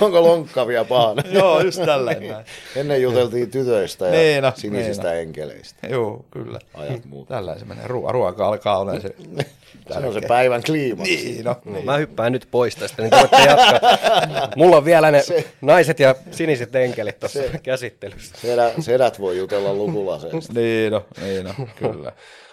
Onko 0.00 0.22
lonkkavia 0.22 0.84
paana? 0.84 1.22
Joo, 1.32 1.60
just 1.60 1.84
tällainen. 1.84 2.28
näin. 2.28 2.44
Ennen 2.76 3.02
juteltiin 3.02 3.50
tytöistä 3.50 4.04
ja 4.06 4.10
Niin, 4.12 4.42
no, 4.42 4.52
sinisistä 4.56 5.02
niin, 5.08 5.14
no. 5.14 5.20
enkeleistä. 5.20 5.86
Joo, 5.86 6.24
kyllä. 6.30 6.58
Ajat 6.74 7.04
muut. 7.04 7.28
Tällainen 7.28 7.60
se 7.60 7.66
menee. 7.66 7.86
Ruoka, 7.86 8.12
ruoka 8.12 8.46
alkaa 8.48 8.78
olla 8.78 9.00
se. 9.00 9.14
Se 9.92 10.06
on 10.06 10.12
se 10.12 10.20
päivän 10.28 10.62
kliimaksi. 10.62 11.16
Niin, 11.16 11.44
no. 11.44 11.56
No, 11.64 11.82
mä 11.82 11.96
hyppään 11.96 12.32
nyt 12.32 12.48
pois 12.50 12.76
tästä, 12.76 13.02
niin 13.02 13.10
te 13.10 13.16
voitte 13.16 13.42
jatkaa. 13.42 13.80
Mulla 14.56 14.76
on 14.76 14.84
vielä 14.84 15.10
ne 15.10 15.22
naiset 15.60 16.00
ja 16.00 16.14
siniset 16.30 16.74
enkelit 16.76 17.20
tuossa 17.20 17.40
käsittelyssä. 17.62 18.34
Sedät, 18.40 18.74
sedät 18.80 19.20
voi 19.20 19.38
jutella 19.38 19.74
lukulaseesta. 19.74 20.52
Niin, 20.52 20.92
no, 20.92 21.06
niin, 21.22 21.44
no, 21.44 21.54
kyllä. 21.76 22.12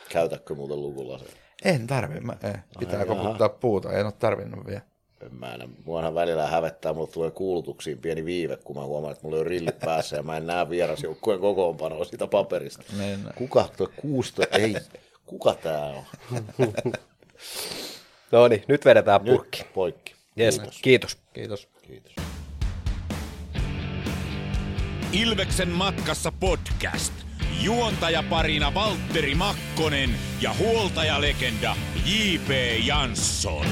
Käytätkö 0.09 0.55
muuten 0.55 0.81
lukulaseen? 0.81 1.31
En 1.65 1.87
tarvi, 1.87 2.19
mä, 2.19 2.33
eh. 2.43 2.53
pitää 2.79 2.99
Ai, 2.99 3.05
koputtaa 3.05 3.49
puuta, 3.49 3.93
en 3.93 4.05
ole 4.05 4.13
tarvinnut 4.19 4.67
vielä. 4.67 4.81
En 5.21 5.35
mä 5.35 5.53
enää. 5.53 5.67
Muahan 5.85 6.15
välillä 6.15 6.47
hävettää, 6.47 6.93
mulle 6.93 7.07
tulee 7.07 7.31
kuulutuksiin 7.31 7.97
pieni 7.97 8.25
viive, 8.25 8.57
kun 8.57 8.75
mä 8.75 8.85
huomaan, 8.85 9.11
että 9.11 9.23
mulla 9.23 9.39
on 9.39 9.45
rillit 9.45 9.79
päässä 9.79 10.15
ja 10.15 10.23
mä 10.23 10.37
en 10.37 10.47
näe 10.47 10.69
vierasjoukkueen 10.69 11.39
kokoonpanoa 11.39 12.05
sitä 12.05 12.27
paperista. 12.27 12.83
Niin. 12.97 13.19
Kuka 13.35 13.69
tuo 13.77 13.89
kuusto? 13.95 14.43
Ei, 14.51 14.75
kuka 15.25 15.53
tää 15.53 15.85
on? 15.85 16.03
No 18.31 18.47
niin, 18.47 18.63
nyt 18.67 18.85
vedetään 18.85 19.21
purkki. 19.21 19.61
Nyt 19.63 19.73
poikki. 19.73 20.15
Yes, 20.39 20.59
Kiitos. 20.59 20.79
kiitos. 20.81 21.17
Kiitos. 21.33 21.67
Kiitos. 21.81 22.13
Ilveksen 25.11 25.69
matkassa 25.69 26.31
podcast. 26.31 27.13
Juontajaparina 27.61 28.73
Valtteri 28.73 29.35
Makkonen 29.35 30.09
ja 30.41 30.53
huoltajalegenda 30.53 31.75
J.P. 32.05 32.49
Jansson. 32.85 33.65